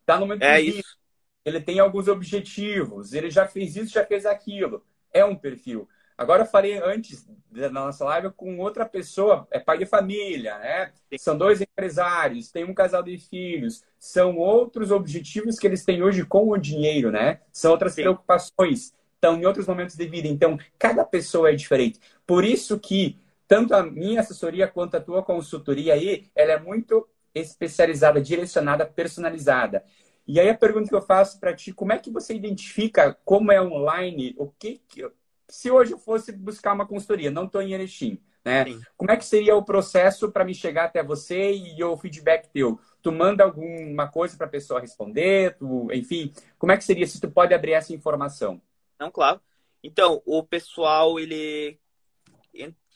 Tá 0.06 0.20
no 0.20 0.28
momento 0.28 0.44
é 0.44 0.62
isso. 0.62 0.99
Ele 1.46 1.62
tem 1.62 1.80
alguns 1.80 2.08
objetivos, 2.08 3.14
ele 3.14 3.30
já 3.30 3.48
fez 3.48 3.76
isso, 3.76 3.94
já 3.94 4.06
fez 4.06 4.26
aquilo 4.26 4.84
é 5.14 5.24
um 5.24 5.36
perfil. 5.36 5.88
Agora 6.18 6.44
eu 6.44 6.46
falei 6.46 6.78
antes 6.84 7.26
da 7.50 7.70
nossa 7.70 8.04
live 8.04 8.32
com 8.32 8.58
outra 8.60 8.86
pessoa, 8.86 9.48
é 9.50 9.58
pai 9.60 9.78
de 9.78 9.86
família, 9.86 10.58
né? 10.60 10.92
São 11.18 11.38
dois 11.38 11.62
empresários, 11.62 12.52
tem 12.52 12.66
um 12.66 12.74
casal 12.74 13.02
de 13.02 13.18
filhos, 13.18 13.84
são 13.98 14.38
outros 14.38 14.92
objetivos 14.92 15.58
que 15.58 15.66
eles 15.66 15.86
têm 15.86 16.04
hoje 16.04 16.26
com 16.26 16.50
o 16.50 16.58
dinheiro, 16.58 17.10
né? 17.10 17.40
São 17.54 17.72
outras 17.72 17.94
Sim. 17.94 18.02
preocupações, 18.02 18.94
estão 19.16 19.40
em 19.40 19.46
outros 19.46 19.66
momentos 19.66 19.96
de 19.96 20.06
vida. 20.08 20.28
Então, 20.28 20.60
cada 20.78 21.06
pessoa 21.06 21.52
é 21.52 21.56
diferente. 21.56 22.00
Por 22.28 22.44
isso 22.44 22.78
que 22.78 23.18
tanto 23.48 23.74
a 23.74 23.82
minha 23.82 24.20
assessoria 24.20 24.68
quanto 24.68 24.98
a 24.98 25.02
tua 25.02 25.24
consultoria 25.24 25.94
aí, 25.94 26.28
ela 26.36 26.52
é 26.52 26.60
muito 26.60 27.08
especializada, 27.34 28.22
direcionada, 28.22 28.86
personalizada. 28.86 29.86
E 30.32 30.40
aí 30.40 30.48
a 30.48 30.56
pergunta 30.56 30.88
que 30.88 30.94
eu 30.94 31.02
faço 31.02 31.40
para 31.40 31.56
ti, 31.56 31.74
como 31.74 31.92
é 31.92 31.98
que 31.98 32.12
você 32.12 32.36
identifica 32.36 33.18
como 33.26 33.52
é 33.52 33.60
online, 33.60 34.36
o 34.38 34.48
que, 34.48 34.80
que 34.88 35.04
se 35.48 35.72
hoje 35.72 35.94
eu 35.94 35.98
fosse 35.98 36.32
buscar 36.32 36.72
uma 36.74 36.86
consultoria, 36.86 37.32
não 37.32 37.46
estou 37.46 37.64
em 37.64 37.74
Erechim, 37.74 38.22
né? 38.46 38.64
Sim. 38.64 38.80
Como 38.96 39.10
é 39.10 39.18
que 39.18 39.26
seria 39.26 39.56
o 39.56 39.66
processo 39.66 40.32
para 40.32 40.46
me 40.46 40.54
chegar 40.54 40.86
até 40.86 41.02
você 41.02 41.54
e 41.54 41.84
o 41.84 41.98
feedback 41.98 42.48
teu? 42.50 42.80
Tu 43.02 43.12
manda 43.12 43.44
alguma 43.44 44.08
coisa 44.08 44.38
para 44.38 44.46
a 44.46 44.52
pessoa 44.52 44.80
responder, 44.80 45.58
tu, 45.58 45.88
enfim, 45.92 46.32
como 46.60 46.72
é 46.72 46.78
que 46.78 46.84
seria 46.84 47.08
se 47.08 47.20
tu 47.20 47.32
pode 47.32 47.52
abrir 47.52 47.72
essa 47.72 47.92
informação? 47.92 48.62
Não, 49.00 49.10
claro. 49.10 49.42
Então, 49.84 50.22
o 50.28 50.44
pessoal 50.44 51.20
ele 51.20 51.80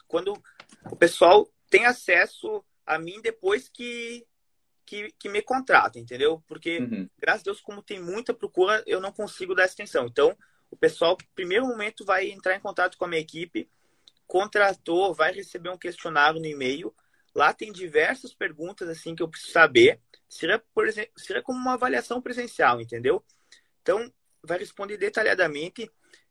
quando 0.08 0.40
o 0.92 0.96
pessoal 0.96 1.50
tem 1.68 1.88
acesso 1.88 2.64
a 2.86 3.00
mim 3.00 3.20
depois 3.24 3.68
que 3.68 4.24
que, 4.94 5.12
que 5.18 5.30
me 5.30 5.42
contrata, 5.42 5.98
entendeu? 5.98 6.44
Porque, 6.48 6.78
uhum. 6.78 7.10
graças 7.18 7.42
a 7.42 7.46
Deus, 7.46 7.62
como 7.62 7.82
tem 7.82 8.00
muita 8.00 8.32
procura, 8.32 8.84
eu 8.86 9.02
não 9.02 9.12
consigo 9.12 9.56
dar 9.56 9.66
extensão. 9.66 10.06
Então, 10.06 10.38
o 10.70 10.78
pessoal, 10.78 11.18
primeiro 11.34 11.66
momento, 11.66 12.06
vai 12.06 12.30
entrar 12.30 12.56
em 12.56 12.60
contato 12.60 12.96
com 12.96 13.06
a 13.06 13.08
minha 13.08 13.22
equipe, 13.22 13.68
contratou, 14.28 15.12
vai 15.12 15.34
receber 15.34 15.70
um 15.70 15.78
questionário 15.78 16.40
no 16.40 16.46
e-mail. 16.46 16.94
Lá 17.34 17.52
tem 17.54 17.72
diversas 17.72 18.36
perguntas 18.36 18.88
assim 18.88 19.16
que 19.16 19.24
eu 19.24 19.28
preciso 19.28 19.54
saber. 19.54 20.00
Seria, 20.30 20.60
por 20.60 20.88
exemplo, 20.88 21.12
seria 21.18 21.42
como 21.42 21.58
uma 21.58 21.74
avaliação 21.74 22.22
presencial, 22.22 22.80
entendeu? 22.80 23.24
Então, 23.82 24.14
vai 24.44 24.60
responder 24.60 24.98
detalhadamente. 24.98 25.90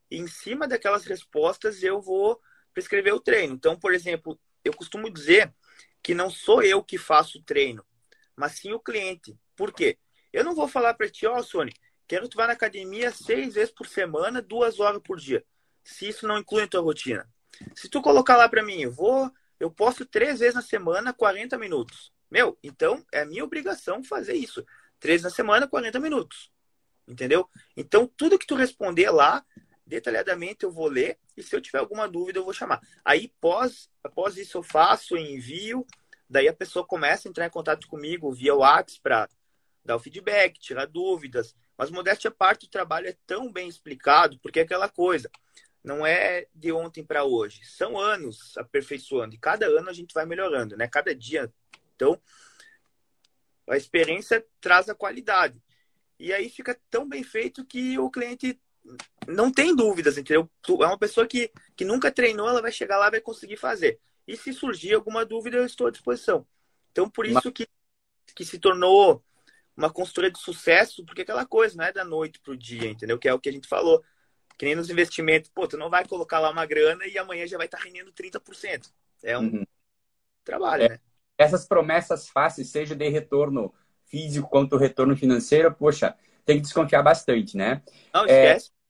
E 0.08 0.18
em 0.18 0.28
cima 0.28 0.68
daquelas 0.68 1.04
respostas, 1.04 1.82
eu 1.82 2.00
vou 2.00 2.40
prescrever 2.72 3.12
o 3.12 3.20
treino. 3.20 3.54
Então, 3.54 3.76
por 3.76 3.92
exemplo, 3.92 4.38
eu 4.64 4.72
costumo 4.72 5.10
dizer 5.10 5.52
que 6.00 6.14
não 6.14 6.30
sou 6.30 6.62
eu 6.62 6.82
que 6.82 6.96
faço 6.96 7.38
o 7.38 7.42
treino 7.42 7.84
mas 8.36 8.52
sim 8.52 8.72
o 8.72 8.80
cliente. 8.80 9.36
Por 9.56 9.72
quê? 9.72 9.98
Eu 10.32 10.44
não 10.44 10.54
vou 10.54 10.66
falar 10.66 10.94
para 10.94 11.08
ti, 11.08 11.26
ó, 11.26 11.38
oh, 11.38 11.42
Sony, 11.42 11.72
quero 12.08 12.24
que 12.24 12.30
tu 12.30 12.36
vá 12.36 12.46
na 12.46 12.54
academia 12.54 13.10
seis 13.10 13.54
vezes 13.54 13.72
por 13.72 13.86
semana, 13.86 14.40
duas 14.40 14.80
horas 14.80 15.00
por 15.02 15.18
dia. 15.18 15.44
Se 15.84 16.08
isso 16.08 16.26
não 16.26 16.38
inclui 16.38 16.62
a 16.62 16.68
tua 16.68 16.80
rotina. 16.80 17.28
Se 17.74 17.88
tu 17.88 18.00
colocar 18.00 18.36
lá 18.36 18.48
para 18.48 18.62
mim, 18.62 18.80
eu 18.80 18.90
vou, 18.90 19.30
eu 19.60 19.70
posto 19.70 20.06
três 20.06 20.40
vezes 20.40 20.54
na 20.54 20.62
semana, 20.62 21.12
40 21.12 21.58
minutos. 21.58 22.12
Meu, 22.30 22.58
então 22.62 23.04
é 23.12 23.24
minha 23.24 23.44
obrigação 23.44 24.02
fazer 24.02 24.34
isso. 24.34 24.64
Três 24.98 25.22
na 25.22 25.30
semana, 25.30 25.68
40 25.68 26.00
minutos. 26.00 26.50
Entendeu? 27.06 27.48
Então, 27.76 28.06
tudo 28.16 28.38
que 28.38 28.46
tu 28.46 28.54
responder 28.54 29.10
lá, 29.10 29.44
detalhadamente 29.84 30.64
eu 30.64 30.70
vou 30.70 30.88
ler 30.88 31.18
e 31.36 31.42
se 31.42 31.54
eu 31.54 31.60
tiver 31.60 31.78
alguma 31.78 32.08
dúvida 32.08 32.38
eu 32.38 32.44
vou 32.44 32.54
chamar. 32.54 32.80
Aí, 33.04 33.32
pós, 33.40 33.90
após 34.02 34.36
isso 34.36 34.58
eu 34.58 34.62
faço, 34.62 35.16
envio 35.16 35.86
Daí 36.32 36.48
a 36.48 36.54
pessoa 36.54 36.82
começa 36.82 37.28
a 37.28 37.30
entrar 37.30 37.46
em 37.46 37.50
contato 37.50 37.86
comigo 37.86 38.32
via 38.32 38.54
WhatsApp 38.54 39.00
para 39.02 39.28
dar 39.84 39.96
o 39.96 39.98
feedback, 39.98 40.58
tirar 40.58 40.86
dúvidas. 40.86 41.54
Mas 41.76 41.90
modéstia 41.90 42.28
à 42.28 42.30
parte, 42.32 42.64
o 42.64 42.70
trabalho 42.70 43.06
é 43.06 43.14
tão 43.26 43.52
bem 43.52 43.68
explicado, 43.68 44.38
porque 44.38 44.60
é 44.60 44.62
aquela 44.62 44.88
coisa. 44.88 45.30
Não 45.84 46.06
é 46.06 46.46
de 46.54 46.72
ontem 46.72 47.04
para 47.04 47.22
hoje. 47.22 47.62
São 47.66 48.00
anos 48.00 48.56
aperfeiçoando. 48.56 49.34
E 49.34 49.38
cada 49.38 49.66
ano 49.66 49.90
a 49.90 49.92
gente 49.92 50.14
vai 50.14 50.24
melhorando, 50.24 50.74
né? 50.74 50.88
Cada 50.88 51.14
dia. 51.14 51.52
Então, 51.94 52.18
a 53.68 53.76
experiência 53.76 54.42
traz 54.58 54.88
a 54.88 54.94
qualidade. 54.94 55.62
E 56.18 56.32
aí 56.32 56.48
fica 56.48 56.80
tão 56.88 57.06
bem 57.06 57.22
feito 57.22 57.62
que 57.62 57.98
o 57.98 58.10
cliente 58.10 58.58
não 59.28 59.52
tem 59.52 59.76
dúvidas, 59.76 60.16
entendeu? 60.16 60.48
É 60.66 60.86
uma 60.86 60.98
pessoa 60.98 61.26
que, 61.26 61.52
que 61.76 61.84
nunca 61.84 62.10
treinou, 62.10 62.48
ela 62.48 62.62
vai 62.62 62.72
chegar 62.72 62.96
lá 62.96 63.10
vai 63.10 63.20
conseguir 63.20 63.58
fazer. 63.58 64.00
E 64.26 64.36
se 64.36 64.52
surgir 64.52 64.94
alguma 64.94 65.24
dúvida, 65.24 65.56
eu 65.56 65.66
estou 65.66 65.86
à 65.86 65.90
disposição. 65.90 66.46
Então, 66.90 67.08
por 67.08 67.26
isso 67.26 67.50
que, 67.50 67.66
que 68.34 68.44
se 68.44 68.58
tornou 68.58 69.22
uma 69.76 69.90
consultoria 69.90 70.30
de 70.30 70.38
sucesso, 70.38 71.04
porque 71.04 71.22
aquela 71.22 71.46
coisa 71.46 71.76
não 71.76 71.84
é 71.84 71.92
da 71.92 72.04
noite 72.04 72.38
para 72.40 72.52
o 72.52 72.56
dia, 72.56 72.88
entendeu? 72.88 73.18
Que 73.18 73.28
é 73.28 73.34
o 73.34 73.38
que 73.38 73.48
a 73.48 73.52
gente 73.52 73.68
falou. 73.68 74.02
Que 74.58 74.66
nem 74.66 74.74
nos 74.74 74.90
investimentos, 74.90 75.50
pô, 75.52 75.66
tu 75.66 75.76
não 75.76 75.90
vai 75.90 76.06
colocar 76.06 76.38
lá 76.38 76.50
uma 76.50 76.66
grana 76.66 77.06
e 77.06 77.18
amanhã 77.18 77.46
já 77.46 77.56
vai 77.56 77.66
estar 77.66 77.78
tá 77.78 77.84
rendendo 77.84 78.12
30%. 78.12 78.92
É 79.22 79.38
um 79.38 79.42
uhum. 79.42 79.66
trabalho, 80.44 80.84
é. 80.84 80.88
né? 80.90 81.00
Essas 81.38 81.66
promessas 81.66 82.28
fáceis, 82.28 82.68
seja 82.68 82.94
de 82.94 83.08
retorno 83.08 83.74
físico 84.04 84.48
quanto 84.48 84.76
retorno 84.76 85.16
financeiro, 85.16 85.72
poxa, 85.74 86.14
tem 86.44 86.56
que 86.56 86.62
desconfiar 86.62 87.02
bastante, 87.02 87.56
né? 87.56 87.82
Não, 88.12 88.26
esquece. 88.26 88.68
É, 88.68 88.81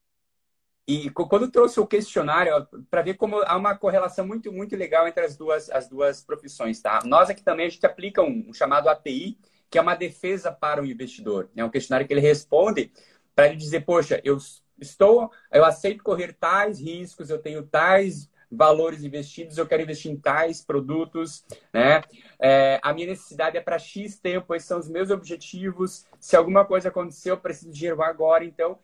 e 0.86 1.10
quando 1.10 1.50
trouxe 1.50 1.78
o 1.78 1.86
questionário, 1.86 2.66
para 2.90 3.02
ver 3.02 3.14
como 3.14 3.36
há 3.44 3.56
uma 3.56 3.76
correlação 3.76 4.26
muito, 4.26 4.52
muito 4.52 4.74
legal 4.74 5.06
entre 5.06 5.24
as 5.24 5.36
duas, 5.36 5.70
as 5.70 5.88
duas 5.88 6.22
profissões, 6.22 6.80
tá? 6.80 7.00
Nós 7.04 7.30
aqui 7.30 7.42
também 7.42 7.66
a 7.66 7.68
gente 7.68 7.86
aplica 7.86 8.20
um, 8.20 8.46
um 8.48 8.52
chamado 8.52 8.88
API, 8.88 9.38
que 9.70 9.78
é 9.78 9.80
uma 9.80 9.94
defesa 9.94 10.50
para 10.50 10.82
o 10.82 10.86
investidor. 10.86 11.48
É 11.56 11.64
um 11.64 11.70
questionário 11.70 12.06
que 12.06 12.12
ele 12.12 12.20
responde 12.20 12.92
para 13.34 13.46
ele 13.46 13.56
dizer, 13.56 13.84
poxa, 13.84 14.20
eu 14.24 14.36
estou, 14.80 15.30
eu 15.52 15.64
aceito 15.64 16.02
correr 16.02 16.32
tais 16.32 16.80
riscos, 16.80 17.30
eu 17.30 17.38
tenho 17.38 17.62
tais 17.62 18.28
valores 18.50 19.02
investidos, 19.02 19.56
eu 19.56 19.66
quero 19.66 19.82
investir 19.82 20.10
em 20.10 20.16
tais 20.16 20.62
produtos, 20.62 21.44
né? 21.72 22.02
É, 22.38 22.80
a 22.82 22.92
minha 22.92 23.06
necessidade 23.06 23.56
é 23.56 23.60
para 23.60 23.78
X 23.78 24.18
tempo, 24.18 24.54
esses 24.54 24.68
são 24.68 24.78
os 24.78 24.88
meus 24.88 25.10
objetivos. 25.10 26.04
Se 26.18 26.36
alguma 26.36 26.64
coisa 26.64 26.88
acontecer, 26.88 27.30
eu 27.30 27.38
preciso 27.38 27.70
de 27.70 27.78
dinheiro 27.78 28.02
agora. 28.02 28.44
Então, 28.44 28.78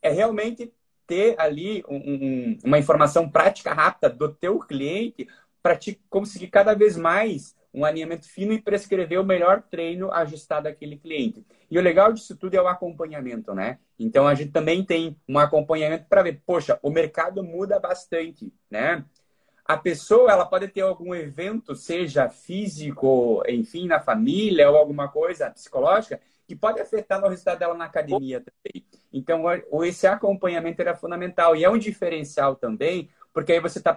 é 0.00 0.10
realmente 0.10 0.72
ter 1.06 1.34
ali 1.38 1.84
um, 1.88 1.96
um, 1.96 2.58
uma 2.64 2.78
informação 2.78 3.28
prática 3.28 3.72
rápida 3.72 4.10
do 4.10 4.28
teu 4.28 4.58
cliente 4.58 5.28
para 5.62 5.76
te 5.76 6.00
conseguir 6.08 6.48
cada 6.48 6.74
vez 6.74 6.96
mais 6.96 7.54
um 7.76 7.84
alinhamento 7.84 8.26
fino 8.26 8.54
e 8.54 8.60
prescrever 8.60 9.20
o 9.20 9.24
melhor 9.24 9.62
treino 9.62 10.10
ajustado 10.10 10.66
àquele 10.66 10.96
cliente. 10.96 11.44
E 11.70 11.78
o 11.78 11.82
legal 11.82 12.10
disso 12.10 12.34
tudo 12.34 12.54
é 12.54 12.62
o 12.62 12.66
acompanhamento, 12.66 13.52
né? 13.52 13.78
Então 13.98 14.26
a 14.26 14.34
gente 14.34 14.50
também 14.50 14.82
tem 14.82 15.14
um 15.28 15.38
acompanhamento 15.38 16.06
para 16.08 16.22
ver, 16.22 16.40
poxa, 16.46 16.78
o 16.82 16.90
mercado 16.90 17.44
muda 17.44 17.78
bastante, 17.78 18.50
né? 18.70 19.04
A 19.62 19.76
pessoa 19.76 20.30
ela 20.30 20.46
pode 20.46 20.68
ter 20.68 20.80
algum 20.80 21.14
evento, 21.14 21.74
seja 21.74 22.30
físico, 22.30 23.42
enfim, 23.48 23.86
na 23.86 24.00
família 24.00 24.70
ou 24.70 24.76
alguma 24.76 25.08
coisa 25.08 25.50
psicológica, 25.50 26.20
que 26.46 26.54
pode 26.54 26.80
afetar 26.80 27.20
no 27.20 27.28
resultado 27.28 27.58
dela 27.58 27.74
na 27.74 27.86
academia 27.86 28.40
também. 28.40 28.86
Então, 29.12 29.42
esse 29.84 30.06
acompanhamento 30.06 30.80
era 30.80 30.94
fundamental 30.94 31.56
e 31.56 31.64
é 31.64 31.70
um 31.70 31.78
diferencial 31.78 32.54
também, 32.54 33.10
porque 33.32 33.52
aí 33.52 33.60
você 33.60 33.78
está 33.78 33.94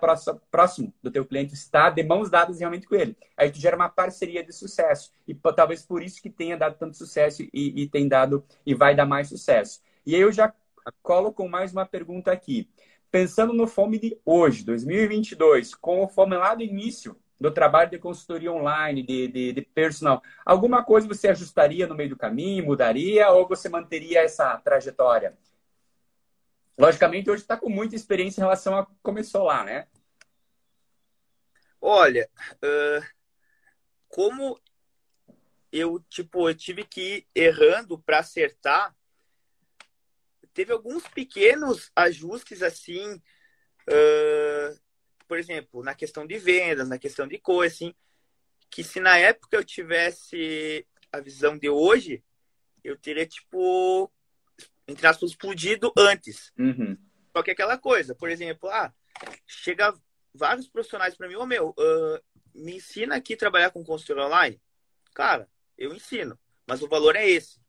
próximo 0.52 0.94
do 1.02 1.12
teu 1.12 1.26
cliente, 1.26 1.54
está 1.54 1.90
de 1.90 2.04
mãos 2.04 2.30
dadas 2.30 2.60
realmente 2.60 2.88
com 2.88 2.96
ele. 2.96 3.16
Aí 3.38 3.52
tu 3.52 3.60
gera 3.60 3.76
uma 3.76 3.88
parceria 3.88 4.44
de 4.44 4.52
sucesso 4.52 5.14
e 5.28 5.34
talvez 5.34 5.84
por 5.84 6.02
isso 6.02 6.22
que 6.22 6.30
tenha 6.30 6.58
dado 6.58 6.76
tanto 6.78 6.98
sucesso 6.98 7.44
e, 7.44 7.84
e 7.84 7.88
tem 7.88 8.08
dado 8.08 8.44
e 8.66 8.74
vai 8.74 8.96
dar 8.96 9.06
mais 9.06 9.30
sucesso. 9.30 9.82
E 10.06 10.16
aí 10.16 10.22
eu 10.22 10.32
já 10.32 10.54
colo 11.02 11.32
com 11.32 11.48
mais 11.48 11.72
uma 11.72 11.86
pergunta 11.86 12.32
aqui. 12.32 12.70
Pensando 13.12 13.54
no 13.54 13.68
Fome 13.68 13.98
de 13.98 14.20
hoje, 14.26 14.64
2022, 14.64 15.74
com 15.76 16.04
o 16.04 16.08
Fome 16.08 16.36
lá 16.36 16.54
do 16.54 16.64
início, 16.64 17.16
do 17.40 17.52
trabalho 17.52 17.90
de 17.90 17.98
consultoria 17.98 18.52
online, 18.52 19.02
de, 19.02 19.28
de, 19.28 19.54
de, 19.54 19.62
personal, 19.62 20.22
alguma 20.46 20.84
coisa 20.84 21.08
você 21.08 21.30
ajustaria 21.30 21.88
no 21.88 21.96
meio 21.96 22.10
do 22.10 22.18
caminho, 22.18 22.66
mudaria 22.66 23.30
ou 23.32 23.48
você 23.48 23.70
manteria 23.70 24.22
essa 24.22 24.58
trajetória? 24.58 25.38
Logicamente, 26.78 27.30
hoje 27.30 27.42
está 27.42 27.56
com 27.56 27.70
muita 27.70 27.96
experiência 27.96 28.42
em 28.42 28.44
relação 28.44 28.78
a 28.78 28.88
começou 29.02 29.44
lá, 29.44 29.64
né? 29.64 29.88
Olha, 31.82 32.30
uh, 32.56 33.06
como 34.10 34.60
eu 35.72 36.00
tipo 36.10 36.50
eu 36.50 36.56
tive 36.56 36.84
que 36.84 37.02
ir 37.02 37.28
errando 37.34 37.98
para 38.00 38.20
acertar, 38.20 38.94
teve 40.54 40.74
alguns 40.74 41.08
pequenos 41.08 41.92
ajustes 41.96 42.62
assim. 42.62 43.22
Uh, 43.88 44.89
por 45.30 45.38
exemplo, 45.38 45.84
na 45.84 45.94
questão 45.94 46.26
de 46.26 46.40
vendas, 46.40 46.90
na 46.90 46.98
questão 46.98 47.28
de 47.28 47.38
coisa, 47.38 47.72
assim, 47.72 47.94
que 48.68 48.84
se 48.84 49.00
na 49.00 49.16
época 49.16 49.56
eu 49.56 49.64
tivesse 49.64 50.88
a 51.12 51.20
visão 51.20 51.56
de 51.56 51.70
hoje, 51.70 52.24
eu 52.84 52.98
teria, 52.98 53.28
tipo, 53.28 54.12
entre 54.88 55.06
aspas, 55.06 55.30
explodido 55.30 55.94
antes. 55.96 56.52
Uhum. 56.58 56.98
Só 57.32 57.44
que 57.44 57.52
aquela 57.52 57.78
coisa, 57.78 58.16
por 58.16 58.28
exemplo, 58.28 58.68
ah, 58.70 58.92
chega 59.46 59.94
vários 60.34 60.68
profissionais 60.68 61.16
para 61.16 61.28
mim, 61.28 61.36
ô 61.36 61.42
oh, 61.42 61.46
meu, 61.46 61.70
uh, 61.70 62.20
me 62.56 62.78
ensina 62.78 63.16
aqui 63.16 63.36
a 63.36 63.38
trabalhar 63.38 63.70
com 63.70 63.86
consultoria 63.86 64.26
online. 64.26 64.60
Cara, 65.14 65.48
eu 65.78 65.94
ensino, 65.94 66.40
mas 66.66 66.82
o 66.82 66.88
valor 66.88 67.16
é 67.16 67.30
esse. 67.30 67.62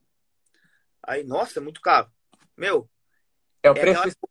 Aí, 1.02 1.24
nossa, 1.24 1.58
é 1.58 1.62
muito 1.62 1.82
caro. 1.82 2.10
Meu, 2.56 2.88
é 3.62 3.70
o 3.70 3.74
preço. 3.74 4.00
Aquela 4.00 4.29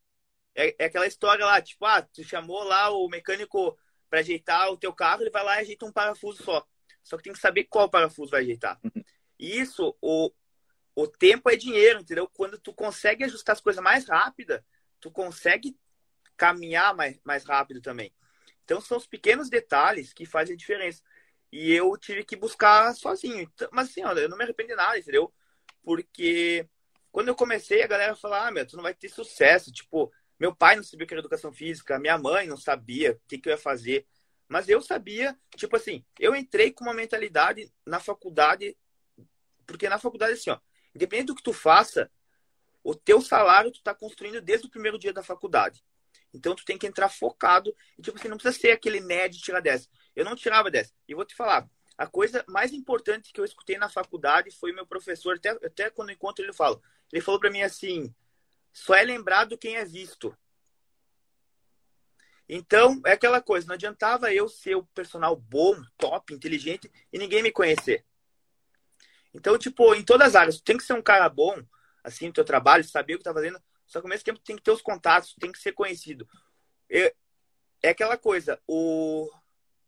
é, 0.55 0.75
é 0.79 0.85
aquela 0.85 1.07
história 1.07 1.45
lá, 1.45 1.61
tipo, 1.61 1.85
ah, 1.85 2.01
tu 2.01 2.23
chamou 2.23 2.63
lá 2.63 2.89
o 2.89 3.07
mecânico 3.07 3.77
para 4.09 4.19
ajeitar 4.19 4.69
o 4.71 4.77
teu 4.77 4.93
carro, 4.93 5.21
ele 5.21 5.29
vai 5.29 5.43
lá 5.43 5.57
e 5.57 5.61
ajeita 5.61 5.85
um 5.85 5.91
parafuso 5.91 6.43
só. 6.43 6.65
Só 7.03 7.17
que 7.17 7.23
tem 7.23 7.33
que 7.33 7.39
saber 7.39 7.65
qual 7.65 7.89
parafuso 7.89 8.31
vai 8.31 8.41
ajeitar. 8.41 8.79
Uhum. 8.83 9.03
E 9.37 9.59
isso, 9.59 9.95
o, 10.01 10.31
o 10.95 11.07
tempo 11.07 11.49
é 11.49 11.55
dinheiro, 11.55 11.99
entendeu? 11.99 12.27
Quando 12.27 12.57
tu 12.59 12.73
consegue 12.73 13.23
ajustar 13.23 13.53
as 13.53 13.61
coisas 13.61 13.83
mais 13.83 14.07
rápida, 14.07 14.65
tu 14.99 15.09
consegue 15.09 15.77
caminhar 16.35 16.95
mais, 16.95 17.19
mais 17.23 17.43
rápido 17.43 17.81
também. 17.81 18.13
Então 18.63 18.81
são 18.81 18.97
os 18.97 19.07
pequenos 19.07 19.49
detalhes 19.49 20.13
que 20.13 20.25
fazem 20.25 20.53
a 20.53 20.57
diferença. 20.57 21.01
E 21.51 21.73
eu 21.73 21.97
tive 21.97 22.23
que 22.23 22.35
buscar 22.35 22.93
sozinho. 22.93 23.41
Então, 23.41 23.67
mas 23.71 23.89
assim, 23.89 24.03
olha, 24.03 24.21
eu 24.21 24.29
não 24.29 24.37
me 24.37 24.43
arrependo 24.43 24.69
de 24.69 24.75
nada, 24.75 24.97
entendeu? 24.97 25.33
Porque 25.83 26.67
quando 27.11 27.29
eu 27.29 27.35
comecei, 27.35 27.81
a 27.81 27.87
galera 27.87 28.15
falava, 28.15 28.47
ah, 28.47 28.51
meu, 28.51 28.67
tu 28.67 28.75
não 28.75 28.83
vai 28.83 28.93
ter 28.93 29.09
sucesso. 29.09 29.71
Tipo, 29.71 30.11
meu 30.39 30.55
pai 30.55 30.75
não 30.75 30.83
sabia 30.83 31.03
o 31.03 31.07
que 31.07 31.13
era 31.13 31.21
educação 31.21 31.51
física, 31.51 31.99
minha 31.99 32.17
mãe 32.17 32.47
não 32.47 32.57
sabia 32.57 33.11
o 33.11 33.21
que, 33.27 33.37
que 33.37 33.49
eu 33.49 33.51
ia 33.51 33.57
fazer. 33.57 34.07
Mas 34.47 34.67
eu 34.67 34.81
sabia, 34.81 35.37
tipo 35.55 35.75
assim, 35.75 36.03
eu 36.19 36.35
entrei 36.35 36.71
com 36.71 36.83
uma 36.83 36.93
mentalidade 36.93 37.71
na 37.85 37.99
faculdade, 37.99 38.75
porque 39.67 39.87
na 39.87 39.99
faculdade, 39.99 40.33
assim, 40.33 40.49
ó, 40.49 40.59
independente 40.95 41.27
do 41.27 41.35
que 41.35 41.43
tu 41.43 41.53
faça, 41.53 42.09
o 42.83 42.95
teu 42.95 43.21
salário 43.21 43.71
tu 43.71 43.83
tá 43.83 43.93
construindo 43.93 44.41
desde 44.41 44.65
o 44.65 44.69
primeiro 44.69 44.97
dia 44.97 45.13
da 45.13 45.21
faculdade. 45.21 45.83
Então 46.33 46.55
tu 46.55 46.65
tem 46.65 46.77
que 46.77 46.87
entrar 46.87 47.09
focado 47.09 47.75
e, 47.97 48.01
tipo 48.01 48.17
assim, 48.17 48.27
não 48.27 48.37
precisa 48.37 48.59
ser 48.59 48.71
aquele 48.71 48.99
de 49.27 49.39
tirar 49.39 49.59
10. 49.59 49.89
Eu 50.15 50.25
não 50.25 50.35
tirava 50.35 50.71
10. 50.71 50.93
E 51.07 51.13
vou 51.13 51.25
te 51.25 51.35
falar, 51.35 51.69
a 51.97 52.07
coisa 52.07 52.43
mais 52.47 52.71
importante 52.71 53.31
que 53.33 53.39
eu 53.39 53.45
escutei 53.45 53.77
na 53.77 53.89
faculdade 53.89 54.51
foi 54.51 54.71
meu 54.71 54.85
professor, 54.85 55.35
até, 55.35 55.49
até 55.49 55.89
quando 55.89 56.09
eu 56.09 56.15
encontro 56.15 56.43
ele, 56.43 56.51
eu 56.51 56.55
falo. 56.55 56.81
Ele 57.11 57.21
falou 57.21 57.39
para 57.39 57.51
mim 57.51 57.61
assim: 57.61 58.13
só 58.71 58.95
é 58.95 59.03
lembrado 59.03 59.57
quem 59.57 59.75
é 59.77 59.85
visto. 59.85 60.35
Então, 62.47 62.99
é 63.05 63.11
aquela 63.11 63.41
coisa, 63.41 63.67
não 63.67 63.75
adiantava 63.75 64.33
eu 64.33 64.49
ser 64.49 64.75
o 64.75 64.83
personal 64.87 65.35
bom, 65.35 65.75
top, 65.97 66.33
inteligente 66.33 66.91
e 67.13 67.19
ninguém 67.19 67.43
me 67.43 67.51
conhecer. 67.51 68.03
Então, 69.31 69.57
tipo, 69.57 69.93
em 69.93 70.03
todas 70.03 70.29
as 70.29 70.35
áreas, 70.35 70.57
tu 70.57 70.63
tem 70.63 70.77
que 70.77 70.83
ser 70.83 70.93
um 70.93 71.01
cara 71.01 71.29
bom, 71.29 71.63
assim, 72.03 72.27
no 72.27 72.33
teu 72.33 72.43
trabalho, 72.43 72.83
saber 72.83 73.15
o 73.15 73.17
que 73.19 73.23
tá 73.23 73.33
fazendo, 73.33 73.61
só 73.85 73.99
que 73.99 74.07
ao 74.07 74.09
mesmo 74.09 74.25
tempo 74.25 74.39
tem 74.39 74.55
que 74.55 74.63
ter 74.63 74.71
os 74.71 74.81
contatos, 74.81 75.35
tem 75.39 75.51
que 75.51 75.59
ser 75.59 75.73
conhecido. 75.73 76.27
É, 76.89 77.13
é 77.83 77.89
aquela 77.89 78.17
coisa, 78.17 78.59
o, 78.67 79.29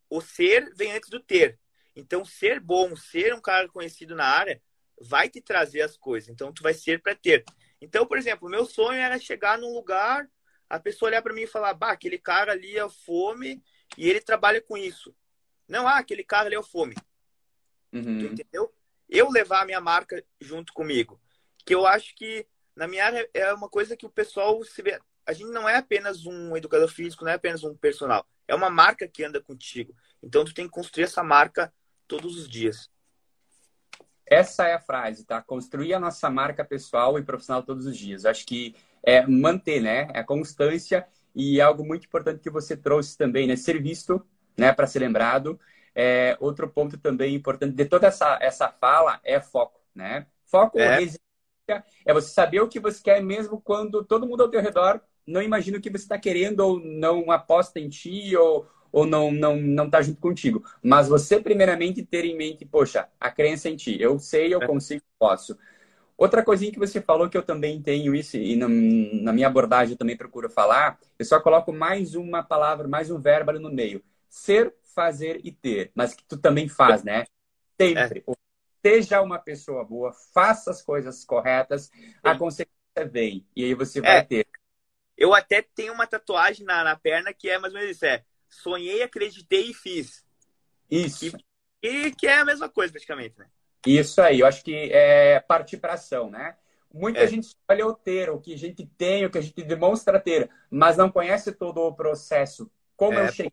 o 0.08 0.20
ser 0.20 0.72
vem 0.74 0.92
antes 0.92 1.10
do 1.10 1.18
ter. 1.18 1.58
Então, 1.96 2.24
ser 2.24 2.60
bom, 2.60 2.94
ser 2.94 3.34
um 3.34 3.40
cara 3.40 3.68
conhecido 3.68 4.14
na 4.14 4.24
área, 4.24 4.62
vai 5.00 5.28
te 5.28 5.40
trazer 5.40 5.82
as 5.82 5.96
coisas. 5.96 6.28
Então, 6.28 6.52
tu 6.52 6.62
vai 6.62 6.74
ser 6.74 7.02
para 7.02 7.14
ter. 7.14 7.44
Então, 7.82 8.06
por 8.06 8.16
exemplo, 8.16 8.48
meu 8.48 8.64
sonho 8.64 9.00
era 9.00 9.18
chegar 9.18 9.58
num 9.58 9.74
lugar, 9.74 10.30
a 10.70 10.78
pessoa 10.78 11.08
olhar 11.08 11.20
para 11.20 11.34
mim 11.34 11.42
e 11.42 11.48
falar: 11.48 11.74
bah, 11.74 11.90
aquele 11.90 12.16
cara 12.16 12.52
ali 12.52 12.78
é 12.78 12.88
fome 12.88 13.60
e 13.98 14.08
ele 14.08 14.20
trabalha 14.20 14.62
com 14.62 14.76
isso. 14.76 15.12
Não, 15.66 15.88
ah, 15.88 15.98
aquele 15.98 16.22
cara 16.22 16.46
ali 16.46 16.54
é 16.54 16.58
o 16.60 16.62
fome. 16.62 16.94
Uhum. 17.92 18.20
entendeu? 18.20 18.72
Eu 19.08 19.28
levar 19.28 19.62
a 19.62 19.66
minha 19.66 19.80
marca 19.80 20.24
junto 20.40 20.72
comigo. 20.72 21.20
Que 21.66 21.74
eu 21.74 21.84
acho 21.84 22.14
que 22.14 22.46
na 22.74 22.86
minha 22.86 23.04
área 23.04 23.28
é 23.34 23.52
uma 23.52 23.68
coisa 23.68 23.96
que 23.96 24.06
o 24.06 24.10
pessoal 24.10 24.62
se 24.64 24.80
vê. 24.80 24.98
A 25.26 25.32
gente 25.32 25.50
não 25.50 25.68
é 25.68 25.76
apenas 25.76 26.24
um 26.24 26.56
educador 26.56 26.88
físico, 26.88 27.24
não 27.24 27.32
é 27.32 27.34
apenas 27.34 27.64
um 27.64 27.76
personal. 27.76 28.26
É 28.46 28.54
uma 28.54 28.70
marca 28.70 29.08
que 29.08 29.24
anda 29.24 29.42
contigo. 29.42 29.94
Então, 30.22 30.44
tu 30.44 30.54
tem 30.54 30.66
que 30.66 30.72
construir 30.72 31.04
essa 31.04 31.22
marca 31.22 31.72
todos 32.06 32.36
os 32.36 32.48
dias. 32.48 32.88
Essa 34.32 34.66
é 34.66 34.72
a 34.72 34.80
frase, 34.80 35.24
tá? 35.26 35.42
Construir 35.42 35.92
a 35.92 36.00
nossa 36.00 36.30
marca 36.30 36.64
pessoal 36.64 37.18
e 37.18 37.22
profissional 37.22 37.62
todos 37.62 37.84
os 37.84 37.96
dias. 37.96 38.24
Acho 38.24 38.46
que 38.46 38.74
é 39.02 39.26
manter, 39.26 39.80
né? 39.82 40.08
É 40.14 40.20
a 40.20 40.24
constância 40.24 41.06
e 41.34 41.60
algo 41.60 41.84
muito 41.84 42.06
importante 42.06 42.40
que 42.40 42.48
você 42.48 42.74
trouxe 42.74 43.16
também, 43.16 43.46
né? 43.46 43.56
Ser 43.56 43.82
visto, 43.82 44.24
né? 44.56 44.72
Para 44.72 44.86
ser 44.86 45.00
lembrado. 45.00 45.60
É, 45.94 46.34
outro 46.40 46.66
ponto 46.66 46.96
também 46.96 47.34
importante 47.34 47.74
de 47.74 47.84
toda 47.84 48.06
essa, 48.06 48.38
essa 48.40 48.70
fala 48.70 49.20
é 49.22 49.38
foco, 49.38 49.78
né? 49.94 50.26
Foco 50.46 50.78
é. 50.78 50.98
é 52.06 52.14
você 52.14 52.28
saber 52.28 52.60
o 52.62 52.68
que 52.68 52.80
você 52.80 53.02
quer 53.02 53.22
mesmo 53.22 53.60
quando 53.60 54.02
todo 54.02 54.26
mundo 54.26 54.42
ao 54.42 54.48
teu 54.48 54.62
redor 54.62 55.00
não 55.26 55.42
imagina 55.42 55.76
o 55.76 55.80
que 55.80 55.90
você 55.90 56.04
está 56.04 56.18
querendo 56.18 56.60
ou 56.60 56.80
não 56.80 57.30
aposta 57.30 57.78
em 57.78 57.88
ti 57.88 58.34
ou, 58.34 58.66
ou 58.92 59.06
não 59.06 59.32
não 59.32 59.56
não 59.56 59.86
está 59.86 60.02
junto 60.02 60.20
contigo. 60.20 60.62
Mas 60.82 61.08
você 61.08 61.40
primeiramente 61.40 62.04
ter 62.04 62.24
em 62.24 62.36
mente, 62.36 62.66
poxa, 62.66 63.08
a 63.18 63.30
crença 63.30 63.68
em 63.68 63.76
ti. 63.76 64.00
Eu 64.00 64.18
sei, 64.18 64.54
eu 64.54 64.62
é. 64.62 64.66
consigo, 64.66 65.02
posso. 65.18 65.58
Outra 66.16 66.44
coisinha 66.44 66.70
que 66.70 66.78
você 66.78 67.00
falou 67.00 67.28
que 67.28 67.36
eu 67.36 67.42
também 67.42 67.82
tenho 67.82 68.14
isso 68.14 68.36
e 68.36 68.54
na, 68.54 68.68
na 68.68 69.32
minha 69.32 69.46
abordagem 69.46 69.94
eu 69.94 69.98
também 69.98 70.16
procuro 70.16 70.48
falar, 70.48 70.98
eu 71.18 71.24
só 71.24 71.40
coloco 71.40 71.72
mais 71.72 72.14
uma 72.14 72.42
palavra, 72.42 72.86
mais 72.86 73.10
um 73.10 73.18
verbo 73.18 73.50
ali 73.50 73.58
no 73.58 73.72
meio. 73.72 74.04
Ser, 74.28 74.72
fazer 74.94 75.40
e 75.42 75.50
ter, 75.50 75.90
mas 75.94 76.14
que 76.14 76.22
tu 76.24 76.36
também 76.36 76.68
faz, 76.68 77.02
né? 77.02 77.24
Sempre. 77.80 78.24
É. 78.28 78.32
Seja 78.84 79.22
uma 79.22 79.38
pessoa 79.38 79.84
boa, 79.84 80.12
faça 80.32 80.70
as 80.70 80.82
coisas 80.82 81.24
corretas, 81.24 81.84
Sim. 81.84 82.14
a 82.22 82.36
consequência 82.36 83.08
vem 83.10 83.46
e 83.56 83.64
aí 83.64 83.74
você 83.74 84.00
vai 84.00 84.18
é. 84.18 84.22
ter. 84.22 84.46
Eu 85.16 85.34
até 85.34 85.62
tenho 85.62 85.92
uma 85.92 86.06
tatuagem 86.06 86.64
na, 86.66 86.84
na 86.84 86.96
perna 86.96 87.32
que 87.32 87.48
é 87.48 87.58
mais 87.58 87.72
ou 87.72 87.80
menos 87.80 87.96
isso, 87.96 88.04
é 88.04 88.24
sonhei, 88.52 89.02
acreditei 89.02 89.70
e 89.70 89.74
fiz. 89.74 90.24
Isso. 90.90 91.36
E, 91.82 91.88
e 91.88 92.10
que 92.12 92.26
é 92.26 92.38
a 92.38 92.44
mesma 92.44 92.68
coisa, 92.68 92.92
praticamente, 92.92 93.38
né? 93.38 93.46
Isso 93.86 94.20
aí, 94.20 94.40
eu 94.40 94.46
acho 94.46 94.62
que 94.62 94.92
é 94.92 95.40
partir 95.40 95.78
para 95.78 95.94
ação, 95.94 96.30
né? 96.30 96.56
Muita 96.92 97.20
é. 97.20 97.26
gente 97.26 97.44
escolhe 97.44 97.82
o 97.82 97.94
ter, 97.94 98.30
o 98.30 98.38
que 98.38 98.52
a 98.52 98.58
gente 98.58 98.86
tem, 98.86 99.24
o 99.24 99.30
que 99.30 99.38
a 99.38 99.40
gente 99.40 99.62
demonstra 99.62 100.20
ter, 100.20 100.50
mas 100.70 100.96
não 100.96 101.10
conhece 101.10 101.50
todo 101.50 101.78
o 101.78 101.94
processo. 101.94 102.70
Como 102.96 103.18
é. 103.18 103.26
eu 103.26 103.32
cheguei. 103.32 103.52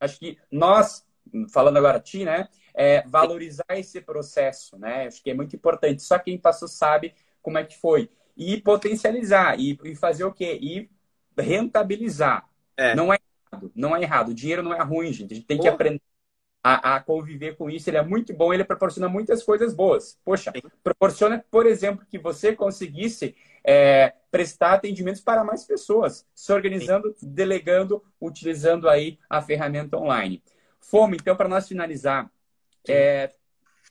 Acho 0.00 0.18
que 0.18 0.38
nós, 0.50 1.06
falando 1.52 1.76
agora 1.76 1.98
a 1.98 2.00
ti, 2.00 2.24
né? 2.24 2.48
É 2.74 3.02
valorizar 3.06 3.66
esse 3.70 4.00
processo, 4.00 4.78
né? 4.78 5.06
Acho 5.06 5.22
que 5.22 5.30
é 5.30 5.34
muito 5.34 5.54
importante. 5.54 6.02
Só 6.02 6.18
quem 6.18 6.38
passou 6.38 6.68
sabe 6.68 7.14
como 7.42 7.58
é 7.58 7.64
que 7.64 7.76
foi. 7.76 8.10
E 8.36 8.60
potencializar, 8.60 9.58
e, 9.58 9.78
e 9.84 9.94
fazer 9.94 10.24
o 10.24 10.32
quê? 10.32 10.58
E 10.60 10.88
rentabilizar. 11.36 12.48
É. 12.76 12.94
Não 12.94 13.12
é 13.12 13.18
errado. 13.50 13.72
Não 13.74 13.96
é 13.96 14.02
errado. 14.02 14.28
O 14.30 14.34
dinheiro 14.34 14.62
não 14.62 14.72
é 14.72 14.82
ruim, 14.82 15.12
gente. 15.12 15.32
A 15.32 15.36
gente 15.36 15.46
tem 15.46 15.56
Porra. 15.56 15.70
que 15.70 15.74
aprender 15.74 16.02
a, 16.62 16.96
a, 16.96 17.00
conviver 17.00 17.56
com 17.56 17.70
isso. 17.70 17.88
Ele 17.88 17.96
é 17.96 18.02
muito 18.02 18.32
bom, 18.34 18.52
ele 18.52 18.64
proporciona 18.64 19.08
muitas 19.08 19.42
coisas 19.42 19.74
boas. 19.74 20.18
Poxa, 20.24 20.52
Sim. 20.54 20.62
proporciona, 20.82 21.44
por 21.50 21.66
exemplo, 21.66 22.06
que 22.08 22.18
você 22.18 22.54
conseguisse 22.54 23.34
é, 23.64 24.14
prestar 24.30 24.74
atendimentos 24.74 25.20
para 25.20 25.44
mais 25.44 25.64
pessoas, 25.64 26.26
se 26.34 26.52
organizando, 26.52 27.14
Sim. 27.16 27.28
delegando, 27.28 28.02
utilizando 28.20 28.88
aí 28.88 29.18
a 29.28 29.40
ferramenta 29.40 29.96
online. 29.96 30.42
Fome, 30.80 31.16
então, 31.20 31.36
para 31.36 31.48
nós 31.48 31.68
finalizar, 31.68 32.30
é, 32.88 33.30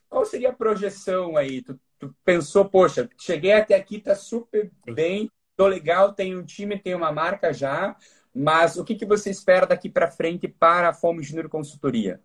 qual 0.10 0.26
seria 0.26 0.50
a 0.50 0.54
projeção 0.54 1.38
aí? 1.38 1.62
Tu 1.62 1.80
tu 2.00 2.16
pensou, 2.24 2.66
poxa, 2.66 3.10
cheguei 3.18 3.54
até 3.54 3.76
aqui, 3.76 4.00
tá 4.00 4.16
super 4.16 4.72
bem, 4.86 5.32
tô 5.56 5.68
legal, 5.68 6.14
tenho 6.14 6.40
um 6.40 6.46
time, 6.46 6.78
tenho 6.78 6.98
uma 6.98 7.12
marca 7.12 7.52
já, 7.52 7.96
mas 8.38 8.78
o 8.78 8.86
que, 8.86 8.94
que 8.94 9.06
você 9.06 9.32
espera 9.32 9.66
daqui 9.66 9.90
para 9.90 10.12
frente 10.12 10.48
para 10.48 10.90
a 10.90 10.94
Fome 10.94 11.24
Júnior 11.24 11.50
Consultoria? 11.50 12.22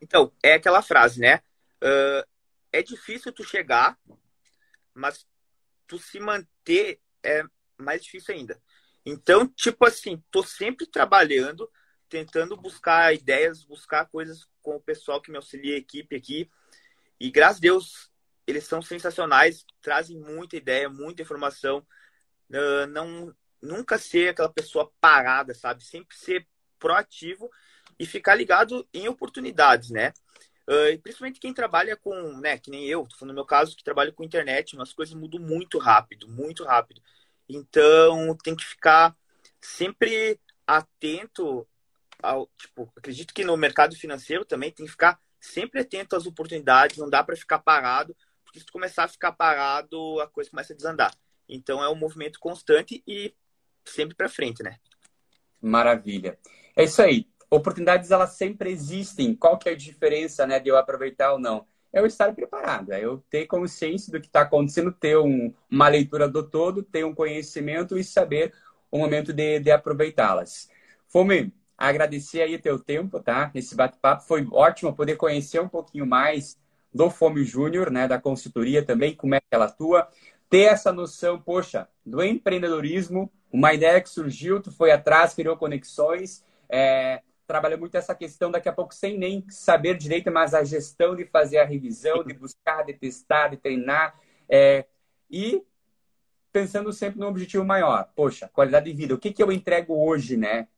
Então, 0.00 0.30
é 0.40 0.52
aquela 0.52 0.80
frase, 0.80 1.18
né? 1.18 1.42
Uh, 1.82 2.24
é 2.72 2.82
difícil 2.84 3.32
tu 3.32 3.42
chegar, 3.42 3.98
mas 4.94 5.26
tu 5.84 5.98
se 5.98 6.20
manter 6.20 7.00
é 7.20 7.42
mais 7.76 8.04
difícil 8.04 8.32
ainda. 8.32 8.62
Então, 9.04 9.44
tipo 9.48 9.84
assim, 9.84 10.22
tô 10.30 10.40
sempre 10.44 10.86
trabalhando, 10.86 11.68
tentando 12.08 12.56
buscar 12.56 13.12
ideias, 13.12 13.64
buscar 13.64 14.06
coisas 14.06 14.48
com 14.62 14.76
o 14.76 14.80
pessoal 14.80 15.20
que 15.20 15.32
me 15.32 15.36
auxilia, 15.36 15.74
a 15.74 15.78
equipe 15.78 16.14
aqui. 16.14 16.48
E 17.18 17.28
graças 17.28 17.56
a 17.56 17.62
Deus, 17.62 18.10
eles 18.46 18.62
são 18.62 18.80
sensacionais, 18.80 19.66
trazem 19.82 20.16
muita 20.16 20.56
ideia, 20.56 20.88
muita 20.88 21.22
informação. 21.22 21.84
Uh, 22.50 22.86
não 22.88 23.34
nunca 23.60 23.98
ser 23.98 24.30
aquela 24.30 24.48
pessoa 24.48 24.90
parada, 25.00 25.54
sabe? 25.54 25.84
Sempre 25.84 26.16
ser 26.16 26.46
proativo 26.78 27.50
e 27.98 28.06
ficar 28.06 28.34
ligado 28.34 28.86
em 28.92 29.08
oportunidades, 29.08 29.90
né? 29.90 30.12
Uh, 30.68 31.00
principalmente 31.00 31.38
quem 31.38 31.54
trabalha 31.54 31.96
com, 31.96 32.12
né, 32.40 32.58
que 32.58 32.70
nem 32.70 32.86
eu, 32.86 33.06
no 33.22 33.32
meu 33.32 33.44
caso, 33.44 33.76
que 33.76 33.84
trabalho 33.84 34.12
com 34.12 34.24
internet, 34.24 34.76
as 34.80 34.92
coisas 34.92 35.14
mudam 35.14 35.40
muito 35.40 35.78
rápido, 35.78 36.28
muito 36.28 36.64
rápido. 36.64 37.00
Então, 37.48 38.36
tem 38.42 38.56
que 38.56 38.64
ficar 38.64 39.16
sempre 39.60 40.40
atento 40.66 41.66
ao, 42.20 42.50
tipo, 42.58 42.92
acredito 42.96 43.32
que 43.32 43.44
no 43.44 43.56
mercado 43.56 43.94
financeiro 43.94 44.44
também 44.44 44.72
tem 44.72 44.86
que 44.86 44.92
ficar 44.92 45.20
sempre 45.40 45.80
atento 45.80 46.16
às 46.16 46.26
oportunidades, 46.26 46.96
não 46.96 47.08
dá 47.08 47.22
para 47.22 47.36
ficar 47.36 47.60
parado, 47.60 48.16
porque 48.44 48.58
se 48.58 48.66
tu 48.66 48.72
começar 48.72 49.04
a 49.04 49.08
ficar 49.08 49.32
parado, 49.32 50.20
a 50.20 50.26
coisa 50.26 50.50
começa 50.50 50.72
a 50.72 50.76
desandar. 50.76 51.14
Então, 51.48 51.82
é 51.82 51.88
um 51.88 51.94
movimento 51.94 52.40
constante 52.40 53.04
e 53.06 53.32
sempre 53.90 54.14
para 54.14 54.28
frente, 54.28 54.62
né? 54.62 54.76
Maravilha. 55.60 56.38
É 56.74 56.84
isso 56.84 57.02
aí. 57.02 57.26
Oportunidades 57.50 58.10
elas 58.10 58.30
sempre 58.32 58.70
existem. 58.70 59.34
Qual 59.34 59.58
que 59.58 59.68
é 59.68 59.72
a 59.72 59.76
diferença, 59.76 60.46
né, 60.46 60.58
de 60.58 60.68
eu 60.68 60.76
aproveitar 60.76 61.32
ou 61.32 61.38
não? 61.38 61.66
É 61.92 62.00
eu 62.00 62.06
estar 62.06 62.34
preparado, 62.34 62.92
é 62.92 63.02
eu 63.02 63.24
ter 63.30 63.46
consciência 63.46 64.12
do 64.12 64.20
que 64.20 64.26
está 64.26 64.42
acontecendo, 64.42 64.92
ter 64.92 65.16
um, 65.16 65.54
uma 65.70 65.88
leitura 65.88 66.28
do 66.28 66.42
todo, 66.42 66.82
ter 66.82 67.04
um 67.04 67.14
conhecimento 67.14 67.96
e 67.96 68.04
saber 68.04 68.52
o 68.90 68.98
momento 68.98 69.32
de, 69.32 69.60
de 69.60 69.70
aproveitá-las. 69.70 70.68
Fome, 71.08 71.54
agradecer 71.78 72.42
aí 72.42 72.58
teu 72.58 72.78
tempo, 72.78 73.20
tá? 73.20 73.50
Esse 73.54 73.74
bate-papo 73.74 74.24
foi 74.24 74.46
ótimo 74.50 74.94
poder 74.94 75.16
conhecer 75.16 75.60
um 75.60 75.68
pouquinho 75.68 76.06
mais 76.06 76.58
do 76.92 77.10
Fome 77.10 77.44
Júnior, 77.44 77.90
né, 77.90 78.08
da 78.08 78.20
consultoria 78.20 78.84
também, 78.84 79.14
como 79.14 79.34
é 79.34 79.40
que 79.40 79.46
ela 79.50 79.66
atua, 79.66 80.08
ter 80.48 80.62
essa 80.62 80.92
noção, 80.92 81.40
poxa, 81.40 81.88
do 82.04 82.22
empreendedorismo, 82.22 83.30
uma 83.52 83.72
ideia 83.72 84.00
que 84.00 84.08
surgiu, 84.08 84.60
tu 84.60 84.70
foi 84.70 84.90
atrás, 84.90 85.34
criou 85.34 85.56
conexões, 85.56 86.44
é, 86.68 87.22
trabalha 87.46 87.76
muito 87.76 87.96
essa 87.96 88.14
questão 88.14 88.50
daqui 88.50 88.68
a 88.68 88.72
pouco 88.72 88.94
sem 88.94 89.16
nem 89.16 89.44
saber 89.48 89.96
direito, 89.96 90.30
mas 90.30 90.52
a 90.52 90.64
gestão 90.64 91.14
de 91.14 91.24
fazer 91.24 91.58
a 91.58 91.64
revisão, 91.64 92.24
de 92.24 92.34
buscar, 92.34 92.84
de 92.84 92.92
testar, 92.92 93.48
de 93.48 93.56
treinar, 93.56 94.18
é, 94.48 94.84
e 95.30 95.62
pensando 96.52 96.92
sempre 96.92 97.20
no 97.20 97.26
objetivo 97.26 97.64
maior. 97.64 98.10
Poxa, 98.14 98.48
qualidade 98.52 98.90
de 98.90 98.96
vida. 98.96 99.14
O 99.14 99.18
que, 99.18 99.32
que 99.32 99.42
eu 99.42 99.52
entrego 99.52 99.94
hoje, 99.94 100.36
né? 100.36 100.68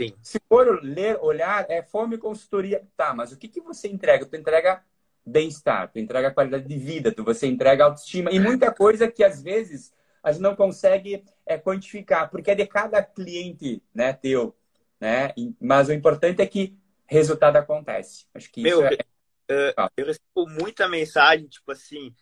Sim. 0.00 0.14
Se 0.22 0.40
for 0.48 0.80
ler, 0.82 1.18
olhar, 1.20 1.66
é 1.68 1.82
fome 1.82 2.18
consultoria. 2.18 2.82
Tá, 2.96 3.12
mas 3.14 3.32
o 3.32 3.36
que, 3.36 3.48
que 3.48 3.60
você 3.60 3.88
entrega? 3.88 4.26
Tu 4.26 4.36
entrega 4.36 4.82
bem-estar, 5.24 5.90
tu 5.90 5.98
entrega 5.98 6.30
qualidade 6.30 6.66
de 6.68 6.76
vida, 6.76 7.10
tu, 7.10 7.24
você 7.24 7.46
entrega 7.46 7.84
autoestima 7.84 8.30
e 8.30 8.38
muita 8.38 8.70
coisa 8.70 9.10
que 9.10 9.24
às 9.24 9.42
vezes 9.42 9.92
a 10.24 10.32
gente 10.32 10.40
não 10.40 10.56
consegue 10.56 11.22
é, 11.44 11.58
quantificar, 11.58 12.30
porque 12.30 12.50
é 12.50 12.54
de 12.54 12.66
cada 12.66 13.02
cliente 13.02 13.82
né, 13.94 14.12
teu. 14.14 14.56
Né? 14.98 15.34
Mas 15.60 15.88
o 15.88 15.92
importante 15.92 16.40
é 16.40 16.46
que 16.46 16.76
resultado 17.06 17.56
acontece. 17.56 18.26
Acho 18.34 18.50
que 18.50 18.62
Meu, 18.62 18.82
isso 18.84 18.98
é... 19.48 19.70
uh, 19.70 19.90
eu 19.96 20.06
recebo 20.06 20.48
muita 20.62 20.88
mensagem, 20.88 21.46
tipo 21.46 21.70
assim, 21.70 22.14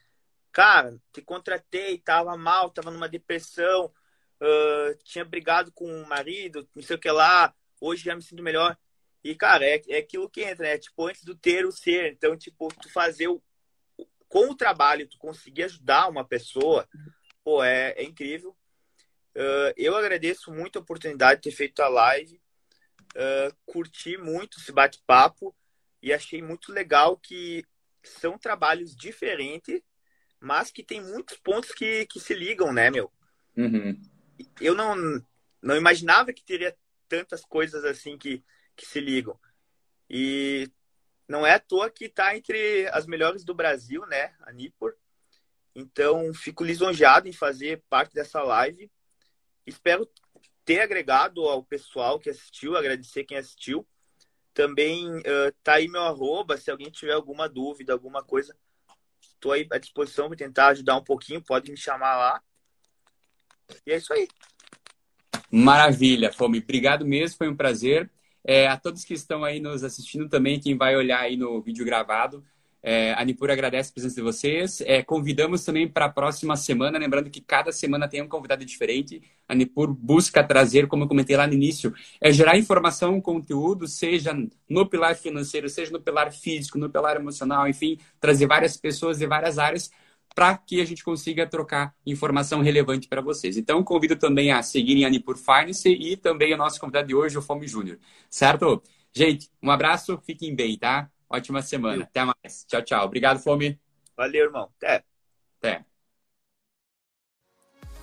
cara, 0.51 0.99
te 1.13 1.23
contratei, 1.23 1.97
tava 1.99 2.37
mal, 2.37 2.71
tava 2.71 2.91
numa 2.91 3.09
depressão, 3.09 3.87
uh, 3.87 4.95
tinha 5.05 5.25
brigado 5.25 5.71
com 5.73 5.87
o 5.87 6.09
marido, 6.09 6.69
não 6.75 6.83
sei 6.83 6.97
o 6.97 6.99
que 6.99 7.11
lá, 7.11 7.55
hoje 7.81 8.05
já 8.05 8.17
me 8.17 8.23
sinto 8.23 8.43
melhor. 8.43 8.77
E, 9.23 9.37
cara, 9.37 9.65
é, 9.65 9.81
é 9.89 9.99
aquilo 9.99 10.29
que 10.29 10.43
entra, 10.43 10.67
né? 10.67 10.79
Tipo, 10.79 11.07
antes 11.07 11.23
do 11.23 11.37
ter 11.37 11.65
o 11.65 11.71
ser. 11.71 12.13
Então, 12.13 12.37
tipo, 12.37 12.69
tu 12.81 12.91
fazer 12.91 13.29
o. 13.29 13.41
Com 14.29 14.51
o 14.51 14.57
trabalho, 14.57 15.07
tu 15.07 15.19
conseguir 15.19 15.65
ajudar 15.65 16.09
uma 16.09 16.25
pessoa, 16.25 16.89
pô, 17.45 17.63
é, 17.63 17.93
é 17.93 18.03
incrível. 18.03 18.57
Uh, 19.35 19.73
eu 19.77 19.97
agradeço 19.97 20.53
muito 20.53 20.79
a 20.79 20.83
oportunidade 20.83 21.41
de 21.41 21.51
ter 21.51 21.57
feito 21.57 21.81
a 21.81 21.89
live. 21.89 22.41
Uh, 23.15 23.55
curti 23.67 24.17
muito 24.17 24.59
esse 24.59 24.73
bate-papo 24.73 25.55
e 26.03 26.13
achei 26.13 26.43
muito 26.43 26.73
legal 26.73 27.17
que 27.17 27.65
são 28.03 28.37
trabalhos 28.39 28.97
diferentes, 28.97 29.81
mas 30.41 30.71
que 30.71 30.83
tem 30.83 31.01
muitos 31.01 31.37
pontos 31.39 31.73
que, 31.73 32.07
que 32.07 32.19
se 32.19 32.35
ligam, 32.35 32.73
né, 32.73 32.91
meu? 32.91 33.13
Uhum. 33.57 34.01
Eu 34.61 34.75
não, 34.75 34.97
não 35.61 35.77
imaginava 35.77 36.33
que 36.33 36.45
teria 36.45 36.77
tantas 37.09 37.45
coisas 37.45 37.85
assim 37.85 38.19
que, 38.19 38.43
que 38.75 38.87
se 38.87 39.01
ligam. 39.01 39.39
E 40.11 40.71
não 41.29 41.47
é 41.47 41.55
à 41.55 41.61
toa 41.61 41.91
que 41.91 42.07
está 42.07 42.37
entre 42.37 42.89
as 42.89 43.07
melhores 43.07 43.45
do 43.45 43.55
Brasil, 43.55 44.05
né, 44.07 44.35
a 44.41 44.53
Nipor. 44.53 44.95
Então, 45.75 46.33
fico 46.35 46.65
lisonjeado 46.65 47.29
em 47.29 47.33
fazer 47.33 47.83
parte 47.89 48.15
dessa 48.15 48.43
live. 48.43 48.91
Espero 49.67 50.09
ter 50.65 50.81
agregado 50.81 51.43
ao 51.43 51.63
pessoal 51.63 52.19
que 52.19 52.31
assistiu, 52.31 52.77
agradecer 52.77 53.25
quem 53.25 53.37
assistiu. 53.37 53.87
Também 54.53 55.09
uh, 55.09 55.53
tá 55.63 55.75
aí 55.75 55.89
meu 55.89 56.03
arroba, 56.03 56.57
se 56.57 56.71
alguém 56.71 56.91
tiver 56.91 57.13
alguma 57.13 57.49
dúvida, 57.49 57.93
alguma 57.93 58.23
coisa, 58.23 58.55
estou 59.21 59.53
aí 59.53 59.67
à 59.71 59.79
disposição 59.79 60.29
para 60.29 60.37
tentar 60.37 60.69
ajudar 60.69 60.97
um 60.97 61.05
pouquinho, 61.05 61.43
pode 61.43 61.71
me 61.71 61.77
chamar 61.77 62.17
lá. 62.17 62.43
E 63.87 63.93
é 63.93 63.97
isso 63.97 64.13
aí. 64.13 64.29
Maravilha, 65.51 66.33
Fome. 66.33 66.59
Obrigado 66.59 67.07
mesmo, 67.07 67.39
foi 67.39 67.49
um 67.49 67.57
prazer. 67.57 68.11
É, 68.45 68.67
a 68.67 68.77
todos 68.77 69.05
que 69.05 69.15
estão 69.15 69.45
aí 69.45 69.61
nos 69.61 69.85
assistindo 69.85 70.29
também, 70.29 70.61
quem 70.61 70.77
vai 70.77 70.97
olhar 70.97 71.21
aí 71.21 71.37
no 71.37 71.63
vídeo 71.63 71.85
gravado, 71.85 72.45
é, 72.83 73.15
a 73.15 73.25
Nipur 73.25 73.51
agradece 73.51 73.91
a 73.91 73.93
presença 73.93 74.17
de 74.17 74.23
vocês. 74.23 74.81
É, 74.81 75.03
convidamos 75.03 75.65
também 75.65 75.87
para 75.87 76.07
a 76.07 76.09
próxima 76.09 76.57
semana, 76.57 76.99
lembrando 76.99 77.31
que 77.31 77.41
cada 77.41 77.71
semana 77.71 78.09
tem 78.09 78.21
um 78.21 78.29
convidado 78.29 78.65
diferente. 78.65 79.23
A 79.49 79.55
Nipur 79.55 79.95
busca 79.95 80.43
trazer, 80.43 80.89
como 80.89 81.05
eu 81.05 81.09
comentei 81.09 81.37
lá 81.37 81.47
no 81.47 81.53
início, 81.53 81.95
é 82.21 82.33
gerar 82.33 82.59
informação, 82.59 83.21
conteúdo, 83.21 83.87
seja 83.87 84.37
no 84.69 84.87
pilar 84.87 85.15
financeiro, 85.15 85.69
seja 85.69 85.93
no 85.93 86.01
pilar 86.01 86.33
físico, 86.33 86.77
no 86.77 86.91
pilar 86.91 87.17
emocional, 87.17 87.69
enfim, 87.69 87.99
trazer 88.19 88.47
várias 88.47 88.77
pessoas 88.77 89.19
de 89.19 89.27
várias 89.27 89.59
áreas 89.59 89.91
para 90.35 90.57
que 90.57 90.81
a 90.81 90.85
gente 90.85 91.05
consiga 91.05 91.47
trocar 91.47 91.95
informação 92.07 92.63
relevante 92.63 93.07
para 93.07 93.21
vocês. 93.21 93.57
Então, 93.57 93.83
convido 93.85 94.17
também 94.17 94.51
a 94.51 94.63
seguirem 94.63 95.05
a 95.05 95.11
Nipur 95.11 95.37
Finance 95.37 95.89
e 95.89 96.17
também 96.17 96.55
o 96.55 96.57
nosso 96.57 96.81
convidado 96.81 97.09
de 97.09 97.15
hoje, 97.15 97.37
o 97.37 97.43
Fome 97.43 97.69
Júnior. 97.69 97.99
Certo? 98.31 98.83
Gente, 99.15 99.51
um 99.63 99.71
abraço, 99.71 100.19
fiquem 100.25 100.55
bem, 100.55 100.79
tá? 100.79 101.11
Ótima 101.33 101.63
semana. 101.63 102.05
Até 102.05 102.25
mais. 102.25 102.65
Tchau, 102.67 102.83
tchau. 102.83 103.07
Obrigado, 103.07 103.41
Fome. 103.41 103.81
Valeu, 104.15 104.45
irmão. 104.45 104.71
Até. 104.77 105.03
Até. 105.59 105.83